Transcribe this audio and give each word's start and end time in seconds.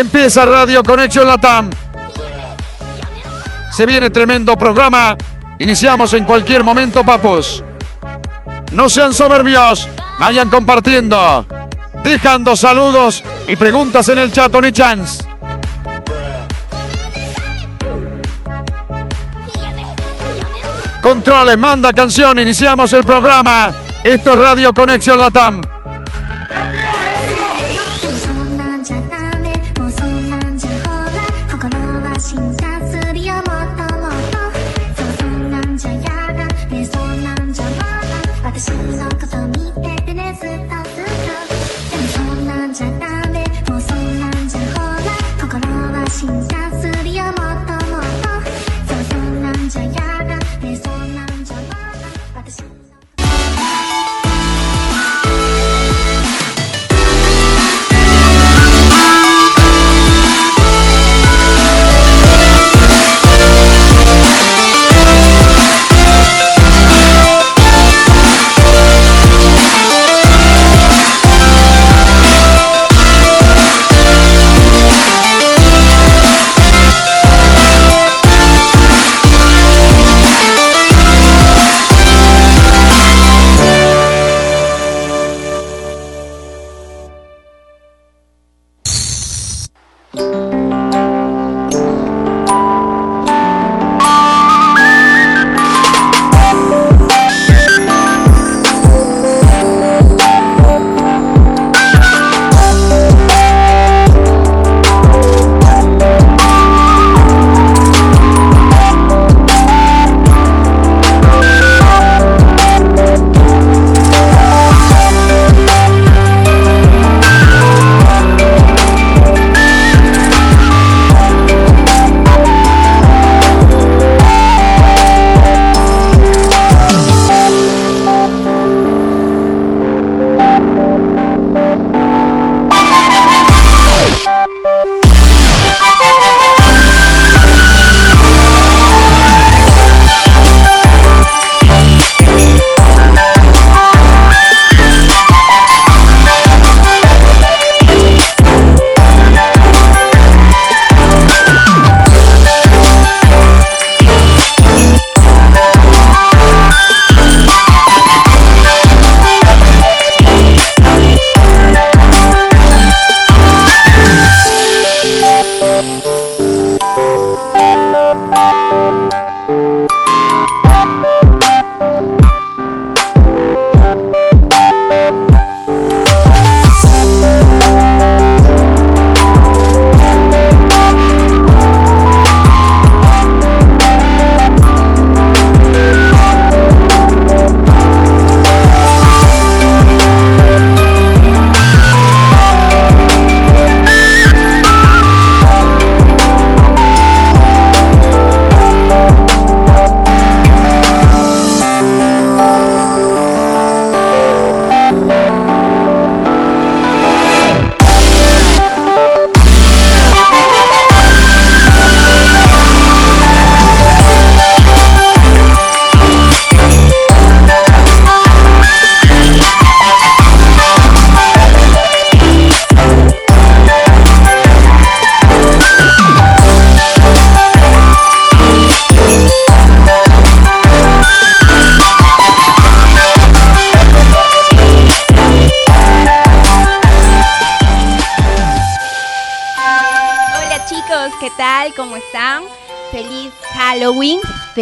Empieza 0.00 0.46
Radio 0.46 0.82
Conexión 0.82 1.26
Latam. 1.26 1.68
Se 3.70 3.84
viene 3.84 4.08
tremendo 4.08 4.56
programa. 4.56 5.16
Iniciamos 5.58 6.14
en 6.14 6.24
cualquier 6.24 6.64
momento, 6.64 7.04
papos. 7.04 7.62
No 8.72 8.88
sean 8.88 9.12
soberbios. 9.12 9.88
Vayan 10.18 10.48
compartiendo. 10.48 11.46
Dejando 12.04 12.56
saludos 12.56 13.22
y 13.46 13.56
preguntas 13.56 14.08
en 14.08 14.18
el 14.18 14.32
chat, 14.32 14.50
Tony 14.50 14.72
Chance. 14.72 15.24
Controles, 21.02 21.58
manda 21.58 21.92
canción. 21.92 22.38
Iniciamos 22.38 22.92
el 22.92 23.04
programa. 23.04 23.72
Esto 24.04 24.32
es 24.32 24.38
Radio 24.38 24.72
Conexión 24.74 25.18
Latam. 25.18 25.79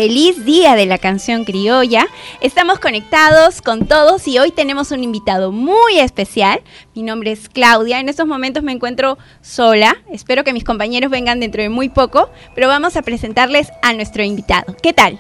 Feliz 0.00 0.44
día 0.44 0.76
de 0.76 0.86
la 0.86 0.96
canción 0.96 1.44
criolla. 1.44 2.06
Estamos 2.40 2.78
conectados 2.78 3.60
con 3.60 3.88
todos 3.88 4.28
y 4.28 4.38
hoy 4.38 4.52
tenemos 4.52 4.92
un 4.92 5.02
invitado 5.02 5.50
muy 5.50 5.98
especial. 5.98 6.60
Mi 6.94 7.02
nombre 7.02 7.32
es 7.32 7.48
Claudia. 7.48 7.98
En 7.98 8.08
estos 8.08 8.24
momentos 8.24 8.62
me 8.62 8.70
encuentro 8.70 9.18
sola. 9.40 9.96
Espero 10.08 10.44
que 10.44 10.52
mis 10.52 10.62
compañeros 10.62 11.10
vengan 11.10 11.40
dentro 11.40 11.62
de 11.62 11.68
muy 11.68 11.88
poco, 11.88 12.30
pero 12.54 12.68
vamos 12.68 12.96
a 12.96 13.02
presentarles 13.02 13.72
a 13.82 13.92
nuestro 13.92 14.22
invitado. 14.22 14.76
¿Qué 14.80 14.92
tal? 14.92 15.18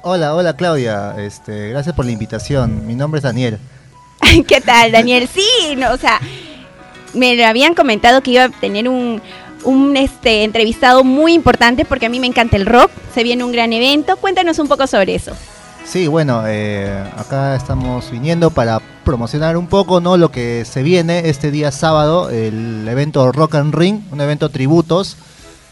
Hola, 0.00 0.36
hola 0.36 0.56
Claudia, 0.56 1.14
este, 1.18 1.68
gracias 1.68 1.94
por 1.94 2.06
la 2.06 2.12
invitación. 2.12 2.86
Mi 2.86 2.94
nombre 2.94 3.18
es 3.18 3.24
Daniel. 3.24 3.58
¿Qué 4.48 4.62
tal, 4.62 4.90
Daniel? 4.90 5.28
Sí, 5.28 5.76
no, 5.76 5.92
o 5.92 5.98
sea, 5.98 6.18
me 7.12 7.34
lo 7.36 7.44
habían 7.44 7.74
comentado 7.74 8.22
que 8.22 8.30
iba 8.30 8.44
a 8.44 8.48
tener 8.48 8.88
un, 8.88 9.20
un 9.64 9.96
este, 9.96 10.44
entrevistado 10.44 11.04
muy 11.04 11.34
importante 11.34 11.84
porque 11.84 12.06
a 12.06 12.08
mí 12.08 12.20
me 12.20 12.26
encanta 12.26 12.56
el 12.56 12.66
rock. 12.66 12.90
Se 13.14 13.22
viene 13.22 13.44
un 13.44 13.52
gran 13.52 13.72
evento. 13.72 14.16
Cuéntanos 14.16 14.58
un 14.58 14.68
poco 14.68 14.86
sobre 14.86 15.14
eso. 15.14 15.32
Sí, 15.84 16.06
bueno, 16.06 16.44
eh, 16.46 17.04
acá 17.16 17.56
estamos 17.56 18.10
viniendo 18.10 18.50
para 18.50 18.80
promocionar 19.04 19.56
un 19.56 19.66
poco 19.66 20.00
no 20.00 20.16
lo 20.16 20.30
que 20.30 20.64
se 20.64 20.82
viene 20.82 21.28
este 21.28 21.50
día 21.50 21.72
sábado, 21.72 22.30
el 22.30 22.86
evento 22.88 23.32
Rock 23.32 23.56
and 23.56 23.74
Ring, 23.74 24.00
un 24.12 24.20
evento 24.20 24.48
tributos, 24.48 25.16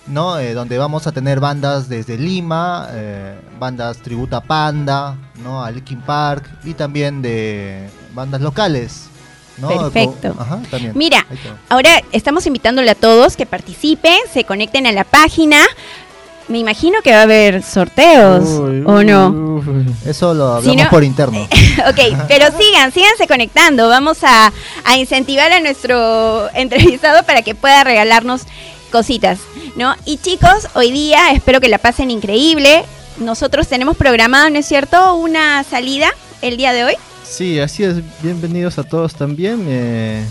¿no? 0.08 0.38
Eh, 0.38 0.52
donde 0.52 0.78
vamos 0.78 1.06
a 1.06 1.12
tener 1.12 1.38
bandas 1.38 1.88
desde 1.88 2.18
Lima, 2.18 2.88
eh, 2.90 3.38
bandas 3.58 3.98
tributa 3.98 4.40
Panda, 4.40 5.16
¿no? 5.42 5.64
a 5.64 5.70
Linkin 5.70 6.00
Park 6.00 6.44
y 6.64 6.74
también 6.74 7.22
de 7.22 7.88
bandas 8.12 8.40
locales. 8.40 9.09
¿No? 9.60 9.68
Perfecto. 9.68 10.34
Ajá, 10.38 10.60
también. 10.70 10.92
Mira, 10.94 11.26
ahora 11.68 12.02
estamos 12.12 12.46
invitándole 12.46 12.90
a 12.90 12.94
todos 12.94 13.36
que 13.36 13.46
participen, 13.46 14.16
se 14.32 14.44
conecten 14.44 14.86
a 14.86 14.92
la 14.92 15.04
página. 15.04 15.64
Me 16.48 16.58
imagino 16.58 17.00
que 17.02 17.12
va 17.12 17.20
a 17.20 17.22
haber 17.22 17.62
sorteos, 17.62 18.42
Uy, 18.48 18.82
¿o 18.84 19.04
no? 19.04 19.28
uy. 19.28 19.86
Eso 20.04 20.34
lo 20.34 20.60
Si 20.60 20.68
hablamos 20.70 20.84
no- 20.84 20.90
por 20.90 21.04
interno. 21.04 21.42
ok, 21.88 22.26
pero 22.26 22.46
sigan, 22.58 22.90
síganse 22.92 23.28
conectando. 23.28 23.88
Vamos 23.88 24.18
a, 24.24 24.52
a 24.84 24.96
incentivar 24.98 25.52
a 25.52 25.60
nuestro 25.60 26.48
entrevistado 26.54 27.22
para 27.22 27.42
que 27.42 27.54
pueda 27.54 27.84
regalarnos 27.84 28.42
cositas, 28.90 29.38
¿no? 29.76 29.94
Y 30.04 30.16
chicos, 30.18 30.66
hoy 30.74 30.90
día 30.90 31.30
espero 31.30 31.60
que 31.60 31.68
la 31.68 31.78
pasen 31.78 32.10
increíble. 32.10 32.84
Nosotros 33.18 33.68
tenemos 33.68 33.96
programado, 33.96 34.50
¿no 34.50 34.58
es 34.58 34.66
cierto?, 34.66 35.14
una 35.14 35.62
salida 35.62 36.08
el 36.42 36.56
día 36.56 36.72
de 36.72 36.82
hoy. 36.84 36.94
Sí, 37.30 37.60
así 37.60 37.84
es. 37.84 37.96
Bienvenidos 38.22 38.78
a 38.78 38.82
todos 38.82 39.14
también. 39.14 39.64
Me, 39.64 40.22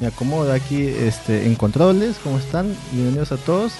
me 0.00 0.06
acomodo 0.06 0.52
aquí 0.52 0.82
este, 0.82 1.46
en 1.46 1.54
controles. 1.54 2.16
¿Cómo 2.24 2.38
están? 2.38 2.74
Bienvenidos 2.92 3.30
a 3.32 3.36
todos. 3.36 3.72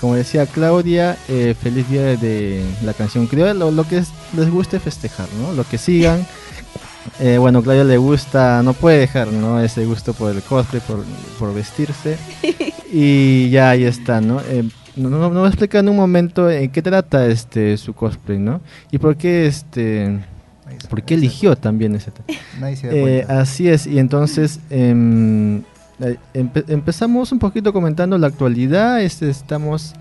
Como 0.00 0.16
decía 0.16 0.46
Claudia, 0.46 1.16
eh, 1.28 1.54
feliz 1.60 1.88
día 1.88 2.16
de 2.16 2.64
la 2.82 2.92
canción 2.92 3.28
criolla. 3.28 3.54
Lo, 3.54 3.70
lo 3.70 3.86
que 3.86 3.98
es- 3.98 4.08
les 4.36 4.50
guste 4.50 4.80
festejar, 4.80 5.28
¿no? 5.40 5.52
Lo 5.52 5.64
que 5.64 5.78
sigan. 5.78 6.26
Eh, 7.18 7.36
bueno, 7.36 7.62
Claudia 7.64 7.82
le 7.82 7.96
gusta, 7.98 8.62
no 8.62 8.74
puede 8.74 9.00
dejar, 9.00 9.26
¿no? 9.32 9.60
Ese 9.60 9.84
gusto 9.84 10.14
por 10.14 10.30
el 10.34 10.40
cosplay, 10.40 10.80
por, 10.86 11.04
por 11.38 11.52
vestirse. 11.52 12.16
Y 12.92 13.50
ya 13.50 13.70
ahí 13.70 13.82
está, 13.84 14.20
¿no? 14.20 14.40
Eh, 14.40 14.62
no, 14.94 15.08
no, 15.10 15.28
no 15.28 15.46
explicar 15.46 15.80
en 15.80 15.88
un 15.88 15.96
momento 15.96 16.48
en 16.48 16.70
qué 16.70 16.80
trata 16.80 17.26
este 17.26 17.76
su 17.76 17.92
cosplay, 17.92 18.38
¿no? 18.38 18.60
Y 18.92 18.98
por 18.98 19.16
qué 19.16 19.46
este 19.46 20.20
Ahí 20.72 20.76
está. 20.78 20.88
por 20.88 21.02
qué 21.02 21.14
eligió 21.14 21.56
también 21.56 21.94
ese 21.94 22.10
tema. 22.10 22.38
Nadie 22.60 22.76
se 22.76 22.86
da 22.88 22.94
Eh, 22.94 23.24
así 23.28 23.68
es, 23.68 23.86
y 23.86 23.98
entonces 23.98 24.60
em, 24.70 25.58
eh, 26.00 26.16
empe- 26.34 26.64
empezamos 26.68 27.30
un 27.32 27.38
poquito 27.38 27.72
comentando 27.72 28.18
la 28.18 28.26
actualidad. 28.26 29.00
Este, 29.00 29.30
estamos 29.30 29.94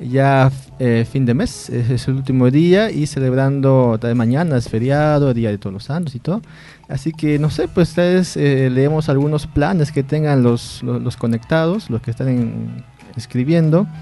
ya 0.00 0.52
eh, 0.78 1.04
fin 1.10 1.26
de 1.26 1.34
mes, 1.34 1.68
es, 1.70 1.90
es 1.90 2.06
el 2.08 2.14
último 2.14 2.48
día 2.52 2.90
y 2.92 3.06
celebrando 3.06 3.98
también 4.00 4.16
mañana 4.18 4.56
es 4.56 4.68
feriado, 4.68 5.34
Día 5.34 5.50
de 5.50 5.58
Todos 5.58 5.72
los 5.74 5.84
Santos 5.84 6.14
y 6.14 6.20
todo. 6.20 6.40
Así 6.88 7.12
que 7.12 7.38
no 7.40 7.50
sé, 7.50 7.66
pues 7.68 7.88
ustedes 7.90 8.36
eh, 8.36 8.70
leemos 8.70 9.08
algunos 9.08 9.46
planes 9.48 9.90
que 9.90 10.02
tengan 10.04 10.42
los, 10.44 10.82
los, 10.84 11.02
los 11.02 11.16
conectados, 11.16 11.90
los 11.90 12.00
que 12.00 12.10
están 12.12 12.28
en- 12.28 12.84
escribiendo. 13.16 13.86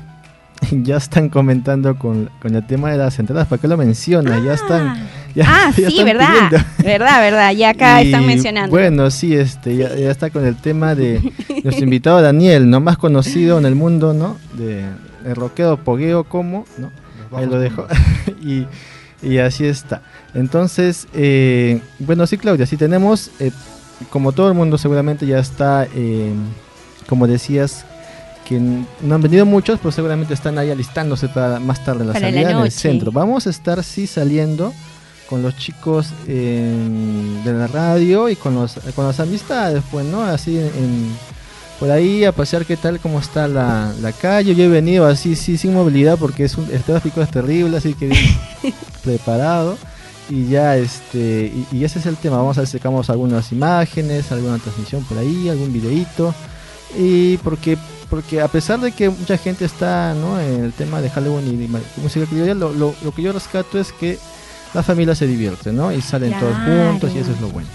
Ya 0.70 0.96
están 0.96 1.28
comentando 1.28 1.98
con, 1.98 2.30
con 2.40 2.54
el 2.54 2.66
tema 2.66 2.90
de 2.90 2.96
las 2.96 3.18
entradas, 3.18 3.46
¿para 3.46 3.60
qué 3.60 3.68
lo 3.68 3.76
menciona? 3.76 4.42
Ya 4.42 4.54
están. 4.54 4.96
Ya- 5.36 5.44
ah, 5.46 5.72
ya 5.76 5.90
sí, 5.90 6.02
verdad. 6.02 6.48
pidiendo. 6.48 6.68
Verdad, 6.82 7.20
verdad. 7.20 7.52
Ya 7.52 7.70
acá 7.70 8.02
Y, 8.02 8.06
están 8.06 8.26
mencionando. 8.26 8.70
Bueno, 8.70 9.10
sí, 9.10 9.34
este, 9.34 9.76
ya, 9.76 9.94
ya 9.94 10.10
está 10.10 10.30
con 10.30 10.44
el 10.44 10.56
tema 10.56 10.94
de 10.94 11.20
nuestro 11.64 11.84
invitado 11.84 12.20
Daniel, 12.22 12.68
no 12.68 12.80
más 12.80 12.96
conocido 12.98 13.58
en 13.58 13.66
el 13.66 13.74
mundo, 13.74 14.14
¿no? 14.14 14.38
De, 14.54 14.84
de 15.22 15.34
rockeo, 15.34 15.76
pogueo, 15.76 16.24
como, 16.24 16.64
¿no? 16.78 16.90
Ahí 17.36 17.46
lo 17.46 17.58
dejo. 17.60 17.86
y, 18.42 18.66
y 19.22 19.38
así 19.38 19.66
está. 19.66 20.02
Entonces, 20.34 21.06
eh, 21.14 21.80
bueno, 21.98 22.26
sí, 22.26 22.38
Claudia, 22.38 22.66
sí 22.66 22.76
tenemos, 22.76 23.30
eh, 23.40 23.50
como 24.10 24.32
todo 24.32 24.48
el 24.48 24.54
mundo 24.54 24.78
seguramente 24.78 25.26
ya 25.26 25.38
está, 25.38 25.86
eh, 25.94 26.32
como 27.08 27.26
decías, 27.26 27.84
que 28.46 28.60
no 28.60 29.14
han 29.14 29.22
venido 29.22 29.44
muchos, 29.44 29.80
pues 29.80 29.94
seguramente 29.96 30.32
están 30.32 30.56
ahí 30.58 30.70
alistándose 30.70 31.28
para 31.28 31.58
más 31.58 31.84
tarde 31.84 32.04
la 32.04 32.12
Para 32.12 32.30
la 32.30 32.32
salida 32.32 32.50
en 32.52 32.58
el 32.58 32.70
centro. 32.70 33.10
Vamos 33.10 33.46
a 33.46 33.50
estar, 33.50 33.82
sí, 33.82 34.06
saliendo 34.06 34.72
con 35.28 35.42
los 35.42 35.56
chicos 35.56 36.08
eh, 36.26 37.40
de 37.44 37.52
la 37.52 37.66
radio 37.66 38.28
y 38.28 38.36
con, 38.36 38.54
los, 38.54 38.74
con 38.94 39.06
las 39.06 39.20
amistades, 39.20 39.82
pues, 39.90 40.04
¿no? 40.06 40.22
Así 40.22 40.58
en, 40.58 41.10
por 41.78 41.90
ahí 41.90 42.24
a 42.24 42.32
pasear 42.32 42.64
qué 42.64 42.76
tal, 42.76 43.00
cómo 43.00 43.18
está 43.18 43.48
la, 43.48 43.92
la 44.00 44.12
calle. 44.12 44.54
Yo 44.54 44.64
he 44.64 44.68
venido 44.68 45.06
así, 45.06 45.36
sí, 45.36 45.58
sin 45.58 45.74
movilidad 45.74 46.18
porque 46.18 46.44
es 46.44 46.56
un, 46.56 46.70
el 46.72 46.82
tráfico 46.82 47.20
es 47.20 47.30
terrible, 47.30 47.76
así 47.76 47.94
que 47.94 48.10
preparado. 49.04 49.76
Y 50.28 50.48
ya, 50.48 50.76
este, 50.76 51.52
y, 51.54 51.66
y 51.76 51.84
ese 51.84 51.98
es 51.98 52.06
el 52.06 52.16
tema. 52.16 52.38
Vamos 52.38 52.58
a 52.58 52.62
ver 52.62 52.68
si 52.68 52.78
sacamos 52.78 53.10
algunas 53.10 53.52
imágenes, 53.52 54.32
alguna 54.32 54.58
transmisión 54.58 55.04
por 55.04 55.18
ahí, 55.18 55.48
algún 55.48 55.72
videíto. 55.72 56.34
Y 56.98 57.36
porque, 57.38 57.76
porque 58.08 58.40
a 58.40 58.48
pesar 58.48 58.80
de 58.80 58.92
que 58.92 59.08
mucha 59.08 59.36
gente 59.38 59.64
está 59.64 60.14
¿no? 60.14 60.40
en 60.40 60.64
el 60.64 60.72
tema 60.72 61.00
de 61.00 61.10
Halloween 61.10 61.48
y 61.48 61.56
de 61.56 61.80
música 62.02 62.26
criolla, 62.26 62.54
lo, 62.54 62.72
lo, 62.72 62.94
lo 63.02 63.12
que 63.12 63.22
yo 63.22 63.32
rescato 63.32 63.78
es 63.78 63.92
que 63.92 64.18
la 64.74 64.82
familia 64.82 65.14
se 65.14 65.26
divierte, 65.26 65.72
¿no? 65.72 65.92
Y 65.92 66.00
salen 66.02 66.32
todos 66.38 66.54
Claro. 66.56 66.90
juntos 66.90 67.12
y 67.14 67.18
eso 67.18 67.30
es 67.32 67.40
lo 67.40 67.48
bueno. 67.48 67.68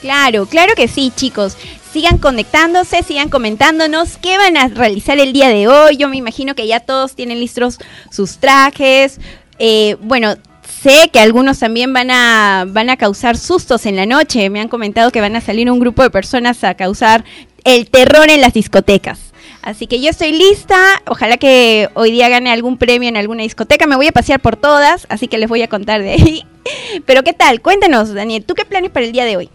Claro, 0.00 0.46
claro 0.46 0.74
que 0.76 0.88
sí, 0.88 1.12
chicos. 1.14 1.56
Sigan 1.92 2.18
conectándose, 2.18 3.02
sigan 3.02 3.28
comentándonos 3.30 4.18
qué 4.18 4.36
van 4.36 4.56
a 4.56 4.68
realizar 4.68 5.18
el 5.18 5.32
día 5.32 5.48
de 5.48 5.66
hoy. 5.68 5.96
Yo 5.96 6.08
me 6.08 6.16
imagino 6.18 6.54
que 6.54 6.66
ya 6.66 6.80
todos 6.80 7.14
tienen 7.14 7.40
listos 7.40 7.78
sus 8.10 8.36
trajes. 8.36 9.18
Eh, 9.58 9.96
bueno, 10.02 10.34
sé 10.82 11.08
que 11.10 11.18
algunos 11.20 11.58
también 11.58 11.92
van 11.94 12.10
a, 12.10 12.66
van 12.68 12.90
a 12.90 12.96
causar 12.98 13.38
sustos 13.38 13.86
en 13.86 13.96
la 13.96 14.04
noche. 14.04 14.50
Me 14.50 14.60
han 14.60 14.68
comentado 14.68 15.10
que 15.10 15.22
van 15.22 15.34
a 15.36 15.40
salir 15.40 15.70
un 15.70 15.80
grupo 15.80 16.02
de 16.02 16.10
personas 16.10 16.62
a 16.64 16.74
causar 16.74 17.24
el 17.64 17.88
terror 17.88 18.28
en 18.28 18.42
las 18.42 18.52
discotecas. 18.52 19.18
Así 19.66 19.88
que 19.88 20.00
yo 20.00 20.10
estoy 20.10 20.30
lista. 20.30 20.76
Ojalá 21.08 21.38
que 21.38 21.88
hoy 21.94 22.12
día 22.12 22.28
gane 22.28 22.52
algún 22.52 22.78
premio 22.78 23.08
en 23.08 23.16
alguna 23.16 23.42
discoteca. 23.42 23.86
Me 23.88 23.96
voy 23.96 24.06
a 24.06 24.12
pasear 24.12 24.38
por 24.38 24.54
todas, 24.54 25.06
así 25.10 25.26
que 25.26 25.38
les 25.38 25.48
voy 25.48 25.60
a 25.62 25.68
contar 25.68 26.02
de 26.02 26.10
ahí. 26.12 26.44
Pero 27.04 27.24
¿qué 27.24 27.32
tal? 27.32 27.60
Cuéntanos, 27.60 28.14
Daniel, 28.14 28.44
¿tú 28.44 28.54
qué 28.54 28.64
planes 28.64 28.90
para 28.92 29.04
el 29.06 29.10
día 29.10 29.24
de 29.24 29.36
hoy? 29.36 29.50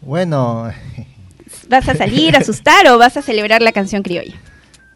Bueno, 0.00 0.70
¿Vas 1.68 1.86
a 1.88 1.94
salir 1.94 2.34
a 2.34 2.38
asustar 2.40 2.88
o 2.88 2.96
vas 2.96 3.18
a 3.18 3.22
celebrar 3.22 3.60
la 3.60 3.72
canción 3.72 4.02
criolla? 4.02 4.34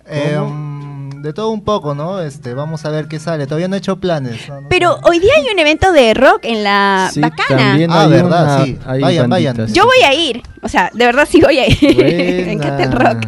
eh, 0.09 0.39
mm, 0.41 1.21
de 1.21 1.33
todo 1.35 1.51
un 1.51 1.63
poco, 1.63 1.95
¿no? 1.95 2.21
Este, 2.23 2.55
vamos 2.55 2.85
a 2.87 2.91
ver 2.91 3.09
qué 3.09 3.19
sale. 3.19 3.47
Todavía 3.47 3.69
no 3.69 3.75
he 3.77 3.79
hecho 3.79 3.97
planes. 4.01 4.49
¿no? 4.49 4.63
No 4.63 4.69
Pero 4.71 4.99
hoy 5.05 5.19
día 5.19 5.33
hay 5.37 5.53
un 5.53 5.59
evento 5.59 5.93
de 5.93 6.15
rock 6.15 6.41
en 6.45 6.65
la 6.65 7.11
Sí, 7.13 7.21
Bacana. 7.21 7.57
también 7.59 7.91
Ah, 7.93 8.03
hay 8.05 8.09
verdad, 8.11 8.55
una- 8.57 8.65
sí. 8.65 8.79
hay 8.87 9.01
Vayan, 9.03 9.29
vayan. 9.29 9.57
banditas. 9.57 9.77
Yo 9.77 9.85
voy 9.85 10.03
a 10.07 10.15
ir, 10.15 10.43
o 10.63 10.69
sea, 10.69 10.91
de 10.95 11.05
verdad 11.05 11.29
sí 11.31 11.41
voy 11.43 11.59
a 11.59 11.69
ir. 11.69 11.97
Me 12.47 12.53
encanta 12.53 12.85
el 12.85 12.93
rock. 12.93 13.27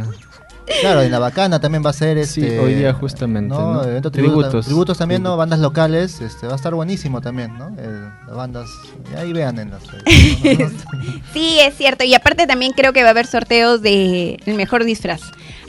Claro, 0.80 1.02
en 1.02 1.10
la 1.12 1.18
bacana 1.18 1.60
también 1.60 1.84
va 1.84 1.90
a 1.90 1.92
ser 1.92 2.26
Sí, 2.26 2.42
este. 2.42 2.58
hoy 2.58 2.74
día 2.74 2.92
justamente, 2.92 3.54
¿no? 3.54 3.82
Evento 3.84 4.10
tributo, 4.10 4.34
Tributos. 4.40 4.66
tributos. 4.66 4.98
también, 4.98 5.22
¿no? 5.22 5.36
Bandas 5.36 5.60
locales, 5.60 6.20
este, 6.20 6.46
va 6.46 6.54
a 6.54 6.56
estar 6.56 6.74
buenísimo 6.74 7.20
también, 7.20 7.56
¿no? 7.56 7.68
Eh, 7.78 8.08
las 8.26 8.36
bandas, 8.36 8.68
y 9.12 9.16
ahí 9.16 9.32
vean 9.32 9.58
en 9.58 9.70
las 9.70 9.82
redes. 9.86 10.72
Sí, 11.32 11.58
es 11.60 11.76
cierto. 11.76 12.04
Y 12.04 12.14
aparte 12.14 12.46
también 12.46 12.72
creo 12.72 12.92
que 12.92 13.02
va 13.02 13.08
a 13.08 13.10
haber 13.10 13.26
sorteos 13.26 13.80
de 13.82 14.38
el 14.46 14.54
mejor 14.54 14.84
disfraz. 14.84 15.20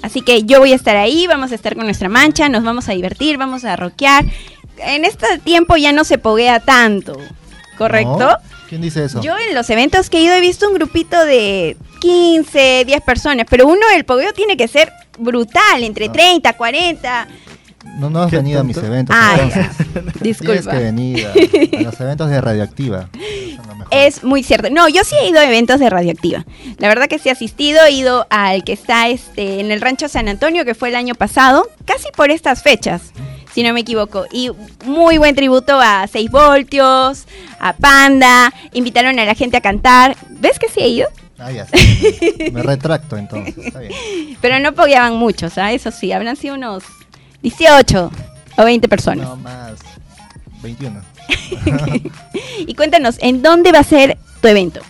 Así 0.01 0.22
que 0.22 0.44
yo 0.44 0.60
voy 0.60 0.72
a 0.74 0.75
estar 0.75 0.96
ahí, 0.96 1.27
vamos 1.27 1.51
a 1.51 1.56
estar 1.56 1.75
con 1.75 1.86
nuestra 1.86 2.10
mancha, 2.10 2.50
nos 2.50 2.63
vamos 2.63 2.88
a 2.89 2.94
divertir, 2.94 3.38
vamos 3.38 3.66
a 3.66 3.75
rockear. 3.75 4.25
En 4.80 5.06
este 5.06 5.25
tiempo 5.44 5.75
ya 5.77 5.92
no 5.92 6.04
se 6.04 6.18
poguea 6.18 6.60
tanto, 6.60 7.18
¿correcto? 7.77 8.18
¿No? 8.20 8.56
¿Quién 8.69 8.81
dice 8.81 9.05
eso? 9.05 9.21
Yo 9.21 9.36
en 9.38 9.55
los 9.55 9.69
eventos 9.69 10.09
que 10.09 10.17
he 10.17 10.21
ido 10.21 10.33
he 10.36 10.41
visto 10.41 10.67
un 10.67 10.74
grupito 10.74 11.24
de 11.25 11.77
15, 12.01 12.83
10 12.86 13.01
personas, 13.01 13.45
pero 13.50 13.67
uno 13.67 13.81
el 13.95 14.03
pogueo 14.05 14.33
tiene 14.33 14.57
que 14.57 14.67
ser 14.67 14.91
brutal, 15.17 15.83
entre 15.83 16.05
Ah. 16.07 16.12
30, 16.12 16.53
40. 16.53 17.27
No, 18.00 18.09
no 18.09 18.21
has 18.24 18.29
¿Qué 18.29 18.36
venido 18.38 18.59
a 18.59 18.63
mis 18.63 18.77
eventos. 18.77 19.15
Ah, 19.17 19.38
entonces. 19.41 19.77
Tienes 19.93 20.21
disculpa. 20.21 20.71
que 20.71 20.77
venir 20.77 21.25
a, 21.25 21.31
a 21.31 21.81
los 21.83 22.00
eventos 22.01 22.29
de 22.29 22.41
Radioactiva. 22.41 23.09
Es 23.89 24.24
muy 24.25 24.43
cierto. 24.43 24.69
No, 24.69 24.89
yo 24.89 25.03
sí 25.05 25.15
he 25.21 25.29
ido 25.29 25.39
a 25.39 25.45
eventos 25.45 25.79
de 25.79 25.89
Radioactiva. 25.89 26.45
La 26.79 26.89
verdad 26.89 27.07
que 27.07 27.17
sí 27.17 27.29
he 27.29 27.31
asistido, 27.31 27.83
he 27.86 27.91
ido 27.91 28.27
al 28.29 28.63
que 28.65 28.74
está 28.74 29.07
este 29.07 29.62
en 29.62 29.71
el 29.71 29.79
Rancho 29.79 30.09
San 30.09 30.27
Antonio, 30.27 30.65
que 30.65 30.75
fue 30.75 30.89
el 30.89 30.95
año 30.95 31.15
pasado, 31.15 31.69
casi 31.86 32.09
por 32.15 32.29
estas 32.29 32.62
fechas, 32.62 33.13
si 33.57 33.63
no 33.63 33.73
me 33.73 33.79
equivoco. 33.79 34.27
Y 34.31 34.51
muy 34.85 35.17
buen 35.17 35.33
tributo 35.33 35.81
a 35.81 36.05
6 36.05 36.29
voltios, 36.29 37.25
a 37.59 37.73
Panda, 37.73 38.53
invitaron 38.71 39.17
a 39.17 39.25
la 39.25 39.33
gente 39.33 39.57
a 39.57 39.61
cantar. 39.61 40.15
¿Ves 40.29 40.59
que 40.59 40.69
sí 40.69 40.79
he 40.79 40.89
ido? 40.89 41.07
Ah, 41.39 41.51
ya 41.51 41.65
sé. 41.65 42.51
Me 42.53 42.61
retracto 42.61 43.17
entonces. 43.17 43.57
Está 43.57 43.79
bien. 43.79 43.93
Pero 44.41 44.59
no 44.59 44.73
pogueaban 44.73 45.15
muchos, 45.15 45.57
¿ah? 45.57 45.71
Eso 45.71 45.89
sí, 45.89 46.11
habrán 46.11 46.35
sido 46.35 46.53
unos 46.53 46.83
18 47.41 48.11
o 48.57 48.63
20 48.63 48.87
personas. 48.87 49.27
No 49.27 49.35
más. 49.37 49.79
21. 50.61 51.01
Y 52.59 52.75
cuéntanos, 52.75 53.17
¿en 53.21 53.41
dónde 53.41 53.71
va 53.71 53.79
a 53.79 53.83
ser 53.83 54.19
tu 54.39 54.49
evento? 54.49 54.81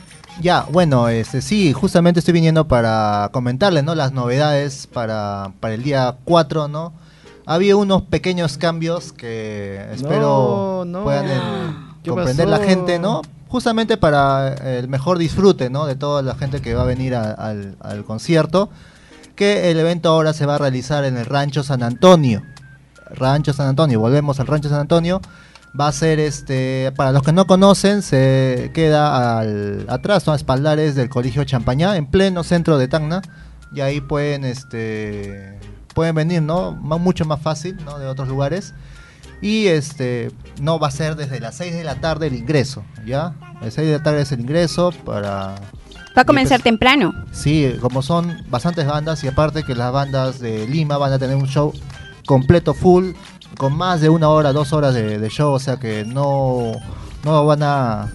Ya, 0.41 0.65
bueno, 0.69 1.07
este 1.07 1.41
sí, 1.41 1.71
justamente 1.71 2.19
estoy 2.19 2.33
viniendo 2.33 2.67
para 2.67 3.29
comentarles, 3.31 3.85
¿no? 3.85 3.95
Las 3.95 4.11
novedades 4.11 4.87
para, 4.87 5.53
para 5.61 5.73
el 5.73 5.83
día 5.83 6.17
4, 6.25 6.67
¿no? 6.67 7.06
Había 7.47 7.75
unos 7.77 8.01
pequeños 8.03 8.57
cambios 8.57 9.13
que 9.13 9.83
espero 9.93 10.83
No, 10.85 10.99
no. 10.99 11.03
puedan 11.03 11.25
¿Qué 12.03 12.09
comprender 12.11 12.47
la 12.49 12.59
gente, 12.59 12.99
¿no? 12.99 13.21
Justamente 13.47 13.95
para 13.97 14.53
eh, 14.53 14.79
el 14.79 14.89
mejor 14.89 15.17
disfrute, 15.17 15.69
¿no? 15.69 15.85
De 15.85 15.95
toda 15.95 16.21
la 16.21 16.35
gente 16.35 16.61
que 16.61 16.75
va 16.75 16.81
a 16.83 16.85
venir 16.85 17.15
a- 17.15 17.31
al, 17.31 17.77
al 17.79 18.03
concierto, 18.03 18.69
que 19.35 19.71
el 19.71 19.79
evento 19.79 20.09
ahora 20.09 20.33
se 20.33 20.45
va 20.45 20.55
a 20.55 20.57
realizar 20.57 21.05
en 21.05 21.15
el 21.17 21.25
Rancho 21.25 21.63
San 21.63 21.81
Antonio. 21.83 22.41
Rancho 23.09 23.53
San 23.53 23.67
Antonio, 23.67 23.99
volvemos 24.01 24.39
al 24.41 24.47
Rancho 24.47 24.67
San 24.69 24.81
Antonio. 24.81 25.21
Va 25.79 25.87
a 25.87 25.91
ser, 25.93 26.19
este, 26.19 26.91
para 26.97 27.11
los 27.13 27.21
que 27.23 27.31
no 27.31 27.45
conocen, 27.47 28.01
se 28.01 28.71
queda 28.73 29.37
al, 29.39 29.85
atrás, 29.89 30.25
¿no? 30.27 30.33
a 30.33 30.35
espaldares 30.35 30.95
del 30.95 31.07
Colegio 31.07 31.43
Champañá, 31.45 31.95
en 31.97 32.07
pleno 32.07 32.43
centro 32.43 32.77
de 32.77 32.87
Tacna. 32.89 33.21
Y 33.73 33.81
ahí 33.81 34.01
pueden, 34.01 34.43
este, 34.43 35.59
pueden 35.97 36.13
venir, 36.13 36.43
¿no? 36.43 36.73
Mucho 36.73 37.25
más 37.25 37.41
fácil, 37.41 37.75
¿no? 37.83 37.97
De 37.97 38.05
otros 38.05 38.27
lugares. 38.27 38.75
Y 39.41 39.65
este 39.65 40.29
no 40.61 40.77
va 40.77 40.89
a 40.89 40.91
ser 40.91 41.15
desde 41.15 41.39
las 41.39 41.55
6 41.55 41.73
de 41.73 41.83
la 41.83 41.95
tarde 41.95 42.27
el 42.27 42.35
ingreso, 42.35 42.83
¿ya? 43.03 43.33
Las 43.61 43.73
6 43.73 43.87
de 43.87 43.97
la 43.97 44.03
tarde 44.03 44.21
es 44.21 44.31
el 44.31 44.41
ingreso 44.41 44.91
para... 45.03 45.55
Va 46.15 46.21
a 46.21 46.23
comenzar 46.23 46.61
temprano. 46.61 47.13
Sí, 47.31 47.73
como 47.81 48.03
son 48.03 48.43
bastantes 48.47 48.85
bandas 48.85 49.23
y 49.23 49.27
aparte 49.27 49.63
que 49.63 49.73
las 49.73 49.91
bandas 49.91 50.39
de 50.39 50.67
Lima 50.67 50.99
van 50.99 51.13
a 51.13 51.17
tener 51.17 51.35
un 51.35 51.47
show 51.47 51.73
completo 52.27 52.75
full, 52.75 53.13
con 53.57 53.75
más 53.75 53.99
de 53.99 54.09
una 54.09 54.29
hora, 54.29 54.53
dos 54.53 54.73
horas 54.73 54.93
de, 54.93 55.17
de 55.17 55.29
show, 55.29 55.51
o 55.51 55.59
sea 55.59 55.77
que 55.77 56.05
no, 56.05 56.73
no 57.23 57.45
van 57.47 57.63
a... 57.63 58.13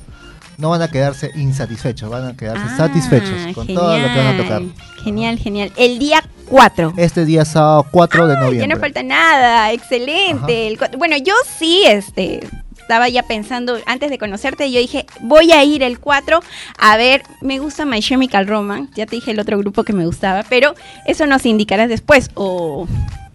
No 0.56 0.70
van 0.70 0.82
a 0.82 0.88
quedarse 0.88 1.32
insatisfechos, 1.34 2.08
van 2.08 2.26
a 2.28 2.36
quedarse 2.36 2.62
Ah, 2.64 2.76
satisfechos 2.76 3.52
con 3.56 3.66
todo 3.66 3.98
lo 3.98 4.06
que 4.06 4.18
van 4.18 4.26
a 4.26 4.36
tocar. 4.36 4.62
Genial, 5.02 5.36
genial. 5.38 5.72
El 5.76 5.98
día 5.98 6.22
4. 6.52 6.92
Este 6.98 7.24
día 7.24 7.46
sábado 7.46 7.86
4 7.90 8.26
de 8.26 8.34
noviembre. 8.36 8.58
ya 8.60 8.66
no 8.66 8.78
falta 8.78 9.02
nada, 9.02 9.72
excelente. 9.72 10.68
El 10.68 10.78
bueno, 10.98 11.16
yo 11.16 11.32
sí, 11.58 11.82
este, 11.86 12.46
estaba 12.78 13.08
ya 13.08 13.22
pensando, 13.22 13.78
antes 13.86 14.10
de 14.10 14.18
conocerte, 14.18 14.70
yo 14.70 14.78
dije, 14.78 15.06
voy 15.20 15.50
a 15.52 15.64
ir 15.64 15.82
el 15.82 15.98
4 15.98 16.40
a 16.78 16.96
ver, 16.98 17.22
me 17.40 17.58
gusta 17.58 17.86
My 17.86 18.00
Chemical 18.00 18.46
Romance, 18.46 18.92
ya 18.94 19.06
te 19.06 19.16
dije 19.16 19.30
el 19.30 19.40
otro 19.40 19.56
grupo 19.56 19.82
que 19.82 19.94
me 19.94 20.04
gustaba, 20.04 20.44
pero 20.46 20.74
eso 21.06 21.26
nos 21.26 21.46
indicarás 21.46 21.88
después, 21.88 22.30
o... 22.34 22.86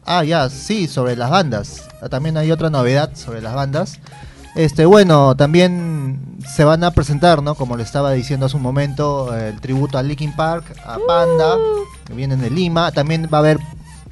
Ah, 0.06 0.24
ya, 0.24 0.48
sí, 0.50 0.88
sobre 0.88 1.16
las 1.16 1.32
bandas. 1.32 1.88
Ah, 2.04 2.10
También 2.10 2.38
hay 2.38 2.52
otra 2.52 2.70
novedad 2.70 3.16
sobre 3.16 3.42
las 3.42 3.56
bandas. 3.56 4.00
Este, 4.58 4.86
bueno, 4.86 5.36
también 5.36 6.20
se 6.48 6.64
van 6.64 6.84
a 6.84 6.92
presentar, 6.92 7.44
¿no? 7.44 7.56
Como 7.56 7.78
le 7.78 7.84
estaba 7.84 8.12
diciendo 8.14 8.48
hace 8.48 8.56
un 8.58 8.64
momento, 8.64 9.36
el 9.36 9.60
tributo 9.62 9.98
a 9.98 10.04
Linkin 10.04 10.36
Park, 10.36 10.66
a 10.84 10.98
Panda, 11.08 11.56
que 12.06 12.14
vienen 12.14 12.42
de 12.42 12.50
Lima. 12.50 12.92
También 12.92 13.30
va 13.32 13.38
a 13.38 13.42
haber 13.42 13.60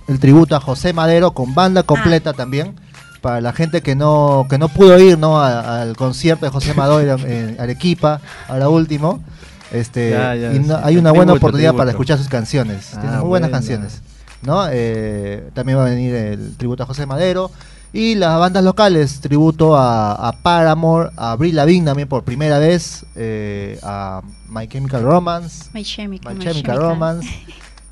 el 0.07 0.19
tributo 0.19 0.55
a 0.55 0.59
José 0.59 0.93
Madero 0.93 1.31
con 1.31 1.55
banda 1.55 1.81
completa 1.83 2.33
también. 2.33 2.75
Para 3.21 3.41
la 3.41 3.53
gente 3.53 3.81
que 3.81 3.95
no, 3.95 4.45
que 4.47 4.59
no 4.59 4.69
pudo 4.69 4.99
ir, 4.99 5.17
¿no? 5.17 5.39
A- 5.41 5.81
al 5.81 5.95
concierto 5.97 6.45
de 6.45 6.51
José 6.51 6.75
Madero 6.75 7.15
en 7.25 7.59
Arequipa, 7.59 8.21
ahora 8.47 8.69
último. 8.69 9.23
Este, 9.71 10.11
Ya, 10.11 10.35
ya, 10.35 10.53
y 10.53 10.59
no- 10.59 10.75
sí, 10.77 10.81
hay 10.83 10.97
una 10.97 11.09
buena 11.09 11.31
tributo, 11.33 11.47
oportunidad 11.47 11.73
para 11.73 11.89
escuchar 11.89 12.19
sus 12.19 12.29
canciones. 12.29 12.91
Ah, 12.93 13.01
Tiene 13.01 13.17
muy 13.17 13.27
buenas 13.29 13.49
buena. 13.49 13.57
canciones. 13.57 14.01
¿no? 14.43 14.67
Eh, 14.69 15.49
también 15.55 15.79
va 15.79 15.87
a 15.87 15.89
venir 15.89 16.13
el 16.13 16.55
tributo 16.55 16.83
a 16.83 16.85
José 16.85 17.07
Madero. 17.07 17.49
Y 17.93 18.15
las 18.15 18.37
bandas 18.39 18.63
locales, 18.63 19.21
tributo 19.21 19.75
a, 19.77 20.13
a 20.13 20.31
Paramore, 20.33 21.11
a 21.15 21.31
Avril 21.31 21.55
Lavigne 21.55 21.85
también 21.85 22.09
por 22.09 22.23
primera 22.23 22.59
vez, 22.59 23.05
eh, 23.15 23.79
a 23.83 24.21
My 24.49 24.67
Chemical 24.67 25.01
Romance, 25.03 25.69
My 25.73 25.83
Chemical, 25.83 26.33
My 26.33 26.39
My 26.39 26.43
Chemical 26.45 26.75
Chemical. 26.75 26.89
Romance. 26.89 27.27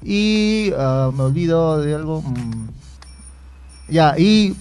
Y 0.05 0.73
ah, 0.77 1.11
me 1.15 1.23
olvido 1.23 1.81
de 1.81 1.95
algo. 1.95 2.21
mm, 2.21 2.67
ya, 3.87 4.15
y 4.17 4.53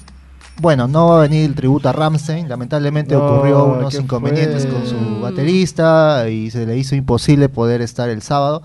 bueno, 0.61 0.87
no 0.87 1.09
va 1.09 1.19
a 1.19 1.23
venir 1.23 1.47
el 1.47 1.57
tributo 1.57 1.89
a 1.89 1.93
Ramstein. 1.93 2.49
Lamentablemente 2.49 3.17
No, 3.17 3.27
ocurrió 3.27 3.65
unos 3.65 3.93
¿qué 3.93 4.03
inconvenientes 4.03 4.63
fue? 4.67 4.73
con 4.75 4.87
su 4.87 5.21
baterista 5.21 6.29
y 6.29 6.53
se 6.53 6.65
le 6.65 6.77
hizo 6.79 6.95
imposible 6.95 7.49
poder 7.49 7.83
estar 7.83 8.09
el 8.09 8.23
sábado. 8.23 8.63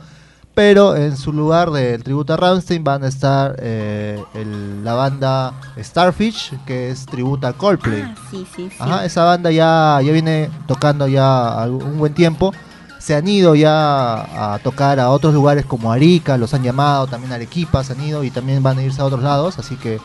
Pero 0.57 0.95
en 0.95 1.15
su 1.15 1.31
lugar 1.33 1.69
del 1.69 2.01
tributo 2.03 2.33
a 2.33 2.37
Ramstein 2.37 2.83
van 2.83 3.03
a 3.03 3.07
estar 3.09 3.55
eh, 3.59 4.19
el- 4.33 4.83
la 4.83 4.93
banda 4.95 5.53
Starfish, 5.77 6.51
que 6.65 6.89
es 6.89 7.05
tributo 7.05 7.45
a 7.45 7.53
Coldplay. 7.53 8.01
Ah, 8.01 8.15
sí, 8.31 8.43
sí, 8.55 8.67
sí. 8.67 8.75
Ajá, 8.79 9.05
esa 9.05 9.23
banda 9.23 9.51
ya, 9.51 9.99
ya 10.03 10.11
viene 10.11 10.49
tocando 10.65 11.07
ya 11.07 11.63
un 11.69 11.99
buen 11.99 12.15
tiempo. 12.15 12.53
Se 12.97 13.13
han 13.13 13.27
ido 13.27 13.53
ya 13.53 14.53
a 14.55 14.57
tocar 14.63 14.99
a 14.99 15.11
otros 15.11 15.31
lugares 15.31 15.63
como 15.63 15.91
Arica, 15.91 16.37
los 16.39 16.55
han 16.55 16.63
llamado, 16.63 17.05
también 17.05 17.31
Arequipa 17.33 17.83
se 17.83 17.93
han 17.93 18.01
ido 18.01 18.23
y 18.23 18.31
también 18.31 18.63
van 18.63 18.79
a 18.79 18.81
irse 18.81 18.99
a 18.99 19.05
otros 19.05 19.21
lados, 19.21 19.59
así 19.59 19.75
que 19.75 19.99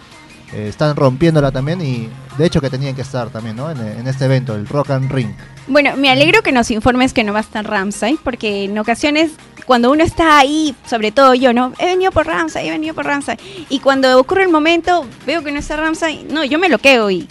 eh, 0.52 0.68
están 0.68 0.94
rompiéndola 0.97 1.50
también 1.50 1.80
y 1.80 2.11
de 2.37 2.44
hecho 2.44 2.61
que 2.61 2.68
tenían 2.68 2.94
que 2.94 3.00
estar 3.00 3.30
también 3.30 3.56
¿no? 3.56 3.71
en, 3.71 3.78
en 3.80 4.06
este 4.06 4.26
evento, 4.26 4.54
el 4.54 4.68
Rock 4.68 4.90
and 4.90 5.11
Ring. 5.11 5.30
Bueno, 5.69 5.97
me 5.97 6.11
alegro 6.11 6.42
que 6.42 6.52
nos 6.52 6.71
informes 6.71 7.12
que 7.12 7.25
no 7.25 7.33
va 7.33 7.38
a 7.38 7.42
estar 7.42 7.64
Ramsay, 7.69 8.19
porque 8.23 8.64
en 8.64 8.78
ocasiones 8.78 9.33
cuando 9.64 9.90
uno 9.92 10.02
está 10.02 10.38
ahí, 10.38 10.75
sobre 10.88 11.12
todo 11.12 11.35
yo, 11.35 11.52
¿no? 11.52 11.73
He 11.78 11.87
venido 11.87 12.11
por 12.11 12.26
Ramsay, 12.26 12.66
he 12.69 12.71
venido 12.71 12.95
por 12.95 13.07
Ramsay. 13.07 13.37
Y 13.69 13.78
cuando 13.78 14.19
ocurre 14.19 14.42
el 14.42 14.49
momento, 14.49 15.07
veo 15.25 15.42
que 15.42 15.52
no 15.52 15.59
está 15.61 15.76
Ramsay, 15.76 16.26
no, 16.31 16.45
yo 16.45 16.59
me 16.59 16.69
bloqueo 16.69 17.11
y 17.11 17.28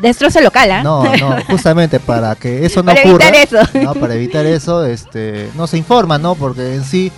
destrozo 0.00 0.38
el 0.38 0.44
local, 0.44 0.70
¿ah? 0.70 0.82
No, 0.82 1.04
no, 1.16 1.36
justamente 1.46 1.98
para 2.00 2.34
que 2.34 2.66
eso 2.66 2.82
no 2.82 2.92
Para 2.94 3.08
ocurra. 3.08 3.28
evitar 3.28 3.62
eso. 3.62 3.78
¿no? 3.80 3.94
Para 3.94 4.14
evitar 4.14 4.44
eso, 4.44 4.84
este, 4.84 5.50
no 5.54 5.66
se 5.66 5.78
informa, 5.78 6.18
¿no? 6.18 6.34
Porque 6.34 6.74
en 6.74 6.84
sí 6.84 7.10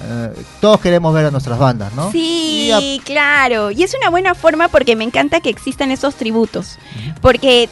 eh, 0.00 0.32
todos 0.60 0.80
queremos 0.80 1.12
ver 1.12 1.26
a 1.26 1.30
nuestras 1.30 1.58
bandas, 1.58 1.92
¿no? 1.94 2.12
Sí, 2.12 2.70
Y 2.80 3.00
claro. 3.00 3.70
Y 3.70 3.82
es 3.82 3.94
una 4.00 4.10
buena 4.10 4.34
forma 4.34 4.68
porque 4.68 4.94
me 4.94 5.04
encanta 5.04 5.40
que 5.40 5.50
existan 5.50 5.90
esos 5.90 6.14
tributos. 6.14 6.78
Porque 7.20 7.68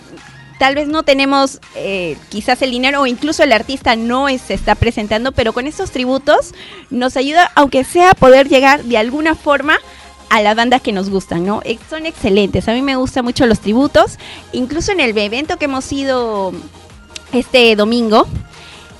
tal 0.58 0.75
vez 0.75 0.88
no 0.88 1.02
tenemos 1.02 1.60
eh, 1.75 2.16
quizás 2.30 2.62
el 2.62 2.70
dinero 2.70 3.02
o 3.02 3.06
incluso 3.06 3.42
el 3.42 3.52
artista 3.52 3.96
no 3.96 4.26
se 4.38 4.54
está 4.54 4.75
presentando, 4.75 5.32
pero 5.32 5.52
con 5.52 5.66
esos 5.66 5.90
tributos 5.90 6.54
nos 6.90 7.16
ayuda, 7.16 7.50
aunque 7.54 7.84
sea, 7.84 8.14
poder 8.14 8.48
llegar 8.48 8.84
de 8.84 8.96
alguna 8.98 9.34
forma 9.34 9.78
a 10.30 10.42
las 10.42 10.56
bandas 10.56 10.82
que 10.82 10.92
nos 10.92 11.08
gustan, 11.10 11.44
¿no? 11.46 11.60
Eh, 11.64 11.78
Son 11.88 12.04
excelentes. 12.06 12.68
A 12.68 12.72
mí 12.72 12.82
me 12.82 12.96
gustan 12.96 13.25
mucho 13.25 13.46
los 13.46 13.60
tributos. 13.60 14.18
Incluso 14.52 14.90
en 14.92 15.00
el 15.00 15.16
evento 15.16 15.56
que 15.56 15.66
hemos 15.66 15.92
ido 15.92 16.52
este 17.32 17.76
domingo, 17.76 18.26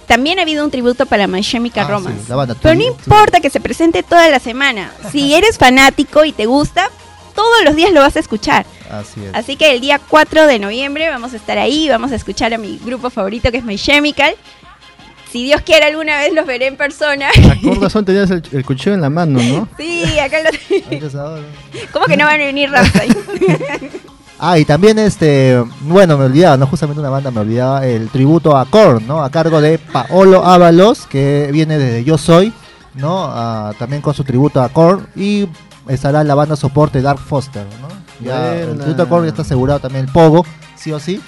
también 0.07 0.39
ha 0.39 0.43
habido 0.43 0.65
un 0.65 0.71
tributo 0.71 1.05
para 1.07 1.27
My 1.27 1.43
Chemical 1.43 1.87
Ah, 1.87 1.91
Romance. 1.91 2.33
banda 2.33 2.55
Pero 2.61 2.75
no 2.77 2.83
importa 2.85 3.41
que 3.41 3.51
se 3.51 3.59
presente 3.61 4.03
toda 4.05 4.29
la 4.29 4.39
semana. 4.39 4.93
Si 5.11 5.35
eres 5.35 5.59
fanático 5.59 6.25
y 6.25 6.33
te 6.33 6.47
gusta, 6.47 6.91
todos 7.35 7.65
los 7.65 7.75
días 7.75 7.93
lo 7.93 8.01
vas 8.03 8.15
a 8.17 8.21
escuchar. 8.21 8.67
Así 8.91 9.25
es. 9.25 9.35
Así 9.35 9.57
que 9.57 9.73
el 9.73 9.81
día 9.81 9.99
4 9.99 10.47
de 10.47 10.59
noviembre 10.59 11.09
vamos 11.09 11.33
a 11.33 11.37
estar 11.37 11.59
ahí, 11.59 11.89
vamos 11.89 12.13
a 12.13 12.17
escuchar 12.17 12.53
a 12.55 12.59
mi 12.59 12.79
grupo 12.85 13.11
favorito 13.11 13.51
que 13.51 13.59
es 13.59 13.65
My 13.65 13.77
Chemical. 13.79 14.35
Si 15.33 15.45
Dios 15.45 15.61
quiere 15.63 15.87
alguna 15.87 16.19
vez 16.19 16.33
los 16.33 16.47
veré 16.47 16.67
en 16.69 16.77
persona. 16.77 17.29
Con 17.63 17.81
razón 17.81 18.05
tenías 18.05 18.31
el, 18.31 18.43
el 18.53 18.65
cuchillo 18.65 18.95
en 18.95 19.01
la 19.01 19.11
mano, 19.11 19.41
¿no? 19.43 19.69
Sí, 19.77 20.19
acá 20.19 20.39
lo 20.43 21.21
ahora- 21.21 21.43
¿Cómo 21.93 22.07
que 22.07 22.17
no 22.17 22.25
van 22.25 22.41
a 22.41 22.45
venir 22.45 22.71
Ramsay? 22.71 23.09
Ah, 24.39 24.59
y 24.59 24.67
también 24.67 24.99
este, 24.99 25.65
bueno, 25.81 26.19
me 26.19 26.27
olvidaba, 26.27 26.59
no 26.59 26.67
justamente 26.67 27.01
una 27.01 27.09
banda, 27.09 27.31
me 27.31 27.41
olvidaba 27.41 27.87
el 27.87 28.11
tributo 28.11 28.55
a 28.55 28.67
Korn, 28.67 29.07
¿no? 29.07 29.23
A 29.25 29.31
cargo 29.31 29.63
de 29.63 29.79
Paolo 29.79 30.45
Ábalos, 30.45 31.07
que 31.07 31.49
viene 31.53 31.79
desde 31.79 32.05
Yo 32.05 32.19
Soy, 32.19 32.53
¿no? 32.93 33.25
Ah, 33.31 33.73
también 33.79 34.03
con 34.03 34.13
su 34.13 34.25
tributo 34.25 34.61
a 34.61 34.69
Korn 34.69 35.07
y 35.17 35.49
estará 35.89 36.23
la 36.23 36.35
banda 36.35 36.55
soporte 36.55 37.01
Dark 37.01 37.19
Foster, 37.19 37.65
¿no? 37.81 37.89
Ya, 38.21 38.55
el 38.57 38.75
Buena. 38.75 39.09
Korn 39.09 39.25
ya 39.25 39.31
está 39.31 39.43
asegurado 39.43 39.81
también 39.81 40.07
el 40.07 40.13
Pogo, 40.13 40.45
sí 40.77 40.93
o 40.93 41.01
sí. 41.01 41.21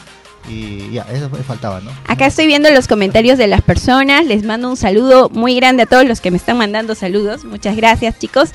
Y 0.49 0.91
ya, 0.93 1.07
eso 1.13 1.29
me 1.29 1.43
faltaba, 1.43 1.81
¿no? 1.81 1.91
Acá 2.07 2.27
estoy 2.27 2.47
viendo 2.47 2.71
los 2.71 2.89
comentarios 2.89 3.37
de 3.37 3.47
las 3.49 3.61
personas. 3.61 4.25
Les 4.25 4.45
mando 4.45 4.71
un 4.71 4.77
saludo 4.77 5.29
muy 5.29 5.55
grande 5.57 5.83
a 5.83 5.87
todos 5.87 6.07
los 6.07 6.21
que 6.21 6.31
me 6.31 6.39
están 6.39 6.57
mandando 6.57 6.95
saludos. 6.95 7.45
Muchas 7.45 7.77
gracias, 7.77 8.19
chicos. 8.19 8.51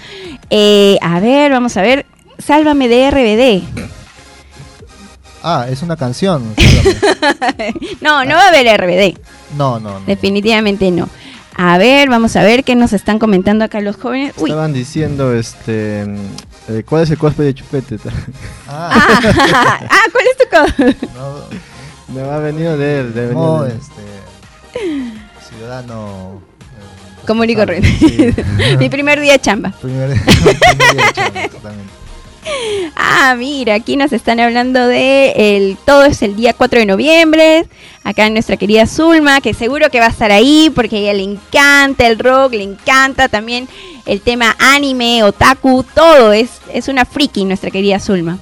Eh, 0.50 0.98
a 1.02 1.20
ver, 1.20 1.52
vamos 1.52 1.78
a 1.78 1.82
ver. 1.84 2.08
Sálvame 2.40 2.88
de 2.88 3.12
RBD. 3.12 3.90
Ah, 5.44 5.68
es 5.70 5.82
una 5.84 5.96
canción. 5.96 6.56
No, 8.02 8.26
no 8.26 8.36
va 8.36 8.46
a 8.46 8.50
haber 8.50 8.80
RBD. 8.80 9.18
No, 9.58 9.80
no, 9.80 10.00
no. 10.00 10.06
Definitivamente 10.06 10.92
no. 10.92 11.08
A 11.56 11.78
ver, 11.78 12.10
vamos 12.10 12.36
a 12.36 12.44
ver 12.44 12.64
qué 12.64 12.76
nos 12.76 12.94
están 12.94 13.20
comentando 13.20 13.64
acá 13.64 13.80
los 13.82 13.96
jóvenes. 13.96 14.34
Uy. 14.38 14.50
Estaban 14.50 14.74
diciendo, 14.74 15.34
este, 15.34 16.02
eh, 16.02 16.84
¿cuál 16.88 17.04
es 17.04 17.12
el 17.12 17.18
cosplay 17.18 17.48
de 17.48 17.54
Chupete? 17.56 17.98
Ah, 18.68 18.90
Ah, 18.92 19.80
ah, 19.90 20.00
¿cuál 20.12 20.26
es 20.26 20.38
tu 20.38 20.50
co- 20.50 21.10
no, 21.16 22.14
Me 22.16 22.22
va 22.24 22.38
a 22.38 22.40
venir 22.40 22.70
de 22.72 23.00
él, 23.02 23.14
de 23.14 23.34
no, 23.34 23.60
venir 23.60 23.74
de- 23.76 23.80
este, 23.80 25.50
ciudadano. 25.50 26.42
eh, 26.62 27.26
responsable, 27.28 27.56
corriente. 27.56 27.88
sí. 28.00 28.76
Mi 28.80 28.90
primer 28.90 29.20
día 29.22 29.34
de 29.34 29.40
chamba. 29.40 29.72
Primer, 29.82 30.10
primer 30.20 30.58
día 30.78 31.06
de 31.06 31.14
chamba, 31.14 31.50
totalmente. 31.50 31.94
Ah, 32.96 33.36
mira, 33.38 33.76
aquí 33.76 33.96
nos 33.98 34.12
están 34.14 34.40
hablando 34.40 34.86
de 34.88 35.34
el 35.58 35.78
todo 35.86 36.04
es 36.06 36.22
el 36.22 36.36
día 36.36 36.54
4 36.54 36.80
de 36.80 36.86
noviembre. 36.86 37.66
Acá 38.04 38.30
nuestra 38.30 38.58
querida 38.58 38.86
Zulma, 38.86 39.40
que 39.42 39.54
seguro 39.54 39.90
que 39.90 40.00
va 40.00 40.08
a 40.08 40.10
estar 40.10 40.32
ahí 40.32 40.72
porque 40.76 40.98
a 40.98 41.00
ella 41.00 41.14
le 41.14 41.24
encanta 41.24 42.06
el 42.08 42.20
rock, 42.20 42.54
le 42.54 42.64
encanta 42.64 43.30
también 43.30 43.68
el 44.06 44.20
tema 44.22 44.56
anime, 44.60 45.24
otaku, 45.24 45.84
todo. 45.96 46.34
Es, 46.34 46.50
es 46.74 46.88
una 46.90 47.06
friki 47.06 47.46
nuestra 47.46 47.72
querida 47.72 48.00
Zulma. 48.00 48.38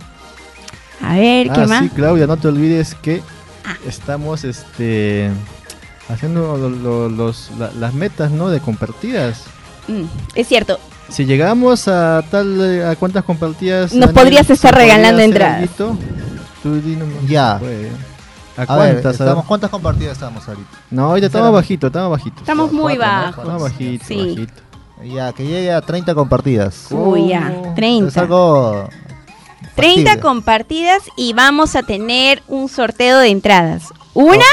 A 1.01 1.15
ver, 1.17 1.48
¿qué 1.51 1.62
Ah, 1.62 1.67
más? 1.67 1.84
sí, 1.84 1.89
Claudia, 1.89 2.27
no 2.27 2.38
te 2.38 2.48
olvides 2.48 2.96
que 2.96 3.22
Ajá. 3.63 3.77
estamos 3.88 4.43
este 4.43 5.29
haciendo 6.10 6.58
lo- 6.58 6.70
lo- 6.70 7.10
los, 7.10 7.51
la- 7.58 7.72
las 7.79 7.93
metas, 7.93 8.31
¿no? 8.31 8.50
De 8.50 8.60
compartidas. 8.60 9.43
Mm, 9.88 10.03
es 10.36 10.48
cierto. 10.48 10.79
Si 11.12 11.25
llegamos 11.25 11.88
a 11.88 12.24
tal 12.32 12.60
eh, 12.62 12.86
a 12.86 12.96
cuántas 12.96 13.24
compartidas 13.25 13.94
Nos 13.94 14.12
podrías 14.12 14.48
¿se 14.48 14.53
estar 14.53 14.74
regalando 14.74 15.22
entradas. 15.22 15.70
Ya. 17.27 17.58
Pues, 17.60 17.89
¿A 18.58 18.74
A 18.74 18.77
ver, 18.77 18.94
cuántas? 18.94 19.13
Estamos. 19.20 19.46
¿cuántas 19.46 19.70
compartidas 19.70 20.13
estamos 20.13 20.48
ahorita? 20.48 20.70
No, 20.89 21.06
ahorita 21.08 21.27
estamos 21.27 21.51
bajito, 21.53 21.88
estamos 21.88 22.12
bajitos. 22.12 22.41
Estamos 22.41 22.72
muy 22.72 22.98
bajos. 22.98 23.38
Estamos 23.44 23.62
bajito, 23.62 24.06
Sí. 24.06 24.18
bajito. 24.18 24.53
Ya, 25.03 25.34
que 25.34 25.44
llegue 25.46 25.72
a 25.74 25.82
30 25.82 26.13
compartidas. 26.13 26.88
Uy, 26.91 27.30
ya. 27.30 27.51
Oh, 27.58 27.65
Es 27.70 27.75
30. 27.75 28.22
algo 28.22 28.89
30 29.75 30.12
factible. 30.12 30.20
compartidas 30.22 31.01
y 31.18 31.34
vamos 31.34 31.75
a 31.75 31.84
tener 31.84 32.44
un 32.48 32.70
sorteo 32.70 33.18
de 33.20 33.30
entradas. 33.30 33.86
¿Una? 34.13 34.46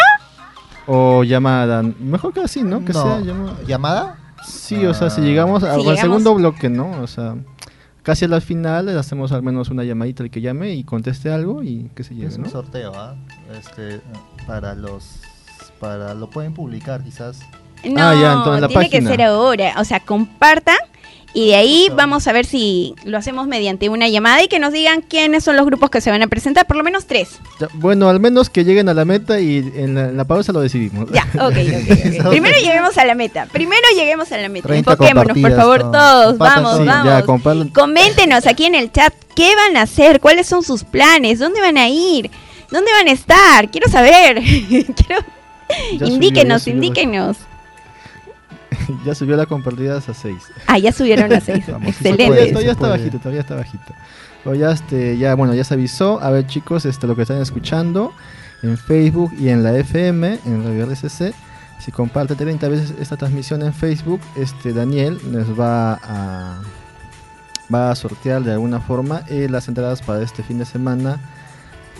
O 0.86 1.22
llamada. 1.24 1.82
Mejor 1.82 2.32
que 2.32 2.40
así, 2.40 2.62
¿no? 2.62 2.82
Que 2.84 2.92
No. 2.94 3.02
sea 3.02 3.20
llamada. 3.20 3.56
¿Llamada? 3.66 4.16
Sí, 4.46 4.84
o 4.86 4.94
sea, 4.94 5.10
si 5.10 5.20
Ah. 5.20 5.24
llegamos 5.24 5.62
a- 5.62 5.66
Si 5.66 5.72
al 5.74 5.78
llegamos- 5.80 6.00
segundo 6.00 6.34
bloque, 6.34 6.68
¿no? 6.68 6.90
O 7.02 7.06
sea, 7.06 7.36
casi 8.02 8.24
a 8.24 8.28
la 8.28 8.40
final 8.40 8.86
le 8.86 8.98
hacemos 8.98 9.32
al 9.32 9.42
menos 9.42 9.68
una 9.70 9.84
llamadita 9.84 10.22
al 10.22 10.30
que 10.30 10.40
llame 10.40 10.72
y 10.74 10.84
conteste 10.84 11.30
algo 11.30 11.62
y 11.62 11.90
que 11.94 12.04
se 12.04 12.14
lleve, 12.14 12.28
Es 12.28 12.38
¿no? 12.38 12.44
un 12.44 12.50
sorteo, 12.50 12.92
¿ah? 12.94 13.14
Este, 13.58 14.00
para 14.46 14.74
los... 14.74 15.04
Para 15.80 16.14
lo 16.14 16.28
pueden 16.28 16.54
publicar 16.54 17.04
quizás. 17.04 17.38
No, 17.84 17.94
Ah, 18.02 18.14
ya, 18.20 18.32
entonces 18.32 18.62
la 18.62 18.68
tiene 18.68 18.90
que 18.90 19.00
ser 19.02 19.22
ahora. 19.22 19.74
O 19.78 19.84
sea, 19.84 20.00
compartan 20.00 20.76
y 21.34 21.48
de 21.48 21.56
ahí 21.56 21.88
vamos 21.94 22.26
a 22.26 22.32
ver 22.32 22.46
si 22.46 22.94
lo 23.04 23.18
hacemos 23.18 23.46
mediante 23.46 23.88
una 23.88 24.08
llamada 24.08 24.42
y 24.42 24.48
que 24.48 24.58
nos 24.58 24.72
digan 24.72 25.02
quiénes 25.02 25.44
son 25.44 25.56
los 25.56 25.66
grupos 25.66 25.90
que 25.90 26.00
se 26.00 26.10
van 26.10 26.22
a 26.22 26.26
presentar. 26.26 26.66
Por 26.66 26.76
lo 26.76 26.82
menos 26.82 27.06
tres. 27.06 27.38
Ya, 27.60 27.68
bueno, 27.74 28.08
al 28.08 28.18
menos 28.18 28.48
que 28.48 28.64
lleguen 28.64 28.88
a 28.88 28.94
la 28.94 29.04
meta 29.04 29.38
y 29.38 29.58
en 29.58 29.94
la, 29.94 30.08
en 30.08 30.16
la 30.16 30.24
pausa 30.24 30.52
lo 30.52 30.60
decidimos. 30.60 31.10
Ya, 31.12 31.28
ok, 31.34 31.42
ok, 31.42 32.24
ok. 32.24 32.28
Primero 32.30 32.58
lleguemos 32.58 32.96
a 32.96 33.04
la 33.04 33.14
meta. 33.14 33.46
Primero 33.46 33.82
lleguemos 33.94 34.32
a 34.32 34.38
la 34.38 34.48
meta. 34.48 34.68
30 34.68 34.90
Enfoquémonos, 34.90 35.38
por 35.38 35.56
favor, 35.56 35.84
¿no? 35.84 35.90
todos. 35.90 36.38
Vamos. 36.38 36.78
Sí, 36.78 36.84
vamos. 36.84 37.66
ya. 37.66 37.72
Coméntenos 37.72 38.46
aquí 38.46 38.64
en 38.64 38.74
el 38.74 38.90
chat 38.90 39.12
qué 39.34 39.54
van 39.54 39.76
a 39.76 39.82
hacer, 39.82 40.20
cuáles 40.20 40.46
son 40.46 40.62
sus 40.62 40.82
planes, 40.82 41.38
dónde 41.38 41.60
van 41.60 41.76
a 41.76 41.88
ir, 41.88 42.30
dónde 42.70 42.90
van 42.90 43.08
a 43.08 43.12
estar. 43.12 43.70
Quiero 43.70 43.88
saber. 43.90 44.40
Quiero... 44.68 45.24
Indíquenos, 46.00 46.66
indíquenos. 46.66 47.36
ya 49.04 49.14
subió 49.14 49.36
la 49.36 49.46
compartidas 49.46 50.08
a 50.08 50.14
6. 50.14 50.36
Ah, 50.66 50.78
ya 50.78 50.92
subieron 50.92 51.30
las 51.30 51.44
sí 51.44 51.52
se 51.60 51.72
Excelente. 51.72 52.26
puede. 52.26 52.52
Todavía, 52.52 52.72
está 52.72 52.88
bajito, 52.88 53.18
todavía 53.18 53.40
está 53.40 53.54
bajito. 53.54 53.94
Pero 54.44 54.56
ya, 54.56 54.70
este, 54.72 55.18
ya, 55.18 55.34
bueno, 55.34 55.54
ya 55.54 55.64
se 55.64 55.74
avisó. 55.74 56.20
A 56.22 56.30
ver, 56.30 56.46
chicos, 56.46 56.84
este, 56.84 57.06
lo 57.06 57.16
que 57.16 57.22
están 57.22 57.40
escuchando 57.40 58.12
en 58.62 58.76
Facebook 58.76 59.32
y 59.38 59.48
en 59.48 59.62
la 59.62 59.76
FM, 59.76 60.40
en 60.44 60.64
Radio 60.64 60.86
RCC. 60.86 61.34
Si 61.78 61.92
comparte 61.92 62.34
30 62.34 62.68
veces 62.68 62.94
esta 63.00 63.16
transmisión 63.16 63.62
en 63.62 63.72
Facebook, 63.72 64.20
este 64.36 64.72
Daniel 64.72 65.18
les 65.32 65.48
va 65.58 65.94
a 66.02 66.60
va 67.72 67.90
a 67.90 67.94
sortear 67.94 68.42
de 68.42 68.52
alguna 68.52 68.80
forma 68.80 69.22
eh, 69.28 69.46
las 69.50 69.68
entradas 69.68 70.02
para 70.02 70.22
este 70.22 70.42
fin 70.42 70.58
de 70.58 70.64
semana 70.64 71.20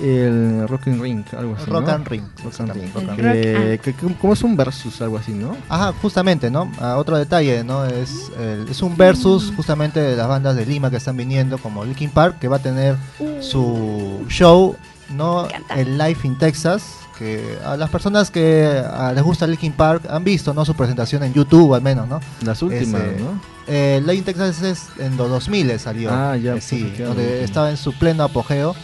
el 0.01 0.67
Rock 0.69 0.89
and 0.89 1.01
Ring, 1.03 1.25
algo 1.37 1.57
así, 1.57 1.71
Rock 1.71 1.87
¿no? 1.87 1.93
and 1.93 2.07
Ring. 2.09 2.23
Rock 2.45 2.61
and 2.61 2.73
Ring. 2.73 2.91
Rock 2.95 3.03
and 3.09 3.19
rock- 3.21 3.33
Que- 3.33 3.81
que- 3.83 3.95
que- 3.95 4.15
como 4.15 4.33
es 4.33 4.43
un 4.43 4.57
versus, 4.57 5.01
algo 5.03 5.19
así, 5.19 5.33
¿no? 5.33 5.57
Ajá, 5.69 5.93
justamente, 6.01 6.51
¿no? 6.51 6.71
Ah, 6.81 6.97
otro 6.99 7.17
detalle, 7.19 7.65
¿no? 7.65 7.85
Es, 7.85 8.31
el- 8.39 8.69
es 8.69 8.81
un 8.83 8.97
versus 8.97 9.53
justamente 9.57 10.01
de 10.01 10.17
las 10.17 10.29
bandas 10.29 10.57
de 10.57 10.67
Lima 10.67 10.91
que 10.91 10.97
están 10.99 11.17
viniendo, 11.17 11.59
como 11.59 11.85
Linkin 11.85 12.11
Park, 12.11 12.39
que 12.39 12.49
va 12.49 12.57
a 12.57 12.63
tener 12.63 12.97
su 13.41 14.25
show, 14.29 14.77
¿no? 15.11 15.49
El 15.75 15.97
Live 15.99 16.19
in 16.25 16.37
Texas, 16.39 16.83
que 17.19 17.59
a 17.65 17.77
las 17.77 17.91
personas 17.91 18.31
que 18.31 18.83
ah, 18.93 19.13
les 19.15 19.25
gusta 19.25 19.47
Linkin 19.47 19.73
Park 19.73 20.03
han 20.09 20.23
visto, 20.23 20.55
¿no? 20.55 20.65
Su 20.65 20.75
presentación 20.75 21.23
en 21.25 21.33
YouTube, 21.35 21.75
al 21.75 21.83
menos, 21.83 22.09
¿no? 22.09 22.21
Las 22.45 22.63
últimas, 22.63 23.03
Ese- 23.03 23.21
¿no? 23.21 23.41
Eh, 23.67 24.01
Live 24.03 24.15
in 24.15 24.25
Texas 24.25 24.63
es 24.63 24.85
en 24.99 25.17
los 25.17 25.29
2000 25.29 25.79
salió. 25.79 26.11
Ah, 26.13 26.37
ya, 26.37 26.55
Eh, 26.55 26.61
sí, 26.61 26.95
donde 26.99 27.43
estaba 27.45 27.71
en 27.71 27.77
su 27.77 27.93
pleno 27.99 28.23
apogeo, 28.25 28.75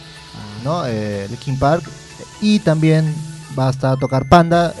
¿no? 0.65 0.85
Eh, 0.85 1.27
Linkin 1.29 1.57
Park. 1.57 1.83
Y 2.41 2.59
también 2.59 3.15
va 3.57 3.67
a 3.67 3.71
estar 3.71 3.93
a 3.93 3.97
tocar 3.97 4.27
Panda, 4.27 4.73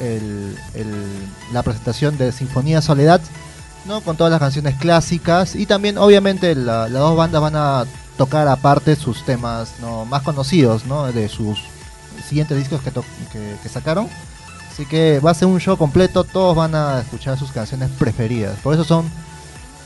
la 1.53 1.63
presentación 1.63 2.17
de 2.17 2.33
Sinfonía 2.33 2.81
Soledad. 2.81 3.21
Con 4.03 4.17
todas 4.17 4.31
las 4.31 4.39
canciones 4.39 4.75
clásicas. 4.75 5.55
Y 5.55 5.67
también, 5.67 5.97
obviamente, 5.97 6.55
la- 6.55 6.89
las 6.89 6.99
dos 6.99 7.15
bandas 7.15 7.39
van 7.39 7.55
a 7.55 7.85
tocar 8.17 8.47
aparte 8.47 8.95
sus 8.95 9.23
temas 9.23 9.73
más 10.09 10.23
conocidos, 10.23 10.85
¿no? 10.85 11.05
De 11.11 11.29
sus 11.29 11.59
siguientes 12.27 12.57
discos 12.57 12.81
que, 12.81 13.69
sacaron. 13.69 14.09
Así 14.71 14.85
que 14.85 15.19
va 15.19 15.31
a 15.31 15.33
ser 15.33 15.47
un 15.47 15.59
show 15.59 15.77
completo, 15.77 16.23
todos 16.23 16.55
van 16.55 16.75
a 16.75 16.99
escuchar 16.99 17.37
sus 17.37 17.51
canciones 17.51 17.89
preferidas. 17.91 18.57
Por 18.59 18.73
eso 18.73 18.83
son 18.83 19.09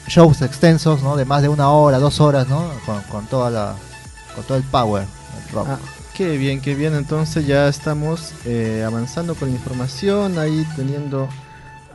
shows 0.08 0.42
extensos. 0.42 1.02
De 1.18 1.26
más 1.26 1.42
de 1.42 1.50
una 1.50 1.70
hora, 1.70 2.00
dos 2.00 2.22
horas. 2.22 2.48
Con, 2.86 3.26
todo 3.28 4.58
el 4.58 4.64
power 4.64 5.19
rock. 5.52 5.68
Ah, 5.70 5.80
qué 6.14 6.38
bien, 6.38 6.62
qué 6.62 6.76
bien. 6.76 6.96
Entonces 6.96 7.46
ya 7.48 7.68
estamos 7.68 8.34
eh, 8.46 8.84
avanzando 8.86 9.36
con 9.36 9.50
la 9.50 9.56
información, 9.56 10.38
ahí 10.38 10.66
teniendo 10.76 11.30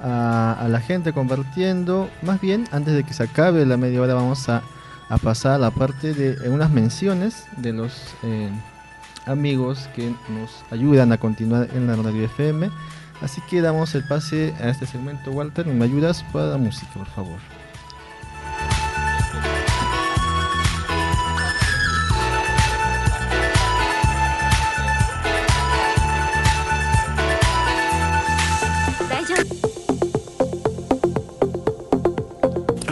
a, 0.03 0.67
la 0.69 0.81
gente 0.81 1.13
compartiendo. 1.13 2.11
Más 2.23 2.41
bien, 2.41 2.69
antes 2.73 2.95
de 2.95 3.05
que 3.05 3.15
se 3.15 3.23
acabe 3.23 3.65
la 3.67 3.77
media 3.77 4.01
hora, 4.01 4.15
vamos 4.15 4.49
a, 4.49 4.63
a 5.09 5.19
pasar 5.19 5.53
a 5.53 5.59
la 5.59 5.71
parte 5.71 6.15
de 6.15 6.33
eh, 6.33 6.49
unas 6.49 6.71
menciones 6.71 7.47
de 7.57 7.73
los 7.73 8.15
eh, 8.23 8.51
amigos 9.27 9.89
que 9.95 10.15
nos 10.29 10.65
ayudan 10.71 11.13
a 11.13 11.19
continuar 11.19 11.69
en 11.75 11.87
la 11.87 11.97
radio 11.97 12.25
FM. 12.25 12.71
Así 13.21 13.41
que 13.49 13.61
damos 13.61 13.95
el 13.95 14.05
pase 14.07 14.55
a 14.61 14.69
este 14.69 14.87
segmento. 14.87 15.31
Walter, 15.31 15.67
¿me 15.67 15.85
ayudas 15.85 16.23
para 16.33 16.47
la 16.49 16.59
música, 16.59 16.93
por 16.95 17.07
favor? 17.07 17.54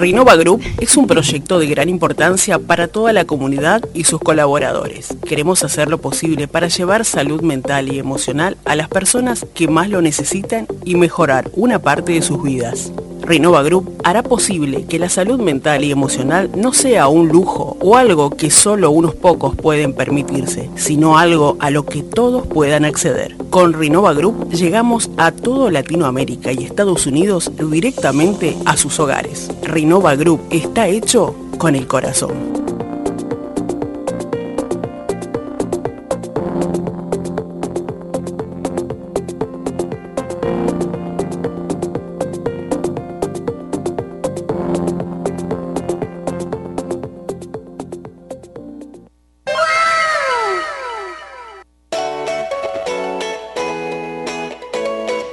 Renova 0.02 0.34
Group 0.34 0.64
es 0.80 0.96
un 0.96 1.06
proyecto 1.06 1.60
de 1.60 1.68
gran 1.68 1.88
importancia 1.88 2.58
para 2.58 2.88
toda 2.88 3.12
la 3.12 3.24
comunidad 3.24 3.88
y 3.94 4.02
sus 4.02 4.18
colaboradores. 4.20 5.14
Queremos 5.24 5.62
hacer 5.62 5.88
lo 5.88 5.98
posible 5.98 6.48
para 6.48 6.66
llevar 6.66 7.04
salud 7.04 7.40
mental 7.42 7.92
y 7.92 8.00
emocional 8.00 8.56
a 8.64 8.74
las 8.74 8.88
personas 8.88 9.46
que 9.54 9.68
más 9.68 9.90
lo 9.90 10.02
necesitan 10.02 10.66
y 10.84 10.96
mejorar 10.96 11.52
una 11.54 11.78
parte 11.78 12.14
de 12.14 12.22
sus 12.22 12.42
vidas. 12.42 12.90
Renova 13.22 13.62
Group 13.62 14.00
hará 14.04 14.22
posible 14.22 14.84
que 14.84 14.98
la 14.98 15.08
salud 15.08 15.40
mental 15.40 15.84
y 15.84 15.90
emocional 15.90 16.50
no 16.54 16.72
sea 16.72 17.08
un 17.08 17.28
lujo 17.28 17.76
o 17.80 17.96
algo 17.96 18.30
que 18.30 18.50
solo 18.50 18.90
unos 18.90 19.14
pocos 19.14 19.56
pueden 19.56 19.94
permitirse, 19.94 20.70
sino 20.74 21.16
algo 21.16 21.56
a 21.60 21.70
lo 21.70 21.84
que 21.86 22.02
todos 22.02 22.46
puedan 22.46 22.84
acceder. 22.84 23.36
Con 23.50 23.72
Renova 23.72 24.12
Group 24.12 24.50
llegamos 24.50 25.10
a 25.16 25.30
todo 25.32 25.70
Latinoamérica 25.70 26.52
y 26.52 26.64
Estados 26.64 27.06
Unidos 27.06 27.50
directamente 27.56 28.56
a 28.64 28.76
sus 28.76 28.98
hogares. 28.98 29.50
Renova 29.62 30.16
Group 30.16 30.40
está 30.50 30.88
hecho 30.88 31.34
con 31.58 31.76
el 31.76 31.86
corazón. 31.86 32.61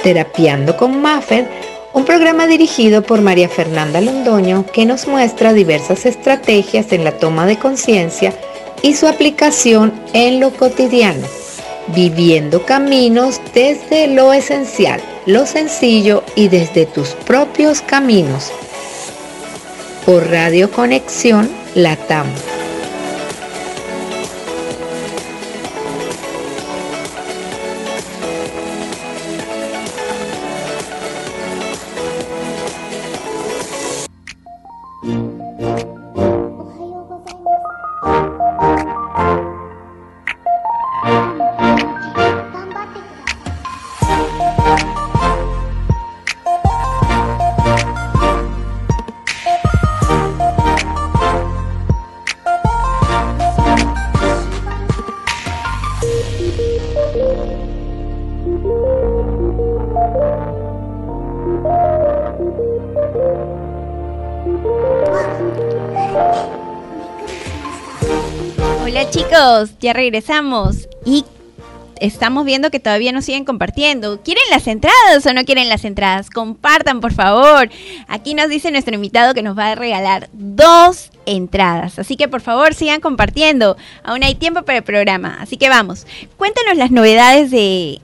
Terapiando 0.10 0.76
con 0.76 1.04
Maffer, 1.04 1.48
un 1.94 2.04
programa 2.04 2.48
dirigido 2.48 3.04
por 3.04 3.22
María 3.22 3.48
Fernanda 3.48 4.02
Londoño 4.02 4.66
que 4.74 4.88
nos 4.88 5.06
muestra 5.06 5.54
diversas 5.54 6.08
estrategias 6.08 6.92
en 6.94 7.04
la 7.04 7.20
toma 7.20 7.46
de 7.46 7.60
conciencia 7.60 8.34
y 8.82 8.96
su 8.96 9.06
aplicación 9.06 9.94
en 10.14 10.40
lo 10.40 10.50
cotidiano, 10.50 11.28
viviendo 11.90 12.66
caminos 12.66 13.40
desde 13.54 14.08
lo 14.08 14.34
esencial, 14.34 15.00
lo 15.28 15.46
sencillo 15.46 16.24
y 16.34 16.48
desde 16.48 16.88
tus 16.88 17.10
propios 17.10 17.82
caminos. 17.82 18.52
Por 20.08 20.28
Radio 20.32 20.72
Conexión 20.72 21.48
Latam. 21.76 22.26
Ya 69.80 69.94
regresamos 69.94 70.88
y 71.06 71.26
estamos 72.00 72.46
viendo 72.46 72.72
que 72.72 72.80
todavía 72.80 73.12
nos 73.12 73.26
siguen 73.26 73.46
compartiendo. 73.46 74.22
¿Quieren 74.22 74.44
las 74.50 74.68
entradas 74.68 75.26
o 75.26 75.34
no 75.34 75.44
quieren 75.46 75.70
las 75.70 75.86
entradas? 75.86 76.30
Compartan, 76.30 77.02
por 77.02 77.14
favor. 77.14 77.70
Aquí 78.08 78.34
nos 78.34 78.50
dice 78.50 78.72
nuestro 78.72 78.96
invitado 78.96 79.34
que 79.34 79.44
nos 79.44 79.58
va 79.58 79.72
a 79.72 79.76
regalar 79.76 80.30
dos 80.34 81.12
entradas. 81.26 82.00
Así 82.00 82.16
que 82.16 82.28
por 82.28 82.42
favor 82.42 82.74
sigan 82.74 83.02
compartiendo. 83.02 83.78
Aún 84.04 84.24
hay 84.24 84.36
tiempo 84.36 84.64
para 84.64 84.80
el 84.80 84.84
programa. 84.84 85.38
Así 85.40 85.58
que 85.58 85.70
vamos. 85.70 86.08
Cuéntanos 86.38 86.78
las 86.78 86.92
novedades 86.92 87.52
de, 87.52 88.02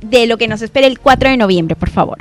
de 0.00 0.26
lo 0.26 0.38
que 0.38 0.48
nos 0.48 0.62
espera 0.62 0.86
el 0.86 0.98
4 0.98 1.30
de 1.30 1.36
noviembre, 1.36 1.76
por 1.76 1.90
favor. 1.90 2.18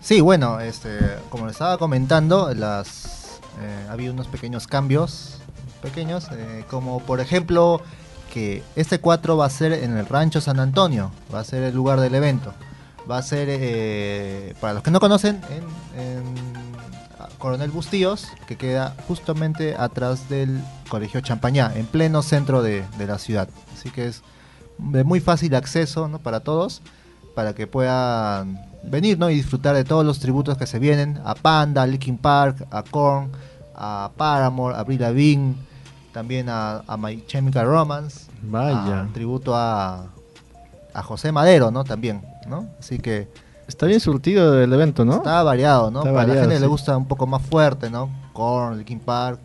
Sí, 0.00 0.20
bueno, 0.20 0.60
este, 0.60 0.90
como 1.28 1.46
les 1.46 1.52
estaba 1.52 1.76
comentando, 1.76 2.54
las, 2.54 3.40
eh, 3.60 3.86
ha 3.88 3.92
habido 3.92 4.12
unos 4.12 4.28
pequeños 4.28 4.66
cambios, 4.66 5.38
pequeños, 5.82 6.28
eh, 6.32 6.64
como 6.70 7.00
por 7.00 7.20
ejemplo 7.20 7.82
que 8.32 8.62
este 8.76 9.00
4 9.00 9.36
va 9.36 9.46
a 9.46 9.50
ser 9.50 9.72
en 9.72 9.96
el 9.96 10.06
Rancho 10.06 10.40
San 10.40 10.60
Antonio, 10.60 11.10
va 11.34 11.40
a 11.40 11.44
ser 11.44 11.62
el 11.62 11.74
lugar 11.74 12.00
del 12.00 12.14
evento. 12.14 12.52
Va 13.10 13.18
a 13.18 13.22
ser, 13.22 13.48
eh, 13.50 14.54
para 14.60 14.74
los 14.74 14.82
que 14.82 14.90
no 14.90 15.00
conocen, 15.00 15.40
en, 15.96 16.58
Coronel 17.38 17.70
Bustíos, 17.70 18.26
que 18.48 18.56
queda 18.56 18.96
justamente 19.06 19.76
atrás 19.76 20.28
del 20.28 20.60
Colegio 20.88 21.20
Champañá, 21.20 21.72
en 21.76 21.86
pleno 21.86 22.22
centro 22.22 22.62
de, 22.62 22.84
la 22.98 23.18
ciudad. 23.18 23.48
Así 23.72 23.90
que 23.90 24.08
es 24.08 24.22
de 24.78 25.04
muy 25.04 25.20
fácil 25.20 25.54
acceso 25.54 26.08
¿no? 26.08 26.18
para 26.18 26.40
todos, 26.40 26.82
para 27.36 27.54
que 27.54 27.68
puedan 27.68 28.60
venir 28.82 29.18
¿no? 29.20 29.30
y 29.30 29.36
disfrutar 29.36 29.76
de 29.76 29.84
todos 29.84 30.04
los 30.04 30.18
tributos 30.18 30.58
que 30.58 30.66
se 30.66 30.80
vienen 30.80 31.20
a 31.24 31.36
Panda, 31.36 31.82
a 31.82 31.86
Linkin 31.86 32.18
Park, 32.18 32.66
a 32.72 32.82
Korn, 32.82 33.30
a 33.74 34.10
Paramore, 34.16 34.74
a 34.74 34.80
Avril 34.80 35.00
Lavigne, 35.00 35.54
también 36.18 36.48
a, 36.48 36.82
a 36.88 36.96
My 36.96 37.22
Chemical 37.28 37.64
Romance, 37.66 38.26
Vaya. 38.42 39.02
a- 39.02 39.06
tributo 39.12 39.54
a, 39.54 40.06
a 40.92 41.02
José 41.04 41.30
Madero, 41.30 41.70
¿no? 41.70 41.84
También, 41.84 42.22
¿no? 42.48 42.66
Así 42.80 42.98
que 42.98 43.28
Está 43.68 43.86
bien 43.86 44.00
surtido 44.00 44.60
el 44.60 44.72
evento, 44.72 45.04
¿no? 45.04 45.12
está 45.16 45.42
variado, 45.44 45.90
¿no? 45.92 46.00
Está 46.00 46.12
Para 46.12 46.26
la 46.26 46.40
gente 46.40 46.54
que 46.56 46.60
le 46.60 46.66
gusta 46.66 46.96
un 46.96 47.06
poco 47.06 47.26
más 47.28 47.42
fuerte, 47.42 47.88
¿no? 47.88 48.10
Korn, 48.32 48.78
Linkin 48.78 48.98
Park. 48.98 49.38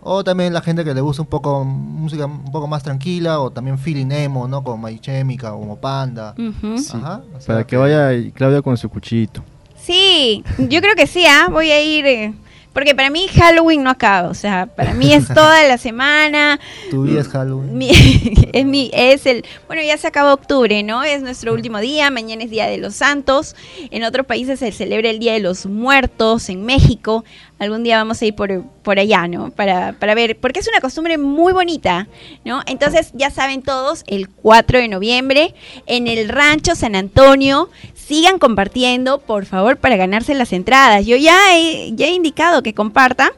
O 0.00 0.22
también 0.24 0.54
la 0.54 0.60
gente 0.62 0.82
que 0.84 0.94
le 0.94 1.00
gusta 1.02 1.20
un 1.22 1.28
poco 1.28 1.62
música 1.64 2.24
un 2.24 2.50
poco 2.52 2.66
más 2.68 2.82
tranquila 2.84 3.40
o 3.40 3.50
también 3.50 3.76
feeling 3.78 4.10
emo, 4.12 4.46
¿no? 4.48 4.62
Como 4.64 4.86
My 4.88 4.98
Chemical, 4.98 5.52
como 5.52 5.76
Panda. 5.76 6.34
Sí. 6.36 6.92
Ajá, 6.96 7.20
o 7.36 7.40
sea 7.40 7.46
Para 7.54 7.66
que 7.66 7.76
vaya 7.76 8.10
Claudia 8.32 8.62
con 8.62 8.76
su 8.78 8.88
cuchillito. 8.88 9.42
Sí, 9.76 10.42
yo 10.70 10.80
creo 10.80 10.94
que 10.94 11.06
sí, 11.06 11.24
¿ah? 11.26 11.48
Voy 11.50 11.70
a 11.72 11.82
ir. 11.82 12.06
eh, 12.06 12.34
porque 12.78 12.94
para 12.94 13.10
mí 13.10 13.26
Halloween 13.26 13.82
no 13.82 13.90
acaba. 13.90 14.28
O 14.28 14.34
sea, 14.34 14.66
para 14.66 14.94
mí 14.94 15.12
es 15.12 15.26
toda 15.26 15.66
la 15.66 15.78
semana. 15.78 16.60
Tu 16.90 17.02
vida 17.02 17.22
es 17.22 17.28
Halloween. 17.28 17.76
Mi- 17.76 17.90
es 18.52 18.64
mi, 18.64 18.88
es 18.94 19.26
el, 19.26 19.44
bueno, 19.66 19.82
ya 19.82 19.96
se 19.98 20.06
acabó 20.06 20.32
octubre, 20.32 20.84
¿no? 20.84 21.02
Es 21.02 21.20
nuestro 21.20 21.52
último 21.54 21.80
día, 21.80 22.08
mañana 22.12 22.44
es 22.44 22.50
Día 22.50 22.68
de 22.68 22.78
los 22.78 22.94
Santos, 22.94 23.56
en 23.90 24.04
otros 24.04 24.26
países 24.26 24.60
se 24.60 24.70
celebra 24.70 25.10
el 25.10 25.18
Día 25.18 25.32
de 25.32 25.40
los 25.40 25.66
Muertos, 25.66 26.48
en 26.50 26.64
México, 26.64 27.24
algún 27.58 27.82
día 27.82 27.96
vamos 27.96 28.22
a 28.22 28.26
ir 28.26 28.36
por, 28.36 28.62
por 28.84 29.00
allá, 29.00 29.26
¿no? 29.26 29.50
Para, 29.50 29.94
para 29.94 30.14
ver, 30.14 30.38
porque 30.38 30.60
es 30.60 30.68
una 30.68 30.80
costumbre 30.80 31.18
muy 31.18 31.52
bonita, 31.52 32.06
¿no? 32.44 32.62
Entonces, 32.66 33.10
ya 33.14 33.30
saben 33.30 33.62
todos, 33.62 34.04
el 34.06 34.28
4 34.28 34.78
de 34.78 34.86
noviembre, 34.86 35.54
en 35.86 36.06
el 36.06 36.28
Rancho 36.28 36.76
San 36.76 36.94
Antonio, 36.94 37.68
sigan 37.94 38.38
compartiendo, 38.38 39.18
por 39.18 39.44
favor, 39.44 39.76
para 39.76 39.96
ganarse 39.96 40.34
las 40.34 40.52
entradas. 40.52 41.04
Yo 41.04 41.16
ya 41.16 41.36
he, 41.58 41.92
ya 41.94 42.06
he 42.06 42.12
indicado 42.12 42.62
que 42.62 42.67
compartan 42.74 43.30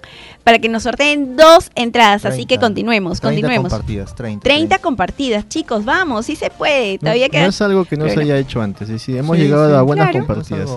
para 0.45 0.59
que 0.59 0.69
nos 0.69 0.83
sorteen 0.85 1.37
dos 1.37 1.71
entradas, 1.75 2.25
así 2.25 2.43
que 2.43 2.57
30, 2.59 2.67
continuemos, 2.67 3.21
30 3.21 3.41
continuemos. 3.41 3.71
compartidas, 3.73 4.15
30. 4.15 4.43
30 4.43 4.79
compartidas, 4.79 5.49
chicos, 5.49 5.85
vamos, 5.85 6.27
sí 6.27 6.37
se 6.37 6.51
puede. 6.51 6.99
Todavía 6.99 7.27
no 7.27 7.33
queda. 7.33 7.47
es 7.47 7.61
algo 7.63 7.85
que 7.85 7.97
no 7.97 8.09
se 8.09 8.21
haya 8.21 8.37
hecho 8.39 8.61
antes. 8.63 8.89
y 8.91 8.99
sí, 8.99 9.17
hemos 9.17 9.37
Sí, 9.37 9.43
llegado 9.45 9.69
sí, 9.69 9.77
a 9.77 9.83
buenas 9.83 10.11
claro. 10.11 10.27
compartidas. 10.27 10.71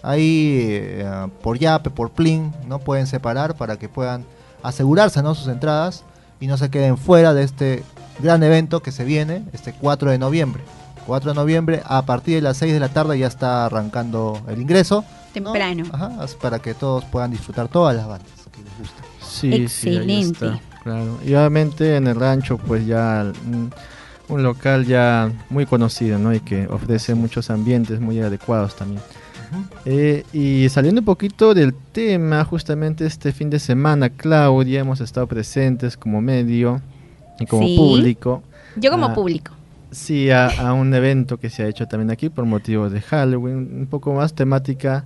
ahí 0.01 0.59
eh, 0.61 1.27
por 1.41 1.57
Yape, 1.57 1.89
por 1.89 2.11
Plin, 2.11 2.53
¿no? 2.67 2.79
Pueden 2.79 3.07
separar 3.07 3.55
para 3.55 3.77
que 3.77 3.89
puedan 3.89 4.25
asegurarse, 4.63 5.21
¿no? 5.23 5.35
Sus 5.35 5.47
entradas 5.47 6.03
y 6.39 6.47
no 6.47 6.57
se 6.57 6.69
queden 6.69 6.97
fuera 6.97 7.33
de 7.33 7.43
este 7.43 7.83
gran 8.19 8.43
evento 8.43 8.81
que 8.81 8.91
se 8.91 9.03
viene 9.03 9.43
este 9.53 9.73
4 9.73 10.11
de 10.11 10.17
noviembre. 10.17 10.63
4 11.05 11.31
de 11.31 11.35
noviembre, 11.35 11.81
a 11.85 12.05
partir 12.05 12.35
de 12.35 12.41
las 12.41 12.57
6 12.57 12.73
de 12.73 12.79
la 12.79 12.89
tarde 12.89 13.17
ya 13.17 13.27
está 13.27 13.65
arrancando 13.65 14.41
el 14.47 14.61
ingreso. 14.61 15.05
¿No? 15.39 15.51
temprano. 15.53 15.85
Ajá, 15.91 16.25
para 16.41 16.59
que 16.59 16.73
todos 16.73 17.03
puedan 17.05 17.31
disfrutar 17.31 17.67
todas 17.67 17.95
las 17.95 18.07
bandas 18.07 18.29
que 18.51 18.61
les 18.63 18.77
gusten. 18.79 19.05
Sí, 19.21 19.67
sí, 19.67 19.97
ahí 19.97 20.21
está, 20.21 20.59
claro. 20.83 21.19
Y 21.25 21.29
obviamente 21.35 21.95
en 21.97 22.07
el 22.07 22.15
rancho, 22.15 22.57
pues 22.57 22.85
ya 22.85 23.31
un 24.29 24.43
local 24.43 24.85
ya 24.85 25.31
muy 25.49 25.65
conocido, 25.65 26.17
¿no? 26.19 26.33
Y 26.33 26.39
que 26.41 26.67
ofrece 26.67 27.15
muchos 27.15 27.49
ambientes 27.49 27.99
muy 27.99 28.19
adecuados 28.19 28.75
también. 28.75 29.01
Eh, 29.85 30.25
y 30.33 30.67
saliendo 30.69 30.99
un 30.99 31.05
poquito 31.05 31.53
del 31.53 31.73
tema, 31.73 32.43
justamente 32.43 33.05
este 33.05 33.31
fin 33.31 33.49
de 33.49 33.59
semana, 33.59 34.09
Claudia, 34.09 34.81
hemos 34.81 34.99
estado 34.99 35.25
presentes 35.27 35.95
como 35.95 36.19
medio 36.21 36.81
y 37.39 37.45
como 37.45 37.65
Sí. 37.65 37.77
público. 37.77 38.43
Yo 38.75 38.91
como 38.91 39.05
Ah, 39.07 39.13
público. 39.13 39.53
Sí, 39.91 40.29
a, 40.31 40.47
a 40.47 40.73
un 40.73 40.93
evento 40.93 41.37
que 41.37 41.49
se 41.49 41.63
ha 41.63 41.67
hecho 41.67 41.87
también 41.87 42.11
aquí 42.11 42.27
por 42.29 42.43
motivo 42.45 42.89
de 42.89 42.99
Halloween, 42.99 43.55
un 43.79 43.87
poco 43.87 44.13
más 44.13 44.33
temática 44.33 45.05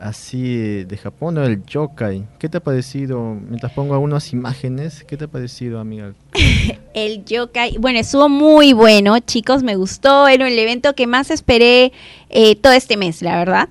así 0.00 0.84
de 0.84 0.96
Japón, 0.96 1.34
¿no? 1.34 1.44
el 1.44 1.64
yokai. 1.64 2.24
¿Qué 2.38 2.48
te 2.48 2.58
ha 2.58 2.60
parecido? 2.60 3.36
Mientras 3.48 3.72
pongo 3.72 3.94
algunas 3.94 4.32
imágenes, 4.32 5.04
¿qué 5.04 5.16
te 5.16 5.24
ha 5.24 5.28
parecido, 5.28 5.80
amiga? 5.80 6.14
El 6.94 7.24
yokai, 7.26 7.76
bueno, 7.78 7.98
estuvo 7.98 8.28
muy 8.30 8.72
bueno, 8.72 9.18
chicos, 9.18 9.62
me 9.62 9.76
gustó, 9.76 10.28
era 10.28 10.48
el 10.48 10.58
evento 10.58 10.94
que 10.94 11.06
más 11.06 11.30
esperé 11.30 11.92
eh, 12.30 12.56
todo 12.56 12.72
este 12.72 12.96
mes, 12.96 13.20
la 13.20 13.36
verdad. 13.36 13.68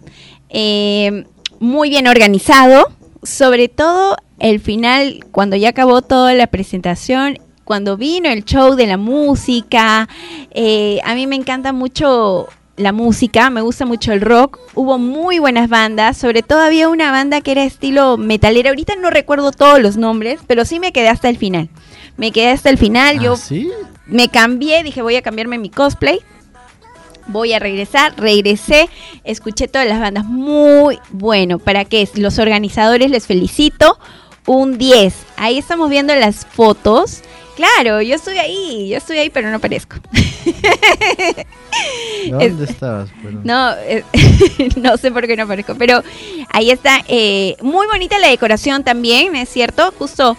Eh, 0.50 1.26
muy 1.60 1.90
bien 1.90 2.08
organizado, 2.08 2.92
sobre 3.24 3.68
todo 3.68 4.16
el 4.38 4.60
final, 4.60 5.26
cuando 5.32 5.56
ya 5.56 5.70
acabó 5.70 6.04
toda 6.04 6.36
la 6.36 6.46
presentación, 6.46 7.40
cuando 7.64 7.98
vino 7.98 8.30
el 8.30 8.46
show 8.46 8.76
de 8.76 8.86
la 8.86 8.98
música, 8.98 10.08
eh, 10.52 11.00
a 11.04 11.16
mí 11.16 11.26
me 11.26 11.36
encanta 11.36 11.74
mucho 11.74 12.48
la 12.78 12.92
música, 12.92 13.50
me 13.50 13.62
gusta 13.62 13.86
mucho 13.86 14.12
el 14.12 14.22
rock, 14.22 14.60
hubo 14.74 14.98
muy 14.98 15.40
buenas 15.40 15.70
bandas, 15.70 16.18
sobre 16.18 16.44
todo 16.44 16.60
había 16.60 16.90
una 16.90 17.12
banda 17.12 17.42
que 17.42 17.52
era 17.52 17.64
estilo 17.64 18.18
metalera, 18.18 18.70
ahorita 18.70 18.96
no 18.98 19.10
recuerdo 19.10 19.52
todos 19.52 19.80
los 19.80 19.96
nombres, 19.98 20.40
pero 20.46 20.66
sí 20.66 20.80
me 20.80 20.92
quedé 20.92 21.10
hasta 21.10 21.30
el 21.30 21.38
final. 21.38 21.70
Me 22.18 22.32
quedé 22.32 22.50
hasta 22.50 22.70
el 22.70 22.78
final, 22.78 23.20
yo 23.20 23.34
¿Ah, 23.34 23.38
sí? 23.38 23.70
me 24.06 24.30
cambié, 24.30 24.84
dije 24.84 25.02
voy 25.02 25.16
a 25.16 25.22
cambiarme 25.22 25.58
mi 25.58 25.70
cosplay. 25.70 26.20
Voy 27.28 27.54
a 27.54 27.60
regresar, 27.60 28.14
regresé, 28.18 28.88
escuché 29.24 29.68
todas 29.68 29.88
las 29.88 30.00
bandas, 30.00 30.26
muy 30.26 31.00
bueno. 31.10 31.58
¿Para 31.58 31.84
qué? 31.84 32.08
Los 32.14 32.38
organizadores 32.38 33.10
les 33.10 33.26
felicito, 33.26 33.98
un 34.46 34.78
10. 34.78 35.16
Ahí 35.38 35.58
estamos 35.58 35.90
viendo 35.90 36.14
las 36.16 36.46
fotos. 36.46 37.24
Claro, 37.56 38.02
yo 38.02 38.16
estoy 38.16 38.38
ahí, 38.38 38.90
yo 38.90 38.98
estoy 38.98 39.18
ahí, 39.18 39.30
pero 39.30 39.50
no 39.50 39.58
aparezco. 39.58 39.96
¿Dónde 42.30 42.66
estabas? 42.66 43.10
No, 43.44 43.72
eh, 43.86 44.04
no 44.76 44.98
sé 44.98 45.12
por 45.12 45.26
qué 45.26 45.38
no 45.38 45.44
aparezco, 45.44 45.76
pero 45.76 46.04
ahí 46.52 46.72
está. 46.72 47.02
eh, 47.08 47.56
muy 47.62 47.88
bonita 47.88 48.20
la 48.20 48.28
decoración 48.28 48.84
también, 48.84 49.36
¿es 49.36 49.50
cierto? 49.50 49.94
Justo 49.98 50.38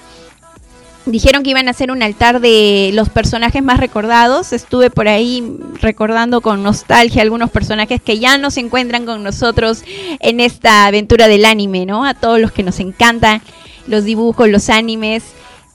dijeron 1.07 1.43
que 1.43 1.51
iban 1.51 1.69
a 1.69 1.71
hacer 1.71 1.91
un 1.91 2.03
altar 2.03 2.41
de 2.41 2.91
los 2.93 3.09
personajes 3.09 3.63
más 3.63 3.81
recordados. 3.81 4.53
Estuve 4.53 4.91
por 4.91 5.09
ahí 5.09 5.57
recordando 5.81 6.41
con 6.41 6.63
nostalgia 6.63 7.23
algunos 7.23 7.51
personajes 7.51 8.01
que 8.03 8.19
ya 8.19 8.39
no 8.39 8.51
se 8.51 8.61
encuentran 8.61 9.07
con 9.07 9.23
nosotros 9.23 9.83
en 10.21 10.41
esta 10.41 10.87
aventura 10.87 11.29
del 11.29 11.45
anime, 11.45 11.87
¿no? 11.87 12.05
A 12.05 12.15
todos 12.15 12.41
los 12.41 12.53
que 12.53 12.63
nos 12.63 12.81
encantan 12.81 13.41
los 13.87 14.05
dibujos, 14.05 14.49
los 14.49 14.69
animes. 14.69 15.23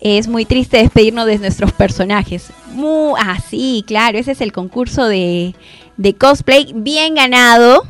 Es 0.02 0.28
muy 0.28 0.46
triste 0.46 0.78
despedirnos 0.78 1.28
de 1.28 1.38
nuestros 1.38 1.72
personajes. 1.72 2.52
Mu- 2.74 3.16
ah, 3.18 3.38
sí, 3.40 3.84
claro, 3.86 4.18
ese 4.18 4.32
es 4.32 4.42
el 4.42 4.52
concurso 4.52 5.06
de, 5.06 5.54
de 5.98 6.16
cosplay. 6.16 6.74
Bien 6.76 7.14
ganado. 7.16 7.84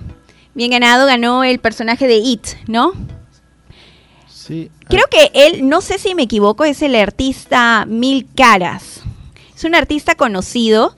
Bien 0.53 0.71
ganado, 0.71 1.05
ganó 1.05 1.45
el 1.45 1.59
personaje 1.59 2.07
de 2.07 2.17
It, 2.17 2.45
¿no? 2.67 2.91
Sí. 4.27 4.69
Creo 4.89 5.05
que 5.09 5.31
él, 5.33 5.69
no 5.69 5.79
sé 5.79 5.97
si 5.97 6.13
me 6.13 6.23
equivoco, 6.23 6.65
es 6.65 6.81
el 6.81 6.95
artista 6.95 7.85
Mil 7.87 8.27
Caras. 8.35 9.01
Es 9.55 9.63
un 9.63 9.73
artista 9.75 10.15
conocido. 10.15 10.95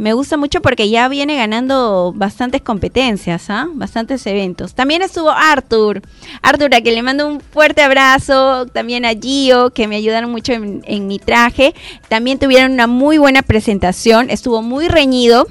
Me 0.00 0.14
gusta 0.14 0.38
mucho 0.38 0.62
porque 0.62 0.88
ya 0.88 1.08
viene 1.08 1.36
ganando 1.36 2.14
bastantes 2.16 2.62
competencias, 2.62 3.50
¿ah? 3.50 3.66
bastantes 3.74 4.26
eventos. 4.26 4.74
También 4.74 5.02
estuvo 5.02 5.30
Arthur. 5.30 6.00
Arthur, 6.40 6.74
a 6.74 6.80
que 6.80 6.90
le 6.90 7.02
mando 7.02 7.26
un 7.28 7.40
fuerte 7.42 7.82
abrazo. 7.82 8.64
También 8.64 9.04
a 9.04 9.10
Gio, 9.10 9.70
que 9.74 9.86
me 9.88 9.96
ayudaron 9.96 10.30
mucho 10.30 10.54
en, 10.54 10.82
en 10.86 11.06
mi 11.06 11.18
traje. 11.18 11.74
También 12.08 12.38
tuvieron 12.38 12.72
una 12.72 12.86
muy 12.86 13.18
buena 13.18 13.42
presentación. 13.42 14.30
Estuvo 14.30 14.62
muy 14.62 14.88
reñido. 14.88 15.46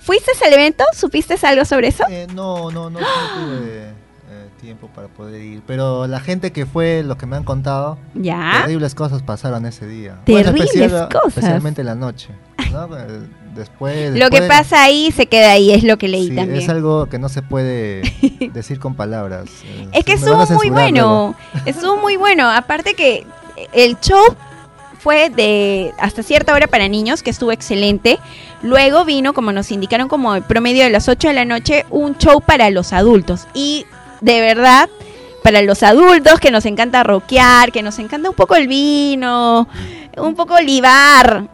¿Fuiste 0.00 0.30
al 0.46 0.52
evento? 0.52 0.84
¿Supiste 0.94 1.34
algo 1.42 1.64
sobre 1.64 1.88
eso? 1.88 2.04
Eh, 2.08 2.28
no, 2.32 2.70
no, 2.70 2.88
no, 2.90 3.00
no 3.00 3.06
tuve 3.34 3.88
eh, 4.30 4.48
tiempo 4.60 4.88
para 4.94 5.08
poder 5.08 5.42
ir. 5.42 5.62
Pero 5.66 6.06
la 6.06 6.20
gente 6.20 6.52
que 6.52 6.66
fue, 6.66 7.02
los 7.02 7.16
que 7.16 7.26
me 7.26 7.34
han 7.34 7.42
contado, 7.42 7.98
Ya. 8.14 8.60
terribles 8.62 8.94
cosas 8.94 9.22
pasaron 9.22 9.66
ese 9.66 9.88
día. 9.88 10.20
Terribles 10.24 10.72
especial- 10.72 11.08
cosas. 11.08 11.38
Especialmente 11.38 11.80
en 11.80 11.86
la 11.88 11.94
noche. 11.96 12.28
¿no? 12.72 12.88
Eh, 13.58 13.60
Después, 13.60 14.14
Lo 14.18 14.30
que 14.30 14.42
pasa 14.42 14.82
ahí 14.82 15.10
se 15.12 15.26
queda 15.26 15.52
ahí, 15.52 15.72
es 15.72 15.82
lo 15.84 15.98
que 15.98 16.08
leí 16.08 16.28
sí, 16.28 16.34
también. 16.36 16.62
Es 16.62 16.68
algo 16.68 17.06
que 17.06 17.18
no 17.18 17.28
se 17.28 17.42
puede 17.42 18.02
decir 18.52 18.78
con 18.78 18.94
palabras. 18.94 19.46
eh, 19.64 19.88
Es 19.92 20.04
que 20.04 20.16
van 20.16 20.40
a 20.40 20.42
estuvo 20.44 20.56
muy 20.56 20.70
bueno. 20.70 21.34
Estuvo 21.66 21.96
muy 21.96 22.16
bueno. 22.16 22.48
Aparte 22.50 22.94
que 22.94 23.26
el 23.72 23.98
show 24.00 24.22
fue 24.98 25.30
de 25.30 25.92
hasta 25.98 26.22
cierta 26.22 26.52
hora 26.54 26.66
para 26.66 26.88
niños, 26.88 27.22
que 27.22 27.30
estuvo 27.30 27.52
excelente. 27.52 28.18
Luego 28.62 29.04
vino, 29.04 29.32
como 29.32 29.52
nos 29.52 29.70
indicaron, 29.70 30.08
como 30.08 30.34
el 30.34 30.42
promedio 30.42 30.84
de 30.84 30.90
las 30.90 31.08
8 31.08 31.28
de 31.28 31.34
la 31.34 31.44
noche, 31.44 31.84
un 31.90 32.16
show 32.18 32.40
para 32.40 32.70
los 32.70 32.92
adultos. 32.92 33.46
Y 33.54 33.86
de 34.20 34.40
verdad, 34.40 34.88
para 35.44 35.62
los 35.62 35.82
adultos 35.82 36.40
que 36.40 36.50
nos 36.50 36.66
encanta 36.66 37.04
rockear, 37.04 37.70
que 37.72 37.82
nos 37.82 37.98
encanta 37.98 38.28
un 38.28 38.34
poco 38.34 38.56
el 38.56 38.66
vino, 38.66 39.68
un 40.16 40.34
poco 40.34 40.58
libar 40.60 41.48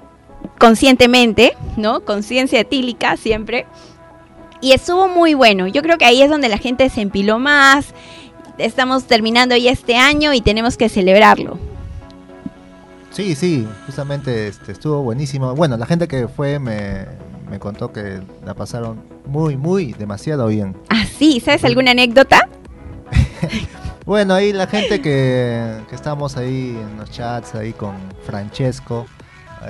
conscientemente, 0.59 1.53
¿no? 1.77 2.01
Conciencia 2.01 2.61
etílica 2.61 3.17
siempre. 3.17 3.67
Y 4.61 4.73
estuvo 4.73 5.09
muy 5.09 5.35
bueno. 5.35 5.67
Yo 5.67 5.83
creo 5.83 5.99
que 5.99 6.05
ahí 6.05 6.23
es 6.23 6.31
donde 6.31 6.49
la 6.49 6.59
gente 6.59 6.89
se 6.89 7.01
empiló 7.01 7.39
más. 7.39 7.95
Estamos 8.59 9.05
terminando 9.05 9.57
ya 9.57 9.71
este 9.71 9.97
año 9.97 10.33
y 10.33 10.41
tenemos 10.41 10.77
que 10.77 10.89
celebrarlo. 10.89 11.59
Sí, 13.11 13.35
sí, 13.35 13.69
justamente 13.87 14.49
este, 14.49 14.73
estuvo 14.73 15.03
buenísimo. 15.03 15.55
Bueno, 15.55 15.77
la 15.77 15.87
gente 15.87 16.09
que 16.09 16.27
fue 16.29 16.59
me, 16.59 17.07
me 17.49 17.59
contó 17.59 17.93
que 17.93 18.21
la 18.45 18.55
pasaron 18.55 19.03
muy, 19.27 19.57
muy, 19.57 19.93
demasiado 19.93 20.49
bien. 20.49 20.77
Ah, 20.89 21.05
sí, 21.07 21.41
¿sabes 21.41 21.65
alguna 21.65 21.93
anécdota? 21.93 22.49
Bueno, 24.07 24.35
ahí 24.35 24.53
la 24.53 24.67
gente 24.67 25.01
que, 25.01 25.79
que 25.89 25.95
estábamos 25.95 26.37
ahí 26.37 26.79
en 26.79 26.99
los 26.99 27.11
chats, 27.11 27.55
ahí 27.55 27.73
con 27.73 27.95
Francesco, 28.27 29.07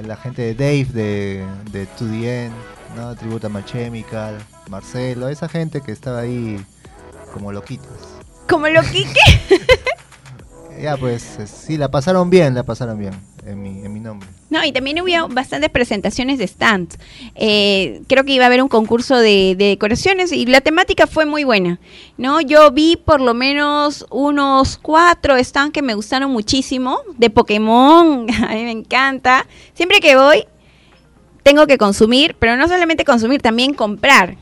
la 0.03 0.17
gente 0.17 0.43
de 0.43 0.55
Dave 0.55 0.85
de, 0.93 1.45
de 1.71 1.87
2DN, 1.99 2.51
¿no? 2.97 3.15
Tributa 3.15 3.51
Chemical, 3.65 4.39
Marcelo, 4.69 5.29
esa 5.29 5.49
gente 5.49 5.81
que 5.81 5.93
estaba 5.93 6.21
ahí 6.21 6.65
como 7.33 7.53
loquitos. 7.53 7.99
Como 8.49 8.69
lo 8.69 8.83
que... 8.83 9.07
Ya, 10.81 10.97
pues 10.97 11.39
sí, 11.47 11.79
la 11.79 11.89
pasaron 11.89 12.31
bien, 12.31 12.55
la 12.55 12.65
pasaron 12.65 12.99
bien 12.99 13.15
en 13.47 13.63
mi, 13.63 13.85
en 13.85 13.93
mi 13.93 14.01
nombre. 14.01 14.29
No, 14.55 14.65
y 14.65 14.71
también 14.71 15.01
hubo 15.01 15.29
bastantes 15.31 15.69
presentaciones 15.69 16.39
de 16.39 16.47
stands. 16.47 16.97
Eh, 17.35 18.03
creo 18.07 18.23
que 18.23 18.35
iba 18.35 18.45
a 18.45 18.47
haber 18.47 18.63
un 18.63 18.69
concurso 18.69 19.17
de, 19.17 19.57
de 19.59 19.65
decoraciones 19.65 20.31
y 20.31 20.47
la 20.47 20.61
temática 20.61 21.09
fue 21.09 21.27
muy 21.27 21.43
buena. 21.43 21.81
¿no? 22.19 22.41
Yo 22.41 22.71
vi 22.71 22.95
por 22.97 23.21
lo 23.21 23.35
menos 23.35 24.07
unos 24.11 24.77
cuatro 24.77 25.37
stands 25.43 25.73
que 25.73 25.83
me 25.83 25.95
gustaron 25.95 26.31
muchísimo, 26.31 27.01
de 27.19 27.31
Pokémon, 27.31 28.29
a 28.49 28.55
mí 28.55 28.63
me 28.63 28.71
encanta. 28.71 29.45
Siempre 29.73 29.99
que 29.99 30.15
voy, 30.15 30.45
tengo 31.43 31.67
que 31.67 31.77
consumir, 31.77 32.37
pero 32.39 32.57
no 32.57 32.69
solamente 32.69 33.05
consumir, 33.05 33.43
también 33.43 33.75
comprar. 33.75 34.37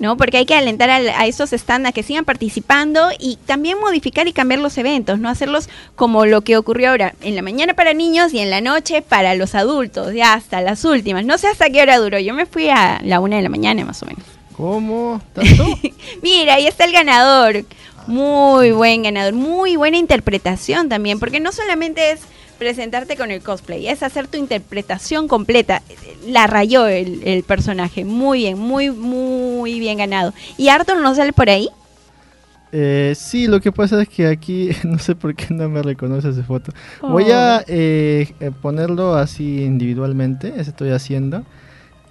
¿No? 0.00 0.16
Porque 0.16 0.38
hay 0.38 0.46
que 0.46 0.54
alentar 0.54 0.90
a, 0.90 0.96
a 0.96 1.26
esos 1.26 1.50
stands 1.50 1.88
a 1.88 1.92
que 1.92 2.02
sigan 2.02 2.24
participando 2.24 3.10
y 3.18 3.36
también 3.46 3.78
modificar 3.78 4.26
y 4.26 4.32
cambiar 4.32 4.60
los 4.60 4.76
eventos, 4.78 5.20
no 5.20 5.28
hacerlos 5.28 5.68
como 5.94 6.26
lo 6.26 6.40
que 6.40 6.56
ocurrió 6.56 6.90
ahora, 6.90 7.14
en 7.22 7.36
la 7.36 7.42
mañana 7.42 7.74
para 7.74 7.94
niños 7.94 8.34
y 8.34 8.40
en 8.40 8.50
la 8.50 8.60
noche 8.60 9.02
para 9.02 9.34
los 9.34 9.54
adultos, 9.54 10.14
ya 10.14 10.32
hasta 10.32 10.60
las 10.62 10.84
últimas. 10.84 11.24
No 11.24 11.38
sé 11.38 11.46
hasta 11.46 11.70
qué 11.70 11.82
hora 11.82 11.98
duró, 11.98 12.18
yo 12.18 12.34
me 12.34 12.46
fui 12.46 12.68
a 12.70 13.00
la 13.04 13.20
una 13.20 13.36
de 13.36 13.42
la 13.42 13.48
mañana 13.50 13.84
más 13.84 14.02
o 14.02 14.06
menos. 14.06 14.24
¿Cómo? 14.56 15.20
¿Tanto? 15.34 15.78
Mira, 16.22 16.54
ahí 16.54 16.66
está 16.66 16.84
el 16.84 16.92
ganador. 16.92 17.64
Muy 18.06 18.72
buen 18.72 19.02
ganador, 19.02 19.34
muy 19.34 19.76
buena 19.76 19.98
interpretación 19.98 20.88
también, 20.88 21.20
porque 21.20 21.38
no 21.38 21.52
solamente 21.52 22.12
es 22.12 22.20
presentarte 22.60 23.16
con 23.16 23.32
el 23.32 23.40
cosplay, 23.42 23.88
es 23.88 24.04
hacer 24.04 24.28
tu 24.28 24.36
interpretación 24.38 25.26
completa. 25.26 25.82
La 26.28 26.46
rayó 26.46 26.86
el, 26.86 27.22
el 27.26 27.42
personaje, 27.42 28.04
muy 28.04 28.40
bien, 28.40 28.58
muy, 28.58 28.90
muy 28.92 29.80
bien 29.80 29.98
ganado. 29.98 30.32
¿Y 30.56 30.68
Arthur 30.68 30.98
no 31.00 31.12
sale 31.16 31.32
por 31.32 31.48
ahí? 31.50 31.68
Eh, 32.72 33.14
sí, 33.16 33.48
lo 33.48 33.60
que 33.60 33.72
pasa 33.72 34.00
es 34.02 34.08
que 34.08 34.28
aquí 34.28 34.70
no 34.84 34.98
sé 35.00 35.16
por 35.16 35.34
qué 35.34 35.52
no 35.52 35.68
me 35.68 35.82
reconoce 35.82 36.28
esa 36.28 36.44
foto. 36.44 36.70
Voy 37.02 37.24
Oh. 37.30 37.34
a 37.34 37.64
eh, 37.66 38.32
eh, 38.38 38.50
ponerlo 38.62 39.14
así 39.16 39.62
individualmente, 39.64 40.52
eso 40.56 40.70
estoy 40.70 40.90
haciendo. 40.90 41.42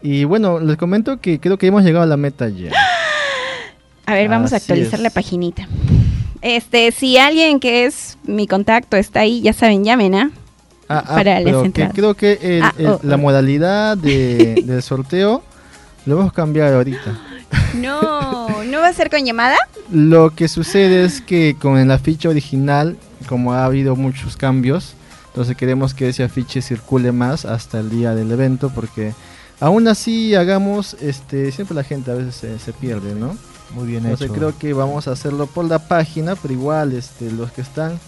Y 0.02 0.24
bueno, 0.24 0.60
les 0.60 0.76
comento 0.78 1.22
que 1.22 1.40
creo 1.40 1.58
que 1.58 1.68
hemos 1.68 1.84
llegado 1.84 2.04
a 2.04 2.08
la 2.08 2.18
meta 2.18 2.50
ya. 2.50 2.72
A 4.06 4.14
ver, 4.16 4.28
vamos 4.28 4.52
a 4.54 4.56
actualizar 4.56 4.96
es. 4.96 5.02
la 5.04 5.12
paginita. 5.12 5.68
Este, 6.42 6.92
si 6.92 7.18
alguien 7.18 7.60
que 7.60 7.86
es 7.86 8.18
mi 8.24 8.48
contacto 8.48 8.96
está 8.98 9.22
ahí, 9.22 9.42
ya 9.42 9.54
saben, 9.54 9.84
llamen, 9.84 10.16
¿ah? 10.16 10.32
Ah, 10.88 11.04
ah, 11.08 11.16
Para 11.16 11.36
las 11.40 11.44
pero 11.44 11.64
que 11.74 11.90
creo 11.90 12.14
que 12.16 12.40
el- 12.42 12.64
Ah, 12.64 12.74
el- 12.78 12.88
oh, 12.88 13.00
la 13.04 13.16
oh. 13.16 13.18
modalidad 13.20 13.98
de, 13.98 14.62
del 14.66 14.82
sorteo 14.82 15.44
lo 16.06 16.20
hemos 16.20 16.34
cambiado 16.34 16.78
ahorita. 16.78 17.20
No, 17.76 18.64
¿no 18.64 18.80
va 18.80 18.88
a 18.88 18.94
ser 18.94 19.10
con 19.10 19.24
llamada? 19.26 19.58
Lo 19.92 20.32
que 20.32 20.48
sucede 20.48 21.04
es 21.06 21.22
que 21.22 21.56
con 21.60 21.78
el 21.78 21.92
afiche 21.92 22.28
original, 22.28 22.98
como 23.28 23.54
ha 23.54 23.66
habido 23.66 23.96
muchos 23.96 24.38
cambios, 24.38 24.94
entonces 25.28 25.56
queremos 25.56 25.94
que 25.94 26.10
ese 26.10 26.24
afiche 26.24 26.62
circule 26.62 27.12
más 27.12 27.46
hasta 27.46 27.80
el 27.80 27.90
día 27.90 28.16
del 28.16 28.32
evento, 28.32 28.72
porque 28.74 29.14
aún 29.60 29.88
así 29.88 30.34
hagamos, 30.36 30.96
este, 31.02 31.52
siempre 31.52 31.76
la 31.76 31.84
gente 31.84 32.12
a 32.12 32.16
veces 32.16 32.36
se, 32.36 32.60
se 32.60 32.74
pierde, 32.74 33.14
¿no? 33.16 33.36
Muy 33.72 33.88
bien 33.88 34.04
Entonces 34.04 34.28
hecho. 34.28 34.36
creo 34.36 34.58
que 34.58 34.74
vamos 34.74 35.08
a 35.08 35.12
hacerlo 35.12 35.48
por 35.48 35.66
la 35.66 35.80
página, 35.80 36.36
pero 36.36 36.54
igual, 36.54 36.94
este, 36.94 37.32
los 37.32 37.52
que 37.52 37.62
están 37.62 38.00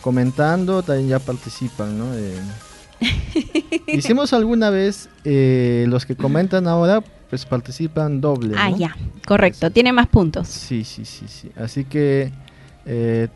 comentando 0.00 0.82
también 0.82 1.08
ya 1.08 1.18
participan, 1.18 1.98
¿no? 1.98 2.14
Eh, 2.14 2.38
hicimos 3.86 4.32
alguna 4.32 4.70
vez, 4.70 5.08
eh, 5.24 5.84
los 5.88 6.06
que 6.06 6.16
comentan 6.16 6.68
ahora, 6.68 7.02
pues 7.28 7.46
participan 7.46 8.20
doble. 8.20 8.54
Ah, 8.58 8.70
¿no? 8.70 8.76
ya, 8.76 8.96
correcto, 9.26 9.70
tiene 9.70 9.92
más 9.92 10.08
puntos. 10.08 10.48
Sí, 10.48 10.84
sí, 10.84 11.04
sí, 11.04 11.26
sí. 11.28 11.50
Así 11.56 11.84
que, 11.84 12.32
eh, 12.86 13.28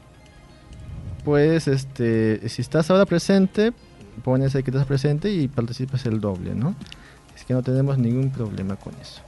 pues, 1.24 1.68
este, 1.68 2.46
si 2.48 2.60
estás 2.60 2.90
ahora 2.90 3.06
presente, 3.06 3.72
pones 4.22 4.54
ahí 4.54 4.62
que 4.62 4.70
estás 4.70 4.86
presente 4.86 5.30
y 5.32 5.48
participas 5.48 6.04
el 6.06 6.20
doble, 6.20 6.54
¿no? 6.54 6.74
Es 7.34 7.44
que 7.44 7.54
no 7.54 7.62
tenemos 7.62 7.98
ningún 7.98 8.30
problema 8.30 8.76
con 8.76 8.94
eso. 9.00 9.20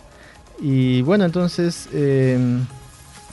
Y 0.61 1.03
bueno, 1.03 1.25
entonces, 1.25 1.89
eh, 1.93 2.39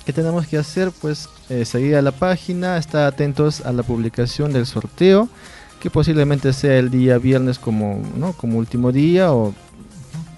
¿qué 0.05 0.13
tenemos 0.13 0.45
que 0.47 0.57
hacer? 0.57 0.91
Pues 1.01 1.29
eh, 1.49 1.65
seguir 1.65 1.95
a 1.95 2.01
la 2.01 2.11
página, 2.11 2.77
estar 2.77 3.05
atentos 3.05 3.61
a 3.61 3.71
la 3.71 3.83
publicación 3.83 4.51
del 4.53 4.65
sorteo, 4.65 5.29
que 5.81 5.89
posiblemente 5.89 6.53
sea 6.53 6.77
el 6.77 6.89
día 6.89 7.17
viernes 7.17 7.59
como, 7.59 8.01
¿no? 8.17 8.33
como 8.33 8.57
último 8.57 8.91
día 8.91 9.33
o 9.33 9.53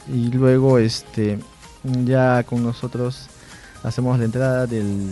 y 0.08 0.28
luego 0.32 0.78
este 0.78 1.39
ya 2.06 2.43
con 2.43 2.63
nosotros 2.63 3.28
hacemos 3.84 4.17
la 4.19 4.26
entrada 4.26 4.67
del 4.67 5.10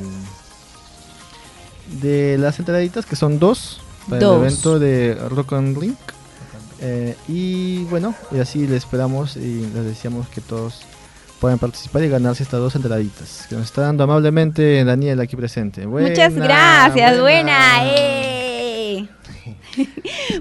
de 2.01 2.37
las 2.37 2.59
entraditas 2.59 3.05
que 3.05 3.15
son 3.15 3.39
dos 3.39 3.81
para 4.07 4.21
Dos. 4.21 4.35
el 4.37 4.41
evento 4.47 4.79
de 4.79 5.15
Rock 5.29 5.53
and 5.53 5.77
Link 5.77 5.97
Eh, 6.85 7.15
y 7.29 7.85
bueno 7.85 8.13
y 8.31 8.39
así 8.39 8.67
le 8.67 8.75
esperamos 8.75 9.37
y 9.37 9.65
les 9.73 9.85
deseamos 9.85 10.27
que 10.27 10.41
todos 10.41 10.81
puedan 11.43 11.59
participar 11.59 12.01
y 12.03 12.07
ganarse 12.07 12.41
estas 12.41 12.61
dos 12.61 12.73
entraditas 12.73 13.47
que 13.49 13.55
nos 13.55 13.65
está 13.65 13.81
dando 13.81 14.05
amablemente 14.05 14.81
Daniel 14.85 15.19
aquí 15.19 15.35
presente 15.35 15.85
Muchas 15.85 16.31
Buena, 16.31 16.45
gracias, 16.45 17.19
buena. 17.19 17.79
¡eh! 17.83 19.09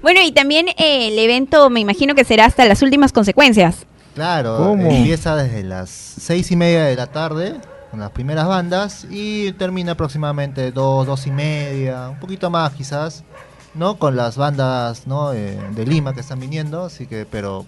bueno, 0.02 0.20
y 0.22 0.30
también 0.30 0.68
eh, 0.68 1.08
el 1.08 1.18
evento 1.18 1.70
me 1.70 1.80
imagino 1.80 2.14
que 2.14 2.22
será 2.22 2.44
hasta 2.44 2.64
las 2.66 2.82
últimas 2.82 3.12
consecuencias. 3.12 3.84
Claro, 4.14 4.58
¿Cómo? 4.58 4.92
empieza 4.92 5.34
desde 5.34 5.64
las 5.64 5.90
seis 5.90 6.52
y 6.52 6.54
media 6.54 6.84
de 6.84 6.94
la 6.94 7.08
tarde 7.08 7.56
con 7.90 7.98
las 7.98 8.12
primeras 8.12 8.46
bandas 8.46 9.04
y 9.10 9.50
termina 9.54 9.92
aproximadamente 9.92 10.70
dos, 10.70 11.04
dos 11.04 11.26
y 11.26 11.32
media, 11.32 12.10
un 12.10 12.20
poquito 12.20 12.48
más 12.48 12.74
quizás, 12.74 13.24
¿no? 13.74 13.98
Con 13.98 14.14
las 14.14 14.36
bandas 14.36 15.08
¿no? 15.08 15.32
Eh, 15.32 15.58
de 15.72 15.84
Lima 15.84 16.14
que 16.14 16.20
están 16.20 16.38
viniendo, 16.38 16.84
así 16.84 17.08
que, 17.08 17.26
pero 17.28 17.66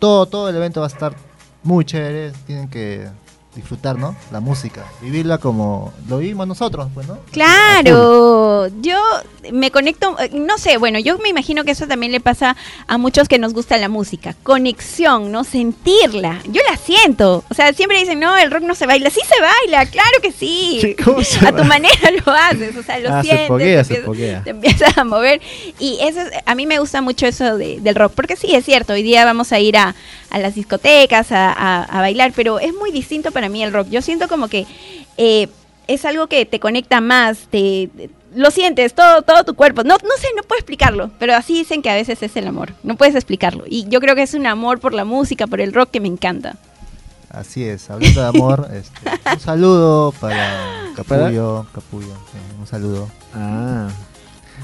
todo, 0.00 0.26
todo 0.26 0.48
el 0.48 0.56
evento 0.56 0.80
va 0.80 0.88
a 0.88 0.90
estar 0.90 1.14
muy 1.66 1.84
chévere, 1.84 2.32
tienen 2.46 2.68
que 2.68 3.08
disfrutar, 3.56 3.98
¿no? 3.98 4.14
La 4.30 4.38
música, 4.40 4.84
vivirla 5.00 5.38
como 5.38 5.92
lo 6.08 6.18
vivimos 6.18 6.46
nosotros, 6.46 6.88
pues, 6.94 7.08
¿no? 7.08 7.18
Claro, 7.32 8.68
yo 8.80 8.98
me 9.52 9.70
conecto, 9.70 10.16
eh, 10.20 10.30
no 10.34 10.58
sé, 10.58 10.76
bueno, 10.76 10.98
yo 10.98 11.18
me 11.18 11.28
imagino 11.28 11.64
que 11.64 11.70
eso 11.72 11.86
también 11.86 12.12
le 12.12 12.20
pasa 12.20 12.56
a 12.86 12.98
muchos 12.98 13.28
que 13.28 13.38
nos 13.38 13.52
gusta 13.54 13.76
la 13.78 13.88
música, 13.88 14.34
conexión, 14.42 15.30
¿no? 15.32 15.44
Sentirla, 15.44 16.40
yo 16.46 16.60
la 16.70 16.76
siento, 16.76 17.44
o 17.48 17.54
sea, 17.54 17.72
siempre 17.72 17.98
dicen, 17.98 18.20
no, 18.20 18.36
el 18.36 18.50
rock 18.50 18.62
no 18.62 18.74
se 18.74 18.86
baila, 18.86 19.10
sí 19.10 19.20
se 19.26 19.40
baila, 19.40 19.86
claro 19.90 20.18
que 20.22 20.32
sí, 20.32 20.94
¿Cómo 21.04 21.22
se 21.22 21.46
a 21.46 21.54
tu 21.54 21.64
manera 21.64 22.10
lo 22.24 22.32
haces, 22.32 22.76
o 22.76 22.82
sea, 22.82 22.98
lo 22.98 23.10
Ah, 23.16 23.22
se 23.22 23.28
sientes, 23.28 23.48
te, 23.48 23.48
se 23.48 23.94
empiezas, 23.94 24.04
foguea. 24.04 24.42
te 24.44 24.50
empiezas 24.50 24.98
a 24.98 25.04
mover. 25.04 25.40
Y 25.78 25.98
eso 26.02 26.20
es- 26.20 26.30
a 26.44 26.54
mí 26.54 26.66
me 26.66 26.78
gusta 26.78 27.00
mucho 27.00 27.26
eso 27.26 27.56
de- 27.56 27.80
del 27.80 27.94
rock, 27.94 28.12
porque 28.14 28.36
sí, 28.36 28.54
es 28.54 28.64
cierto, 28.64 28.92
hoy 28.92 29.02
día 29.02 29.24
vamos 29.24 29.52
a 29.52 29.60
ir 29.60 29.76
a, 29.78 29.94
a 30.30 30.38
las 30.38 30.54
discotecas 30.54 31.32
a, 31.32 31.52
a- 31.52 31.84
a 31.84 32.00
bailar, 32.00 32.32
pero 32.34 32.58
es 32.58 32.74
muy 32.74 32.90
distinto 32.90 33.30
para 33.30 33.45
mí 33.48 33.62
el 33.62 33.72
rock, 33.72 33.88
yo 33.90 34.02
siento 34.02 34.28
como 34.28 34.48
que... 34.48 34.66
eh, 35.16 35.48
es 35.88 36.04
algo 36.04 36.26
que 36.26 36.44
te 36.46 36.58
conecta 36.58 37.00
más, 37.00 37.46
te, 37.48 37.88
te- 37.96 38.10
lo 38.34 38.50
sientes, 38.50 38.92
todo, 38.92 39.22
todo 39.22 39.44
tu 39.44 39.54
cuerpo. 39.54 39.84
No, 39.84 39.94
no 40.02 40.16
sé, 40.18 40.26
no 40.36 40.42
puedo 40.42 40.58
explicarlo, 40.58 41.12
pero 41.20 41.36
así 41.36 41.54
dicen 41.54 41.80
que 41.80 41.88
a 41.90 41.94
veces 41.94 42.20
es 42.24 42.36
el 42.36 42.48
amor. 42.48 42.72
No 42.82 42.96
puedes 42.96 43.14
explicarlo. 43.14 43.62
Y 43.68 43.86
yo 43.88 44.00
creo 44.00 44.16
que 44.16 44.22
es 44.22 44.34
un 44.34 44.48
amor 44.48 44.80
por 44.80 44.94
la 44.94 45.04
música, 45.04 45.46
por 45.46 45.60
el 45.60 45.72
rock 45.72 45.92
que 45.92 46.00
me 46.00 46.08
encanta. 46.08 46.56
Así 47.30 47.62
es, 47.62 47.88
hablando 47.88 48.20
de 48.20 48.26
amor, 48.26 48.68
este, 48.74 49.10
un 49.32 49.38
saludo 49.40 50.12
para 50.20 50.90
Capullo, 50.96 51.66
Capullo, 51.72 52.14
sí, 52.32 52.38
un 52.58 52.66
saludo. 52.66 53.08
Ah, 53.32 53.88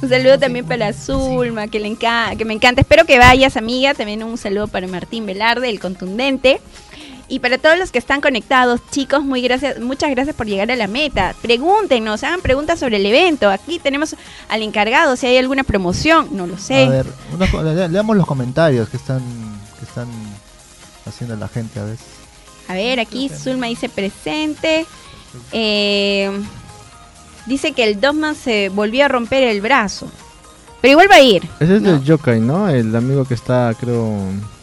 Un 0.03 0.09
saludo 0.09 0.40
también 0.40 0.66
para 0.66 0.92
Zulma, 0.92 1.68
que, 1.68 1.79
le 1.79 1.87
enca- 1.88 2.37
que 2.37 2.45
me 2.45 2.55
encanta. 2.55 2.81
Espero 2.81 3.05
que 3.05 3.21
vayas, 3.21 3.57
amiga. 3.57 3.95
También 3.95 4.25
un 4.25 4.37
saludo 4.38 4.66
para 4.66 4.88
Martín 4.88 5.25
Velarde, 5.25 5.68
el 5.71 5.79
contundente. 5.79 6.61
Y 7.33 7.38
para 7.38 7.57
todos 7.57 7.79
los 7.79 7.90
que 7.90 7.99
están 7.99 8.21
conectados, 8.21 8.83
chicos, 8.90 9.25
muy 9.25 9.40
gracias, 9.40 9.81
muchas 9.81 10.11
gracias 10.11 10.37
por 10.37 10.47
llegar 10.47 10.71
a 10.71 10.77
la 10.77 10.87
meta. 10.87 11.35
Pregúntenos, 11.40 12.23
hagan 12.25 12.42
preguntas 12.42 12.79
sobre 12.79 12.99
el 12.99 13.07
evento. 13.07 13.49
Aquí 13.51 13.79
tenemos 13.79 14.14
al 14.51 14.61
encargado, 14.61 15.16
si 15.16 15.27
hay 15.29 15.38
alguna 15.38 15.64
promoción, 15.64 16.29
no 16.33 16.47
lo 16.47 16.59
sé. 16.59 16.85
A 16.85 16.88
ver, 16.90 17.07
unos 17.33 17.51
le- 17.64 17.88
leamos 17.88 18.18
los 18.18 18.27
comentarios 18.27 18.87
que 18.90 18.99
están, 18.99 19.23
que 19.79 19.85
están 19.87 20.09
haciendo 21.07 21.35
la 21.37 21.49
gente 21.49 21.81
a 21.81 21.85
veces. 21.85 22.05
A 22.68 22.75
ver, 22.75 23.01
aquí 23.01 23.31
Zulma 23.31 23.66
dice 23.68 23.88
presente. 23.88 24.85
Eh, 25.53 26.31
dice 27.47 27.73
que 27.73 27.85
el 27.85 27.99
Dogman 27.99 28.35
se 28.35 28.68
volvió 28.68 29.07
a 29.07 29.09
romper 29.09 29.42
el 29.45 29.62
brazo. 29.62 30.07
Pero 30.83 30.92
igual 30.92 31.09
va 31.11 31.14
a 31.14 31.23
ir. 31.23 31.49
ese 31.61 31.77
es 31.77 31.81
No. 31.81 31.95
el 31.95 32.05
Yokai, 32.05 32.40
¿no? 32.40 32.68
El 32.68 32.95
amigo 32.95 33.25
que 33.25 33.33
está, 33.33 33.75
creo... 33.81 34.18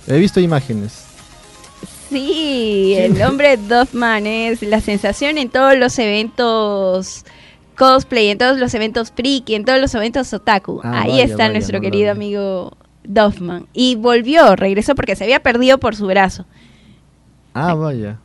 He 0.06 0.20
visto 0.20 0.40
imágenes. 0.40 1.09
Sí, 2.10 2.96
el 2.98 3.22
hombre 3.22 3.58
Dogman 3.58 4.26
es 4.26 4.62
la 4.62 4.82
sensación 4.82 5.38
en 5.38 5.50
todos 5.50 5.78
los 5.78 5.98
eventos 6.00 7.26
cosplay, 7.78 8.30
en 8.30 8.38
todos 8.38 8.58
los 8.58 8.74
eventos 8.74 9.12
friki, 9.12 9.56
en 9.56 9.64
todos 9.64 9.80
los 9.80 9.94
eventos 9.96 10.34
otaku. 10.34 10.82
Ah, 10.84 11.02
Ahí 11.02 11.12
vaya, 11.12 11.24
está 11.24 11.38
vaya, 11.38 11.54
nuestro 11.54 11.78
no 11.78 11.82
querido 11.82 12.12
amigo 12.12 12.78
Dogman. 13.04 13.68
Y 13.74 13.96
volvió, 13.96 14.56
regresó 14.56 14.96
porque 14.96 15.16
se 15.16 15.24
había 15.24 15.42
perdido 15.42 15.78
por 15.78 15.96
su 15.96 16.08
brazo. 16.08 16.46
Ah, 17.54 17.74
vaya. 17.74 18.20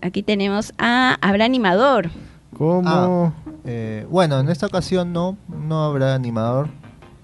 Aquí 0.00 0.22
tenemos 0.22 0.72
a 0.78 1.16
Abraham 1.20 1.46
Animador. 1.46 2.10
¿Cómo? 2.56 3.32
Eh, 3.64 4.06
bueno, 4.10 4.38
en 4.38 4.48
esta 4.48 4.66
ocasión 4.66 5.12
no, 5.12 5.36
no 5.48 5.84
habrá 5.84 6.14
animador, 6.14 6.68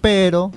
pero 0.00 0.50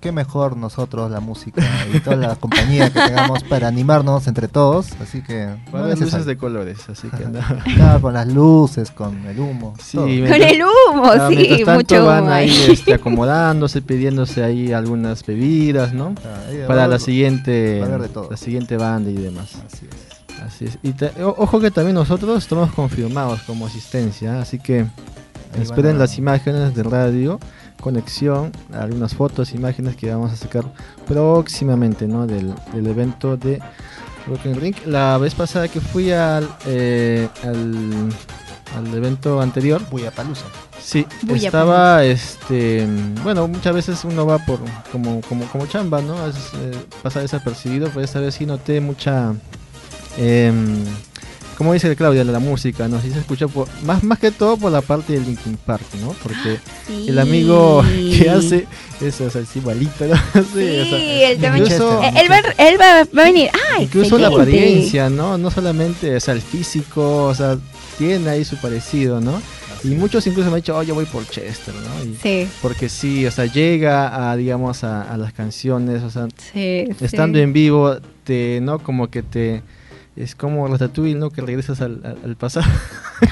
qué 0.00 0.12
mejor 0.12 0.56
nosotros, 0.56 1.10
la 1.10 1.20
música 1.20 1.62
y 1.92 1.98
toda 2.00 2.16
la 2.16 2.36
compañía 2.36 2.92
que 2.92 3.00
tengamos 3.00 3.42
para 3.44 3.66
animarnos 3.68 4.26
entre 4.28 4.46
todos, 4.46 4.88
así 5.02 5.22
que 5.22 5.46
Va 5.74 5.80
a 5.80 5.82
no 5.82 5.88
es 5.88 6.00
luces 6.00 6.26
de 6.26 6.36
colores, 6.36 6.88
así 6.88 7.08
que 7.08 7.24
no. 7.24 7.40
Nada, 7.78 7.98
con 8.00 8.14
las 8.14 8.28
luces, 8.28 8.90
con 8.90 9.26
el 9.26 9.38
humo. 9.40 9.74
Sí, 9.82 9.96
todo. 9.96 10.04
Con 10.06 10.14
mientras- 10.14 10.52
el 10.52 10.62
humo, 10.62 11.04
Ah, 11.06 11.28
sí, 11.28 11.36
mientras 11.36 11.58
tanto 11.64 11.74
mucho 11.74 12.06
van 12.06 12.22
humo 12.24 12.32
ahí 12.32 12.50
ahí. 12.50 12.66
este, 12.72 12.94
acomodándose, 12.94 13.82
pidiéndose 13.82 14.44
ahí 14.44 14.72
algunas 14.72 15.24
bebidas, 15.26 15.92
¿no? 15.92 16.14
Ah, 16.24 16.40
va 16.62 16.66
Para 16.68 16.84
a 16.84 16.88
la 16.88 16.98
siguiente, 16.98 17.80
va 17.80 17.98
la 18.30 18.36
siguiente 18.36 18.76
banda 18.76 19.10
y 19.10 19.14
demás. 19.14 19.54
Así 19.66 19.86
es. 19.90 20.40
Así 20.42 20.64
es. 20.66 20.78
Y 20.82 20.92
ta- 20.92 21.10
o- 21.24 21.34
ojo 21.42 21.58
que 21.58 21.70
también 21.70 21.94
nosotros 21.94 22.42
estamos 22.44 22.70
confirmados 22.72 23.40
como 23.42 23.66
asistencia, 23.66 24.40
así 24.40 24.58
que 24.60 24.80
Ahí 25.54 25.62
esperen 25.62 25.96
a- 25.96 26.00
las 26.00 26.18
imágenes 26.18 26.74
de 26.74 26.82
radio, 26.82 27.40
conexión, 27.80 28.52
algunas 28.72 29.14
fotos, 29.14 29.52
imágenes 29.52 29.96
que 29.96 30.10
vamos 30.10 30.32
a 30.32 30.36
sacar 30.36 30.64
próximamente, 31.06 32.06
¿no? 32.06 32.26
Del, 32.26 32.52
del 32.72 32.86
evento 32.86 33.36
de 33.36 33.60
Rock 34.26 34.46
and 34.46 34.58
Ring. 34.58 34.76
La 34.86 35.18
vez 35.18 35.34
pasada 35.34 35.68
que 35.68 35.80
fui 35.80 36.10
al, 36.12 36.48
eh, 36.66 37.28
al, 37.44 38.08
al 38.76 38.94
evento 38.94 39.40
anterior, 39.40 39.82
Buyapalusa. 39.90 40.46
Sí, 40.80 41.06
estaba, 41.28 42.04
este, 42.04 42.86
bueno, 43.24 43.48
muchas 43.48 43.74
veces 43.74 44.04
uno 44.04 44.24
va 44.24 44.38
por, 44.38 44.60
como, 44.92 45.20
como, 45.22 45.44
como 45.46 45.66
chamba, 45.66 46.00
¿no? 46.00 46.14
Eh, 46.28 46.32
pasa 47.02 47.20
desapercibido, 47.20 47.88
pero 47.88 48.02
esta 48.02 48.20
vez 48.20 48.34
sí 48.36 48.46
noté 48.46 48.80
mucha, 48.80 49.34
em, 50.16 50.84
como 51.56 51.72
dice 51.72 51.94
Claudia, 51.96 52.22
la, 52.24 52.32
la 52.32 52.38
música, 52.38 52.86
¿no? 52.88 53.00
Sí 53.00 53.10
se 53.10 53.18
escucha 53.20 53.48
por, 53.48 53.68
más, 53.84 54.02
más 54.04 54.18
que 54.18 54.30
todo 54.30 54.56
por 54.56 54.70
la 54.72 54.80
parte 54.82 55.14
del 55.14 55.24
Linkin 55.24 55.56
Park, 55.56 55.84
¿no? 56.00 56.14
Porque 56.22 56.58
Sí. 56.86 57.06
el 57.08 57.18
amigo 57.18 57.82
que 58.18 58.28
hace 58.30 58.66
eso, 59.00 59.24
o 59.24 59.30
sea, 59.30 59.40
es 59.42 59.56
igualito, 59.56 60.06
¿no? 60.06 60.14
Sí, 60.34 60.42
Sí, 60.54 60.80
o 60.80 60.84
sea, 60.86 61.30
el 61.30 61.38
tema- 61.38 61.58
incluso- 61.58 62.02
Eh, 62.02 62.12
él, 62.20 62.30
va, 62.30 62.38
él 62.58 62.76
va, 62.80 63.04
va 63.16 63.22
a 63.22 63.24
venir. 63.26 63.50
¡Ah, 63.52 63.80
Incluso 63.82 64.18
la 64.18 64.28
apariencia, 64.28 65.08
¿no? 65.10 65.38
No 65.38 65.50
solamente, 65.50 66.14
o 66.16 66.20
sea, 66.20 66.34
el 66.34 66.42
físico, 66.42 67.24
o 67.24 67.34
sea, 67.34 67.58
tiene 67.98 68.28
ahí 68.28 68.44
su 68.44 68.56
parecido, 68.56 69.20
¿no? 69.20 69.40
Y 69.84 69.88
muchos 69.88 70.26
incluso 70.26 70.48
me 70.50 70.56
han 70.56 70.62
dicho, 70.62 70.76
oh, 70.76 70.82
yo 70.82 70.94
voy 70.94 71.04
por 71.04 71.26
Chester, 71.28 71.74
¿no? 71.74 72.04
Y- 72.04 72.16
Sí, 72.22 72.48
porque 72.60 72.88
sí, 72.88 73.24
o 73.26 73.30
sea, 73.30 73.44
llega 73.46 74.30
a, 74.30 74.36
digamos, 74.36 74.82
a, 74.84 75.02
a 75.02 75.16
las 75.16 75.32
canciones, 75.32 76.02
o 76.02 76.10
sea, 76.10 76.26
sí. 76.52 76.84
estando 77.00 77.38
sí. 77.38 77.42
en 77.42 77.52
vivo, 77.52 77.96
te, 78.24 78.58
¿no? 78.62 78.78
Como 78.80 79.08
que 79.08 79.22
te... 79.22 79.62
Es 80.16 80.34
como 80.34 80.66
Ratatouille, 80.66 81.14
¿no? 81.14 81.28
Que 81.30 81.42
regresas 81.42 81.82
al, 81.82 82.00
al- 82.02 82.16
al 82.24 82.36
pasado. 82.36 82.64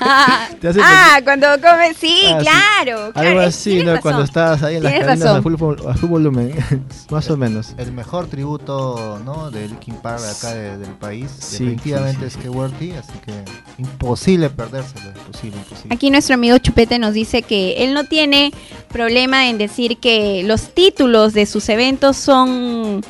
Ah, 0.00 0.48
Te 0.60 0.68
hace 0.68 0.80
ah, 0.82 1.18
cuando 1.24 1.46
come, 1.60 1.94
sí, 1.98 2.20
Ah, 2.26 2.38
sí. 2.40 2.44
claro. 2.46 3.10
Algo 3.14 3.40
así, 3.40 3.76
¿no? 3.78 3.84
razón. 3.86 4.02
Cuando 4.02 4.22
estás 4.22 4.62
ahí 4.62 4.76
en 4.76 4.82
las 4.82 4.92
cadenas 4.92 5.24
a 5.24 5.40
full, 5.42 5.54
vol- 5.54 5.90
a 5.90 5.94
full 5.94 6.10
volumen, 6.10 6.52
más 7.10 7.30
o 7.30 7.36
menos. 7.38 7.74
El 7.78 7.92
mejor 7.92 8.26
tributo, 8.26 9.18
¿no? 9.24 9.50
De 9.50 9.66
Linkin 9.66 9.94
Park 9.96 10.20
de 10.20 10.30
acá 10.30 10.54
de- 10.54 10.76
del 10.78 10.90
país. 10.92 11.30
Sí, 11.38 11.64
Definitivamente 11.64 12.28
sí, 12.28 12.30
sí, 12.32 12.36
es 12.38 12.42
que 12.42 12.48
Worthy, 12.50 12.92
así 12.92 13.12
que 13.24 13.32
imposible 13.78 14.50
perdérselo, 14.50 15.08
imposible, 15.26 15.56
imposible. 15.56 15.94
Aquí 15.94 16.10
nuestro 16.10 16.34
amigo 16.34 16.58
Chupete 16.58 16.98
nos 16.98 17.14
dice 17.14 17.42
que 17.42 17.82
él 17.84 17.94
no 17.94 18.04
tiene 18.04 18.52
problema 18.88 19.48
en 19.48 19.56
decir 19.56 19.96
que 19.98 20.42
los 20.44 20.74
títulos 20.74 21.32
de 21.32 21.46
sus 21.46 21.66
eventos 21.70 22.16
son 22.18 23.02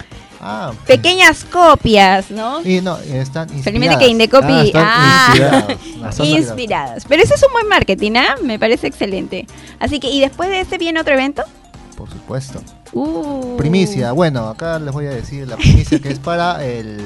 Ah, 0.46 0.72
pequeñas 0.86 1.42
copias, 1.44 2.30
¿no? 2.30 2.60
y 2.62 2.82
no, 2.82 2.98
están 2.98 3.48
inspiradas. 3.50 3.96
que 3.96 4.08
Indecopy. 4.08 4.72
Ah, 4.74 5.32
Ah, 5.32 6.10
inspiradas. 6.10 6.20
Inspiradas. 6.20 7.04
Pero 7.08 7.22
ese 7.22 7.34
es 7.34 7.42
un 7.42 7.52
buen 7.52 7.66
marketing, 7.66 8.12
¿ah? 8.16 8.34
Me 8.42 8.58
parece 8.58 8.86
excelente. 8.86 9.46
Así 9.80 9.98
que, 10.00 10.10
¿y 10.10 10.20
después 10.20 10.50
de 10.50 10.60
este 10.60 10.76
viene 10.76 11.00
otro 11.00 11.14
evento? 11.14 11.42
Por 11.96 12.10
supuesto. 12.10 12.60
Uh. 12.92 13.56
Primicia, 13.56 14.12
bueno, 14.12 14.48
acá 14.48 14.78
les 14.78 14.92
voy 14.92 15.06
a 15.06 15.10
decir 15.10 15.48
la 15.48 15.56
primicia 15.56 15.98
que 15.98 16.10
es 16.10 16.18
para 16.18 16.62
el, 16.62 17.00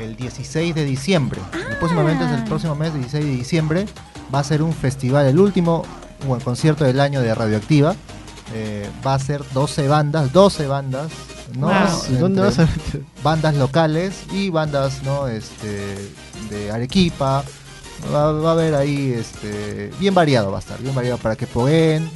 el 0.00 0.14
16 0.14 0.76
de 0.76 0.84
diciembre. 0.84 1.40
El 1.70 1.76
próximo 1.78 2.02
evento 2.02 2.24
es 2.24 2.30
el 2.30 2.44
próximo 2.44 2.76
mes, 2.76 2.94
16 2.94 3.24
de 3.24 3.30
diciembre. 3.32 3.86
Va 4.32 4.38
a 4.38 4.44
ser 4.44 4.62
un 4.62 4.72
festival, 4.72 5.26
el 5.26 5.40
último 5.40 5.84
bueno, 6.26 6.44
concierto 6.44 6.84
del 6.84 7.00
año 7.00 7.20
de 7.20 7.34
Radioactiva. 7.34 7.96
Eh, 8.54 8.88
va 9.04 9.14
a 9.14 9.18
ser 9.18 9.42
12 9.52 9.88
bandas, 9.88 10.32
12 10.32 10.66
bandas, 10.68 11.10
¿no? 11.56 11.70
¿Dónde 12.18 12.40
vas 12.40 12.58
a 12.58 12.62
meter? 12.66 13.02
Bandas 13.22 13.54
locales 13.54 14.14
y 14.32 14.50
bandas, 14.50 15.02
¿no? 15.02 15.28
Este, 15.28 15.96
de 16.50 16.70
Arequipa. 16.70 17.44
Va, 18.12 18.32
va 18.32 18.50
a 18.50 18.52
haber 18.52 18.74
ahí, 18.74 19.12
este, 19.12 19.90
bien 19.98 20.14
variado 20.14 20.50
va 20.50 20.58
a 20.58 20.60
estar, 20.60 20.78
bien 20.80 20.94
variado 20.94 21.16
para 21.18 21.36
que 21.36 21.46
proveen 21.46 22.10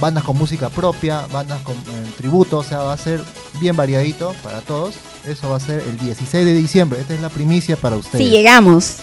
bandas 0.00 0.24
con 0.24 0.36
música 0.36 0.68
propia, 0.70 1.26
bandas 1.32 1.60
con 1.62 1.74
eh, 1.76 2.10
tributo, 2.16 2.58
o 2.58 2.64
sea, 2.64 2.78
va 2.78 2.94
a 2.94 2.96
ser 2.96 3.20
bien 3.60 3.76
variadito 3.76 4.34
para 4.42 4.60
todos. 4.62 4.94
Eso 5.26 5.50
va 5.50 5.56
a 5.56 5.60
ser 5.60 5.82
el 5.82 5.98
16 5.98 6.44
de 6.44 6.54
diciembre. 6.54 7.00
Esta 7.00 7.14
es 7.14 7.20
la 7.20 7.28
primicia 7.28 7.76
para 7.76 7.96
ustedes. 7.96 8.24
Si 8.24 8.30
llegamos. 8.30 8.84
Sí, 8.84 9.02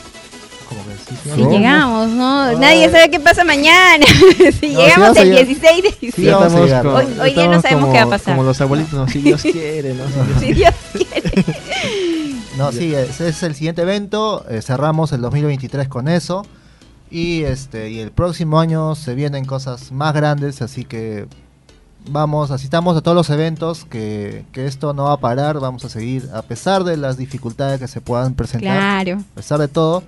Si 1.36 1.43
llegamos, 1.45 2.10
¿no? 2.10 2.41
Ay. 2.41 2.56
Nadie 2.58 2.89
sabe 2.89 3.10
qué 3.10 3.20
pasa 3.20 3.43
mañana. 3.43 4.06
si 4.60 4.74
No, 4.74 4.80
llegamos 4.82 5.14
si 5.16 5.20
el 5.24 5.30
llegar- 5.30 5.45
16 5.45 5.84
de 5.84 5.89
Sí, 5.91 5.98
diciembre. 6.08 6.34
vamos 6.36 6.54
a 6.56 6.64
llegar. 6.66 6.88
Hoy- 6.88 7.20
hoy 7.22 7.34
día 7.34 7.48
no 7.48 7.62
sabemos 7.62 7.82
como, 7.86 7.93
qué 7.93 8.00
va 8.00 8.06
a 8.06 8.10
pasar. 8.10 8.36
Como 8.36 8.43
los 8.48 8.62
abuelitos, 8.62 8.93
no, 8.93 9.08
si 9.08 9.20
Dios 9.22 9.41
quiere, 9.52 9.93
¿no? 9.93 10.04
Si 10.08 10.14
Dios- 10.14 10.39
Si 10.39 10.54
Dios 10.54 10.74
quiere. 10.93 11.45
No, 12.58 12.72
sí, 12.72 12.93
ese 12.95 13.30
es 13.30 13.43
el 13.43 13.54
siguiente 13.56 13.84
evento. 13.84 14.43
eh, 14.50 14.62
cerramos 14.62 15.12
el 15.12 15.22
2023 15.22 15.88
con 15.88 16.08
eso. 16.08 16.45
Y 17.10 17.43
este 17.43 17.89
y 17.89 18.00
el 18.00 18.12
próximo 18.12 18.60
año 18.60 18.93
se 18.95 19.16
vienen 19.16 19.45
cosas 19.45 19.91
más 19.93 20.14
grandes, 20.14 20.62
así 20.62 20.84
que 20.84 21.26
vamos, 22.10 22.52
asistamos 22.52 22.98
a 22.98 23.02
todos 23.02 23.16
los 23.16 23.30
eventos, 23.30 23.86
que, 23.86 24.43
que 24.52 24.66
esto 24.66 24.93
no 24.93 25.06
va 25.06 25.14
a 25.14 25.18
parar, 25.18 25.60
vamos 25.62 25.86
a 25.86 25.89
seguir, 25.89 26.28
a 26.34 26.41
pesar 26.41 26.84
de 26.84 26.98
las 26.98 27.16
dificultades 27.18 27.80
que 27.80 27.88
se 27.88 28.02
puedan 28.02 28.34
presentar, 28.34 29.04
Claro. 29.06 29.20
a 29.32 29.36
pesar 29.36 29.60
de 29.60 29.68
todo, 29.70 30.04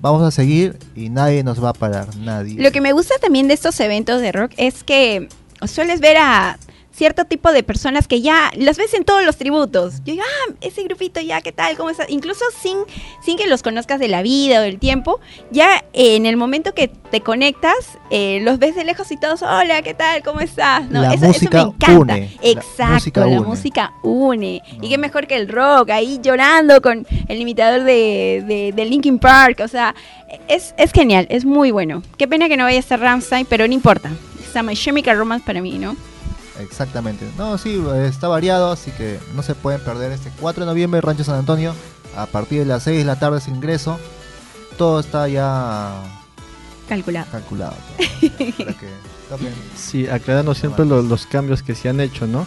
vamos 0.00 0.22
a 0.22 0.30
seguir 0.30 0.78
y 0.94 1.08
nadie 1.08 1.42
nos 1.42 1.62
va 1.62 1.70
a 1.70 1.72
parar, 1.72 2.14
nadie. 2.16 2.62
Lo 2.62 2.72
que 2.72 2.80
me 2.80 2.92
gusta 2.92 3.14
también 3.20 3.48
de 3.48 3.54
estos 3.54 3.78
eventos 3.80 4.20
de 4.20 4.32
rock 4.32 4.52
es 4.56 4.84
que 4.84 5.28
sueles 5.66 6.00
ver 6.00 6.16
a 6.18 6.58
cierto 6.94 7.24
tipo 7.24 7.52
de 7.52 7.62
personas 7.62 8.06
que 8.06 8.20
ya 8.20 8.52
las 8.56 8.76
ves 8.78 8.94
en 8.94 9.04
todos 9.04 9.24
los 9.24 9.36
tributos. 9.36 9.94
Yo 10.04 10.12
digo, 10.12 10.22
ah, 10.24 10.54
ese 10.60 10.82
grupito 10.84 11.20
ya, 11.20 11.40
¿qué 11.40 11.50
tal? 11.52 11.76
¿Cómo 11.76 11.90
está? 11.90 12.04
Incluso 12.08 12.44
sin, 12.62 12.78
sin 13.24 13.36
que 13.36 13.46
los 13.48 13.62
conozcas 13.62 13.98
de 13.98 14.08
la 14.08 14.22
vida 14.22 14.60
o 14.60 14.62
del 14.62 14.78
tiempo, 14.78 15.20
ya 15.50 15.84
eh, 15.92 16.16
en 16.16 16.26
el 16.26 16.36
momento 16.36 16.72
que 16.72 16.88
te 16.88 17.20
conectas, 17.20 17.74
eh, 18.10 18.40
los 18.42 18.58
ves 18.58 18.76
de 18.76 18.84
lejos 18.84 19.10
y 19.10 19.16
todos, 19.16 19.42
hola, 19.42 19.82
¿qué 19.82 19.94
tal? 19.94 20.22
¿Cómo 20.22 20.40
estás? 20.40 20.88
No, 20.88 21.02
La 21.02 21.08
eso, 21.14 21.24
eso 21.24 21.26
música 21.26 21.58
me 21.64 21.70
encanta. 21.70 21.98
une, 22.14 22.30
la 22.42 22.48
Exacto, 22.50 23.26
la 23.26 23.40
música 23.40 23.92
une. 24.02 24.62
Y 24.80 24.88
qué 24.88 24.98
mejor 24.98 25.26
que 25.26 25.36
el 25.36 25.48
rock, 25.48 25.90
ahí 25.90 26.20
llorando 26.22 26.80
con 26.80 27.06
el 27.28 27.40
imitador 27.40 27.82
de, 27.82 28.44
de, 28.46 28.72
de 28.74 28.84
Linkin 28.84 29.18
Park. 29.18 29.60
O 29.64 29.68
sea, 29.68 29.94
es, 30.48 30.74
es 30.78 30.92
genial, 30.92 31.26
es 31.28 31.44
muy 31.44 31.70
bueno. 31.72 32.02
Qué 32.16 32.28
pena 32.28 32.48
que 32.48 32.56
no 32.56 32.64
vaya 32.64 32.76
a 32.76 32.80
estar 32.80 33.00
Ramstein, 33.00 33.46
pero 33.46 33.66
no 33.66 33.74
importa. 33.74 34.10
Está 34.44 34.62
My 34.62 34.76
Chemical 34.76 35.16
Romance 35.18 35.44
para 35.44 35.60
mí, 35.60 35.72
¿no? 35.78 35.96
Exactamente. 36.60 37.26
No, 37.36 37.58
sí, 37.58 37.82
está 38.04 38.28
variado, 38.28 38.70
así 38.72 38.90
que 38.92 39.18
no 39.34 39.42
se 39.42 39.54
pueden 39.54 39.80
perder 39.82 40.12
este 40.12 40.30
4 40.40 40.64
de 40.64 40.70
noviembre, 40.70 41.00
Rancho 41.00 41.24
San 41.24 41.36
Antonio, 41.36 41.74
a 42.16 42.26
partir 42.26 42.60
de 42.60 42.64
las 42.66 42.82
6 42.84 42.98
de 42.98 43.04
la 43.04 43.18
tarde 43.18 43.38
es 43.38 43.48
ingreso. 43.48 43.98
Todo 44.78 45.00
está 45.00 45.28
ya 45.28 45.92
Calculado. 46.88 47.26
calculado. 47.30 47.74
para 47.98 48.72
que 48.74 48.88
toquen. 49.28 49.54
Sí, 49.76 50.08
aclarando 50.08 50.54
siempre 50.54 50.84
los, 50.84 51.04
los 51.04 51.26
cambios 51.26 51.62
que 51.62 51.74
se 51.74 51.88
han 51.88 52.00
hecho, 52.00 52.26
¿no? 52.26 52.46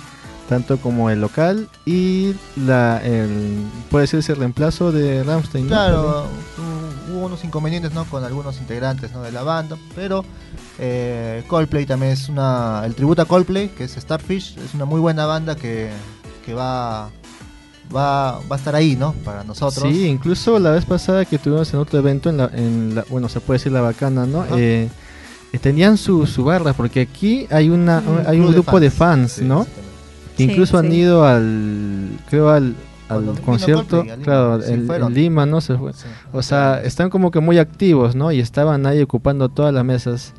Tanto 0.50 0.78
como 0.78 1.10
el 1.10 1.20
local 1.20 1.68
y 1.86 2.34
la 2.56 3.02
el, 3.04 3.66
puede 3.92 4.08
ser 4.08 4.20
ese 4.20 4.34
reemplazo 4.36 4.94
de 4.94 5.24
Ramstein. 5.24 5.68
Claro, 5.68 6.26
hu- 6.58 7.12
hubo 7.14 7.26
unos 7.26 7.44
inconvenientes 7.44 7.94
¿no? 7.94 8.06
con 8.06 8.24
algunos 8.24 8.58
integrantes 8.60 9.12
¿no? 9.12 9.22
de 9.24 9.32
la 9.34 9.44
banda, 9.44 9.78
pero 9.96 10.24
eh, 10.80 11.44
Coldplay 11.48 11.86
también 11.86 12.12
es 12.14 12.30
una. 12.30 12.84
El 12.86 12.94
tributo 12.96 13.22
a 13.22 13.26
Coldplay, 13.26 13.70
que 13.70 13.84
es 13.86 13.94
Starfish, 13.94 14.58
es 14.58 14.74
una 14.74 14.86
muy 14.86 15.00
buena 15.00 15.26
banda 15.26 15.56
que, 15.56 15.90
que 16.46 16.54
va, 16.54 17.10
va, 17.96 18.40
va 18.40 18.56
a 18.56 18.58
estar 18.58 18.76
ahí, 18.76 18.96
¿no? 18.96 19.14
Para 19.26 19.44
nosotros. 19.44 19.84
Sí, 19.92 20.06
incluso 20.08 20.60
la 20.60 20.72
vez 20.72 20.86
pasada 20.86 21.26
que 21.26 21.38
tuvimos 21.38 21.74
en 21.74 21.80
otro 21.80 22.00
evento, 22.00 22.30
en 22.30 22.38
la, 22.38 22.50
en 22.54 22.96
la- 22.96 23.06
bueno, 23.10 23.30
se 23.30 23.40
puede 23.40 23.58
decir 23.60 23.72
la 23.72 23.82
bacana, 23.82 24.26
¿no? 24.26 24.46
Eh, 24.56 24.90
eh, 25.54 25.60
tenían 25.60 25.98
su, 25.98 26.26
su 26.28 26.44
barra, 26.44 26.74
porque 26.74 27.02
aquí 27.02 27.48
hay 27.50 27.70
una 27.70 27.98
hay 28.28 28.38
un 28.38 28.44
club 28.44 28.48
de 28.50 28.54
grupo 28.62 28.80
de 28.80 28.90
fans, 28.92 28.98
fans, 29.20 29.32
sí, 29.34 29.46
¿no? 29.46 29.66
Que 30.36 30.44
Sí, 30.46 30.52
incluso 30.52 30.78
han 30.78 30.92
sí. 30.92 30.98
ido 30.98 31.26
al, 31.26 32.10
creo 32.30 32.50
al, 32.50 32.76
al 33.10 33.40
concierto, 33.42 33.98
Coldplay 34.04 34.20
claro, 34.24 34.62
sí, 34.62 34.74
en, 34.74 34.92
en 34.92 35.14
Lima, 35.14 35.46
¿no? 35.48 35.62
Se 35.62 35.76
fue. 35.76 35.94
Sí. 35.94 36.06
O 36.34 36.44
sea, 36.44 36.82
están 36.84 37.10
como 37.10 37.32
que 37.32 37.40
muy 37.40 37.58
activos, 37.58 38.14
¿no? 38.16 38.32
Y 38.32 38.40
estaban 38.40 38.86
ahí 38.86 39.02
ocupando 39.02 39.50
todas 39.50 39.74
las 39.74 39.84
mesas, 39.84 40.34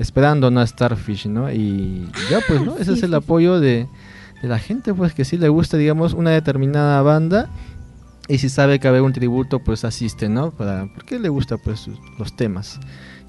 esperando 0.00 0.50
¿no? 0.50 0.58
a 0.60 0.66
Starfish, 0.66 1.26
¿no? 1.28 1.52
Y 1.52 2.08
ya, 2.28 2.40
pues, 2.48 2.60
¿no? 2.62 2.74
Ese 2.78 2.86
sí, 2.86 2.90
es 2.92 3.02
el 3.02 3.02
sí, 3.02 3.06
sí. 3.10 3.14
apoyo 3.14 3.60
de, 3.60 3.86
de 4.42 4.48
la 4.48 4.58
gente, 4.58 4.92
pues, 4.94 5.14
que 5.14 5.24
sí 5.24 5.36
le 5.38 5.48
gusta, 5.48 5.76
digamos, 5.76 6.12
una 6.14 6.30
determinada 6.30 7.00
banda. 7.02 7.48
Y 8.26 8.38
si 8.38 8.48
sabe 8.48 8.78
que 8.80 8.88
va 8.88 8.90
a 8.90 8.92
haber 8.94 9.02
un 9.02 9.12
tributo, 9.12 9.58
pues 9.60 9.84
asiste, 9.84 10.28
¿no? 10.28 10.50
Para, 10.50 10.86
porque 10.94 11.18
le 11.18 11.28
gusta, 11.28 11.56
pues, 11.58 11.80
sus- 11.80 11.98
los 12.18 12.34
temas. 12.36 12.80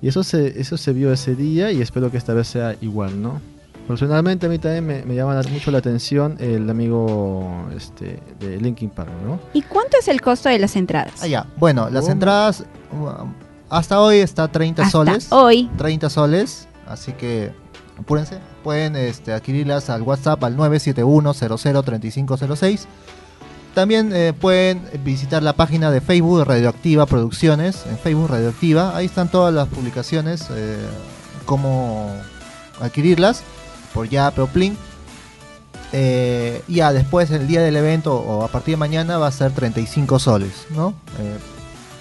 Y 0.01 0.07
eso 0.07 0.23
se, 0.23 0.59
eso 0.59 0.77
se 0.77 0.93
vio 0.93 1.11
ese 1.13 1.35
día 1.35 1.71
y 1.71 1.81
espero 1.81 2.09
que 2.09 2.17
esta 2.17 2.33
vez 2.33 2.47
sea 2.47 2.75
igual, 2.81 3.21
¿no? 3.21 3.39
Personalmente 3.87 4.45
a 4.45 4.49
mí 4.49 4.57
también 4.59 4.85
me, 4.85 5.03
me 5.05 5.15
llama 5.15 5.33
la- 5.33 5.49
mucho 5.49 5.71
la 5.71 5.79
atención 5.79 6.37
el 6.39 6.69
amigo 6.69 7.67
este, 7.75 8.19
de 8.39 8.57
Linkin 8.61 8.89
Park, 8.91 9.09
¿no? 9.25 9.39
¿Y 9.53 9.63
cuánto 9.63 9.97
es 9.99 10.07
el 10.07 10.21
costo 10.21 10.49
de 10.49 10.59
las 10.59 10.75
entradas? 10.75 11.13
Ah, 11.21 11.27
ya. 11.27 11.45
Bueno, 11.57 11.89
las 11.89 12.01
¿Cómo? 12.03 12.13
entradas 12.13 12.63
um, 12.91 13.33
hasta 13.71 13.99
hoy 14.01 14.17
está 14.17 14.49
30 14.49 14.83
Hasta 14.83 14.91
soles. 14.91 15.27
hoy. 15.31 15.69
30 15.77 16.09
soles, 16.09 16.67
así 16.87 17.13
que 17.13 17.53
apúrense. 17.97 18.39
Pueden 18.63 18.97
este, 18.97 19.31
adquirirlas 19.33 19.89
al 19.89 20.01
WhatsApp 20.01 20.43
al 20.43 20.57
971-003506. 20.57 22.81
También 23.73 24.11
eh, 24.13 24.33
pueden 24.33 24.83
visitar 25.05 25.41
la 25.41 25.53
página 25.53 25.89
de 25.89 26.01
Facebook 26.01 26.39
de 26.39 26.45
Radioactiva 26.45 27.05
Producciones, 27.05 27.85
en 27.89 27.97
Facebook 27.97 28.29
Radioactiva. 28.29 28.97
Ahí 28.97 29.05
están 29.05 29.31
todas 29.31 29.53
las 29.53 29.69
publicaciones, 29.69 30.47
eh, 30.51 30.77
cómo 31.45 32.13
adquirirlas 32.81 33.43
por 33.93 34.09
ya 34.09 34.31
Proplink. 34.31 34.75
Eh, 35.93 36.61
ya 36.67 36.91
después, 36.91 37.31
el 37.31 37.47
día 37.47 37.61
del 37.61 37.77
evento 37.77 38.15
o 38.15 38.43
a 38.43 38.49
partir 38.49 38.73
de 38.73 38.77
mañana, 38.77 39.17
va 39.17 39.27
a 39.27 39.31
ser 39.31 39.53
35 39.53 40.19
soles, 40.19 40.67
¿no? 40.71 40.93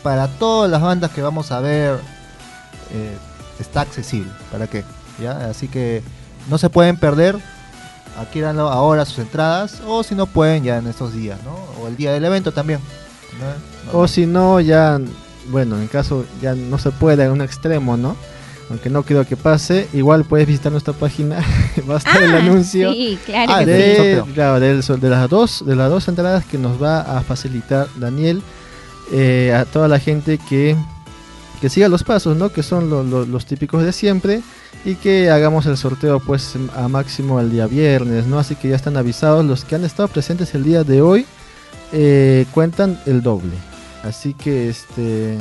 Para 0.03 0.28
todas 0.28 0.70
las 0.70 0.80
bandas 0.80 1.11
que 1.11 1.20
vamos 1.22 1.53
a 1.53 1.61
ver, 1.61 1.98
eh, 2.92 3.16
está 3.59 3.82
accesible. 3.82 4.30
¿Para 4.51 4.66
qué? 4.66 4.84
¿Ya? 5.20 5.51
Así 5.51 5.68
que 5.68 6.03
no 6.48 6.59
se 6.59 6.70
pueden 6.70 6.96
perder. 6.96 7.36
Adquiéranlo 8.18 8.68
ahora 8.70 9.05
sus 9.05 9.18
entradas. 9.18 9.80
O 9.86 10.03
si 10.03 10.14
no 10.14 10.26
pueden, 10.26 10.64
ya 10.64 10.78
en 10.78 10.86
estos 10.86 11.12
días, 11.12 11.38
¿no? 11.44 11.55
O 11.82 11.88
el 11.88 11.96
día 11.96 12.12
del 12.12 12.24
evento 12.24 12.53
también. 12.53 12.80
¿no? 13.92 13.98
O 13.98 14.09
si 14.09 14.26
no, 14.26 14.61
ya, 14.61 14.98
bueno, 15.48 15.78
en 15.78 15.86
caso 15.86 16.24
ya 16.42 16.55
no 16.55 16.78
se 16.78 16.90
puede 16.90 17.24
en 17.24 17.30
un 17.30 17.40
extremo, 17.42 17.96
¿no? 17.96 18.16
Aunque 18.68 18.88
no 18.88 19.03
creo 19.03 19.26
que 19.26 19.36
pase, 19.36 19.88
igual 19.92 20.24
puedes 20.24 20.46
visitar 20.46 20.70
nuestra 20.70 20.92
página, 20.94 21.38
va 21.90 21.94
a 21.94 21.98
estar 21.98 22.22
el 22.22 22.34
Ah, 22.34 22.38
anuncio 22.38 22.92
Sí, 22.92 23.18
claro 23.26 23.53
Ah, 23.53 23.64
que 23.64 24.22
sí. 24.24 24.32
claro, 24.32 24.61
de 24.61 24.74
las 24.74 25.28
dos 25.28 25.64
de 25.66 25.74
las 25.76 25.90
dos 25.90 26.07
entradas 26.09 26.44
que 26.44 26.57
nos 26.57 26.80
va 26.80 27.01
a 27.01 27.20
facilitar 27.22 27.88
Daniel 27.96 28.42
eh, 29.13 29.53
a 29.55 29.65
toda 29.65 29.89
la 29.89 29.99
gente 29.99 30.39
que, 30.39 30.77
que 31.61 31.69
siga 31.69 31.89
los 31.89 32.05
pasos, 32.05 32.37
¿no? 32.37 32.51
Que 32.51 32.63
son 32.63 32.89
lo- 32.91 33.03
lo- 33.03 33.27
los 33.27 33.47
típicos 33.47 33.83
de 33.85 33.93
siempre 33.93 34.43
y 34.85 34.95
que 34.95 35.31
hagamos 35.31 35.67
el 35.67 35.77
sorteo 35.77 36.21
pues 36.21 36.55
a 36.77 36.89
máximo 36.89 37.39
el 37.41 37.51
día 37.51 37.67
viernes, 37.67 38.27
¿no? 38.27 38.39
Así 38.39 38.55
que 38.57 38.69
ya 38.69 38.77
están 38.77 38.97
avisados 38.97 39.45
los 39.45 39.65
que 39.65 39.75
han 39.75 39.85
estado 39.85 40.09
presentes 40.09 40.55
el 40.55 40.65
día 40.65 40.85
de 40.85 41.03
hoy 41.03 41.27
eh, 41.93 42.47
cuentan 42.53 43.01
el 43.07 43.23
doble. 43.23 43.53
Así 44.05 44.33
que 44.33 44.69
este 44.71 45.37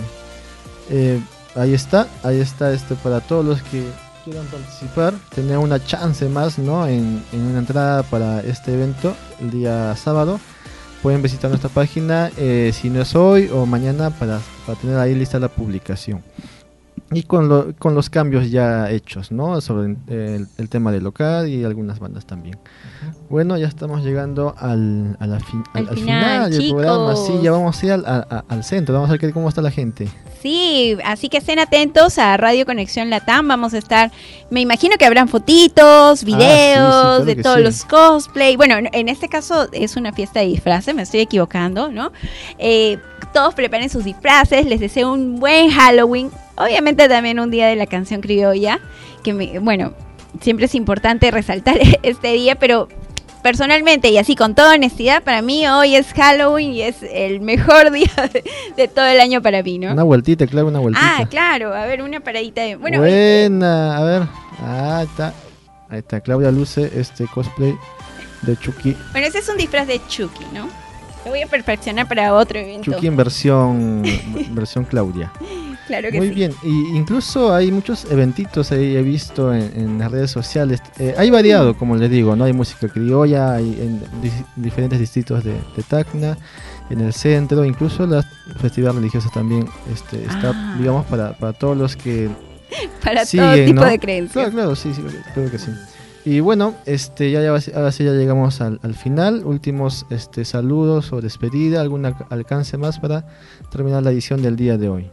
eh, 0.90 1.22
ahí 1.56 1.74
está, 1.74 2.08
ahí 2.24 2.40
está 2.40 2.74
este 2.74 2.96
para 2.96 3.22
todos 3.22 3.46
los 3.46 3.62
que 3.62 3.84
quieran 4.26 4.46
participar, 4.48 5.14
tener 5.34 5.58
una 5.58 5.84
chance 5.84 6.28
más, 6.28 6.58
¿no? 6.60 6.86
En, 6.88 7.24
en 7.32 7.42
una 7.42 7.60
entrada 7.60 8.04
para 8.04 8.42
este 8.42 8.74
evento 8.74 9.16
el 9.40 9.52
día 9.52 9.96
sábado. 9.96 10.40
Pueden 11.02 11.22
visitar 11.22 11.50
nuestra 11.50 11.70
página 11.70 12.30
eh, 12.38 12.72
si 12.74 12.90
no 12.90 13.02
es 13.02 13.16
hoy 13.16 13.50
o 13.54 13.66
mañana 13.66 14.10
para, 14.10 14.40
para 14.66 14.78
tener 14.80 14.98
ahí 14.98 15.16
lista 15.16 15.40
la 15.40 15.48
publicación. 15.48 16.22
Y 17.12 17.24
con, 17.24 17.48
lo- 17.50 17.74
con 17.80 17.96
los 17.96 18.10
cambios 18.10 18.52
ya 18.52 18.92
hechos, 18.92 19.32
¿no? 19.32 19.62
Sobre 19.62 19.96
el, 20.10 20.48
el 20.58 20.70
tema 20.70 20.92
del 20.92 21.04
local 21.06 21.48
y 21.48 21.64
algunas 21.64 22.00
bandas 22.00 22.26
también. 22.26 22.60
Bueno, 23.30 23.58
ya 23.58 23.68
estamos 23.68 24.04
llegando 24.04 24.54
al, 24.60 25.16
a 25.20 25.26
la 25.26 25.40
fin- 25.40 25.64
Al 25.74 25.84
al, 25.84 25.90
al 25.90 25.96
final, 25.96 26.22
final, 26.24 26.52
del 26.52 26.70
programa. 26.70 27.16
Sí, 27.16 27.34
ya 27.42 27.52
vamos 27.52 27.82
a 27.82 27.86
ir 27.86 27.92
al, 27.94 28.06
a- 28.06 28.44
al 28.48 28.64
centro. 28.64 28.94
Vamos 28.94 29.10
a 29.10 29.14
ver 29.18 29.34
cómo 29.34 29.50
está 29.50 29.62
la 29.62 29.72
gente. 29.72 30.08
Sí, 30.42 30.98
así 31.04 31.28
que 31.28 31.38
estén 31.38 31.60
atentos 31.60 32.18
a 32.18 32.38
Radio 32.38 32.66
Conexión 32.66 33.10
Latam. 33.10 33.48
Vamos 33.48 33.74
a 33.74 33.78
estar, 33.78 34.12
me 34.50 34.62
imagino 34.62 34.96
que 34.98 35.06
habrán 35.06 35.28
fotitos, 35.28 36.24
videos 36.24 36.78
claro 36.78 37.26
de 37.26 37.36
todos 37.36 37.58
sí. 37.58 37.64
los 37.64 37.84
cosplay. 37.86 38.56
Bueno, 38.56 38.78
en- 38.78 38.90
en 38.94 39.10
este 39.10 39.28
caso 39.28 39.68
es 39.74 39.98
una 39.98 40.14
fiesta 40.14 40.40
de 40.40 40.46
disfraces, 40.48 40.96
me 40.96 41.02
estoy 41.02 41.20
equivocando, 41.22 41.92
¿no? 41.92 42.12
Eh, 42.58 42.98
todos 43.34 43.54
preparen 43.54 43.90
sus 43.90 44.06
disfraces, 44.06 44.66
les 44.66 44.80
deseo 44.80 45.12
un 45.12 45.40
buen 45.40 45.70
Halloween. 45.72 46.32
Obviamente 46.56 47.10
también 47.10 47.40
un 47.40 47.52
día 47.52 47.68
de 47.68 47.76
la 47.76 47.86
canción 47.86 48.22
criolla, 48.22 48.80
que 49.24 49.34
me, 49.34 49.60
bueno, 49.60 49.94
siempre 50.42 50.68
es 50.68 50.76
importante 50.76 51.32
resaltar 51.32 51.78
este 52.04 52.30
día, 52.34 52.56
pero 52.56 52.88
personalmente 53.42 54.10
y 54.10 54.18
así 54.18 54.36
con 54.36 54.56
toda 54.56 54.76
honestidad, 54.76 55.24
para 55.24 55.42
mí 55.42 55.68
hoy 55.68 55.96
es 55.96 56.14
Halloween 56.14 56.72
y 56.72 56.82
es 56.82 56.98
el 57.04 57.42
mejor 57.42 57.92
día 57.94 58.12
de, 58.34 58.44
de 58.76 58.88
todo 58.88 59.06
el 59.06 59.20
año 59.20 59.42
para 59.42 59.64
mí, 59.64 59.80
¿no? 59.80 59.92
Una 59.92 60.04
vueltita, 60.04 60.46
claro, 60.48 60.68
una 60.68 60.80
vueltita. 60.80 61.18
Ah, 61.20 61.26
claro, 61.30 61.74
a 61.74 61.86
ver, 61.86 62.02
una 62.02 62.20
paradita 62.20 62.62
de... 62.62 62.76
Bueno, 62.76 63.00
Buena, 63.00 63.98
a 63.98 64.04
ver. 64.04 64.24
Ah, 64.62 64.98
ahí 65.00 65.06
está. 65.06 65.34
Ahí 65.90 66.00
está, 66.00 66.22
Claudia 66.22 66.52
Luce, 66.52 66.92
este 66.96 67.26
cosplay 67.28 67.76
de 68.44 68.58
Chucky. 68.58 68.96
bueno, 69.12 69.28
ese 69.28 69.40
es 69.40 69.50
un 69.50 69.58
disfraz 69.58 69.88
de 69.88 70.00
Chucky, 70.08 70.46
¿no? 70.54 70.68
Lo 71.26 71.32
voy 71.32 71.42
a 71.42 71.48
perfeccionar 71.48 72.08
para 72.08 72.34
otro 72.34 72.60
evento. 72.60 72.92
Chucky 72.92 73.08
en 73.08 73.18
versión 73.18 74.04
versión 74.52 74.86
Claudia. 74.86 75.32
Claro 75.90 76.10
que 76.12 76.18
Muy 76.18 76.30
sí. 76.30 76.34
bien, 76.36 76.54
y 76.64 76.96
incluso 76.96 77.54
hay 77.54 77.72
muchos 77.72 78.06
eventitos 78.12 78.72
ahí 78.72 78.96
he 78.96 79.02
visto 79.02 79.54
en, 79.54 79.72
en 79.76 79.98
las 80.00 80.10
redes 80.12 80.32
sociales. 80.32 80.82
Eh, 81.00 81.14
hay 81.18 81.30
variado, 81.32 81.76
como 81.76 81.96
les 81.98 82.10
digo, 82.10 82.36
no 82.38 82.46
hay 82.46 82.54
música 82.54 82.88
criolla, 82.88 83.54
hay 83.56 83.70
en 83.82 84.00
diferentes 84.56 85.00
distritos 85.00 85.44
de, 85.44 85.54
de 85.54 85.84
Tacna, 85.88 86.38
en 86.92 87.02
el 87.02 87.12
centro, 87.12 87.66
incluso 87.66 88.06
las 88.08 88.26
festivales 88.62 88.96
religiosas 88.98 89.32
también 89.34 89.68
este, 89.92 90.24
está, 90.24 90.52
Ah. 90.56 90.76
digamos, 90.80 91.06
para, 91.08 91.34
para 91.34 91.54
todos 91.54 91.76
los 91.76 91.96
que 91.98 92.30
Para 93.04 93.26
todo 93.26 93.56
tipo 93.66 93.82
¿no? 93.82 93.86
de 93.86 93.98
creencias. 94.00 94.34
Claro, 94.34 94.52
claro, 94.52 94.76
sí, 94.76 94.94
sí, 94.94 95.04
creo 95.34 95.50
que 95.52 95.58
sí. 95.58 95.72
Y 96.26 96.40
bueno, 96.42 96.76
este, 96.86 97.32
ya, 97.32 97.42
ya 97.42 97.50
ahora 97.76 97.92
sí 97.92 98.04
ya 98.04 98.12
llegamos 98.12 98.62
al, 98.62 98.80
al 98.84 98.94
final. 98.94 99.42
Últimos 99.46 100.06
este, 100.12 100.46
saludos 100.46 101.12
o 101.14 101.22
despedida, 101.22 101.82
algún 101.82 102.04
alc- 102.04 102.28
alcance 102.30 102.78
más 102.78 103.00
para 103.00 103.26
terminar 103.72 104.04
la 104.04 104.12
edición 104.12 104.42
del 104.44 104.56
día 104.56 104.78
de 104.78 104.90
hoy. 104.90 105.10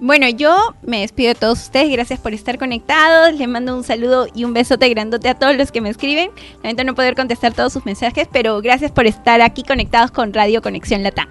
Bueno, 0.00 0.28
yo 0.28 0.74
me 0.82 1.00
despido 1.00 1.28
de 1.32 1.34
todos 1.40 1.62
ustedes. 1.62 1.90
Gracias 1.90 2.20
por 2.20 2.34
estar 2.34 2.58
conectados. 2.58 3.32
Les 3.34 3.48
mando 3.48 3.74
un 3.74 3.82
saludo 3.82 4.26
y 4.34 4.44
un 4.44 4.52
besote 4.52 4.88
grandote 4.90 5.28
a 5.28 5.34
todos 5.34 5.56
los 5.56 5.72
que 5.72 5.80
me 5.80 5.88
escriben. 5.88 6.30
Lamento 6.62 6.84
no 6.84 6.94
poder 6.94 7.14
contestar 7.14 7.54
todos 7.54 7.72
sus 7.72 7.86
mensajes, 7.86 8.28
pero 8.30 8.60
gracias 8.60 8.92
por 8.92 9.06
estar 9.06 9.40
aquí 9.40 9.62
conectados 9.62 10.10
con 10.10 10.34
Radio 10.34 10.60
Conexión 10.60 11.02
Latam. 11.02 11.28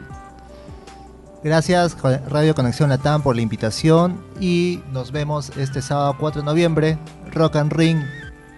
Gracias 1.44 1.96
Radio 2.28 2.56
Conexión 2.56 2.90
Latam 2.90 3.22
por 3.22 3.36
la 3.36 3.44
invitación 3.44 4.20
y 4.40 4.82
nos 4.92 5.12
vemos 5.12 5.52
este 5.58 5.80
sábado 5.84 6.16
4 6.20 6.42
de 6.42 6.46
noviembre, 6.46 6.98
Rock 7.32 7.58
and 7.58 7.72
Ring 7.72 8.00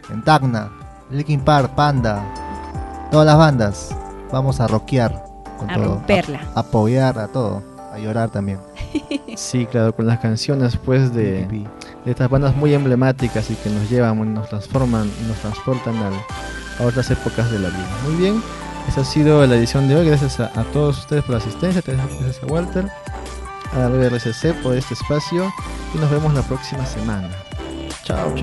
en 0.09 0.23
Tacna, 0.23 0.71
Linkin 1.11 1.41
Park, 1.41 1.75
Panda, 1.75 2.23
todas 3.11 3.25
las 3.25 3.37
bandas. 3.37 3.89
Vamos 4.31 4.61
a 4.61 4.67
rockear 4.67 5.21
con 5.59 5.69
A 5.69 5.75
todo, 5.75 5.85
romperla. 5.95 6.41
a 6.55 6.61
apoyar 6.61 7.19
a 7.19 7.27
todo, 7.27 7.61
a 7.97 7.99
llorar 7.99 8.29
también. 8.29 8.59
Sí, 9.35 9.67
claro, 9.67 9.95
con 9.95 10.07
las 10.07 10.19
canciones 10.19 10.77
pues 10.77 11.13
de, 11.13 11.45
de 11.45 12.11
estas 12.11 12.29
bandas 12.29 12.55
muy 12.55 12.73
emblemáticas 12.73 13.51
y 13.51 13.55
que 13.55 13.69
nos 13.69 13.87
llevan, 13.89 14.33
nos 14.33 14.49
transforman, 14.49 15.11
nos 15.27 15.37
transportan 15.37 15.95
a 15.97 16.83
otras 16.83 17.11
épocas 17.11 17.51
de 17.51 17.59
la 17.59 17.69
vida. 17.69 17.87
Muy 18.05 18.15
bien, 18.15 18.41
esa 18.87 19.01
ha 19.01 19.05
sido 19.05 19.45
la 19.45 19.55
edición 19.55 19.87
de 19.87 19.95
hoy. 19.95 20.07
Gracias 20.07 20.39
a, 20.39 20.63
todos 20.73 20.99
ustedes 20.99 21.23
por 21.23 21.31
la 21.31 21.37
asistencia, 21.37 21.83
gracias 21.85 22.41
a 22.41 22.45
Walter, 22.47 22.89
a 23.73 23.89
la 23.89 24.05
RCC 24.07 24.53
por 24.63 24.75
este 24.75 24.93
espacio 24.93 25.53
y 25.93 25.97
nos 25.97 26.09
vemos 26.09 26.33
la 26.33 26.41
próxima 26.41 26.85
semana. 26.85 27.29
Chao. 28.03 28.33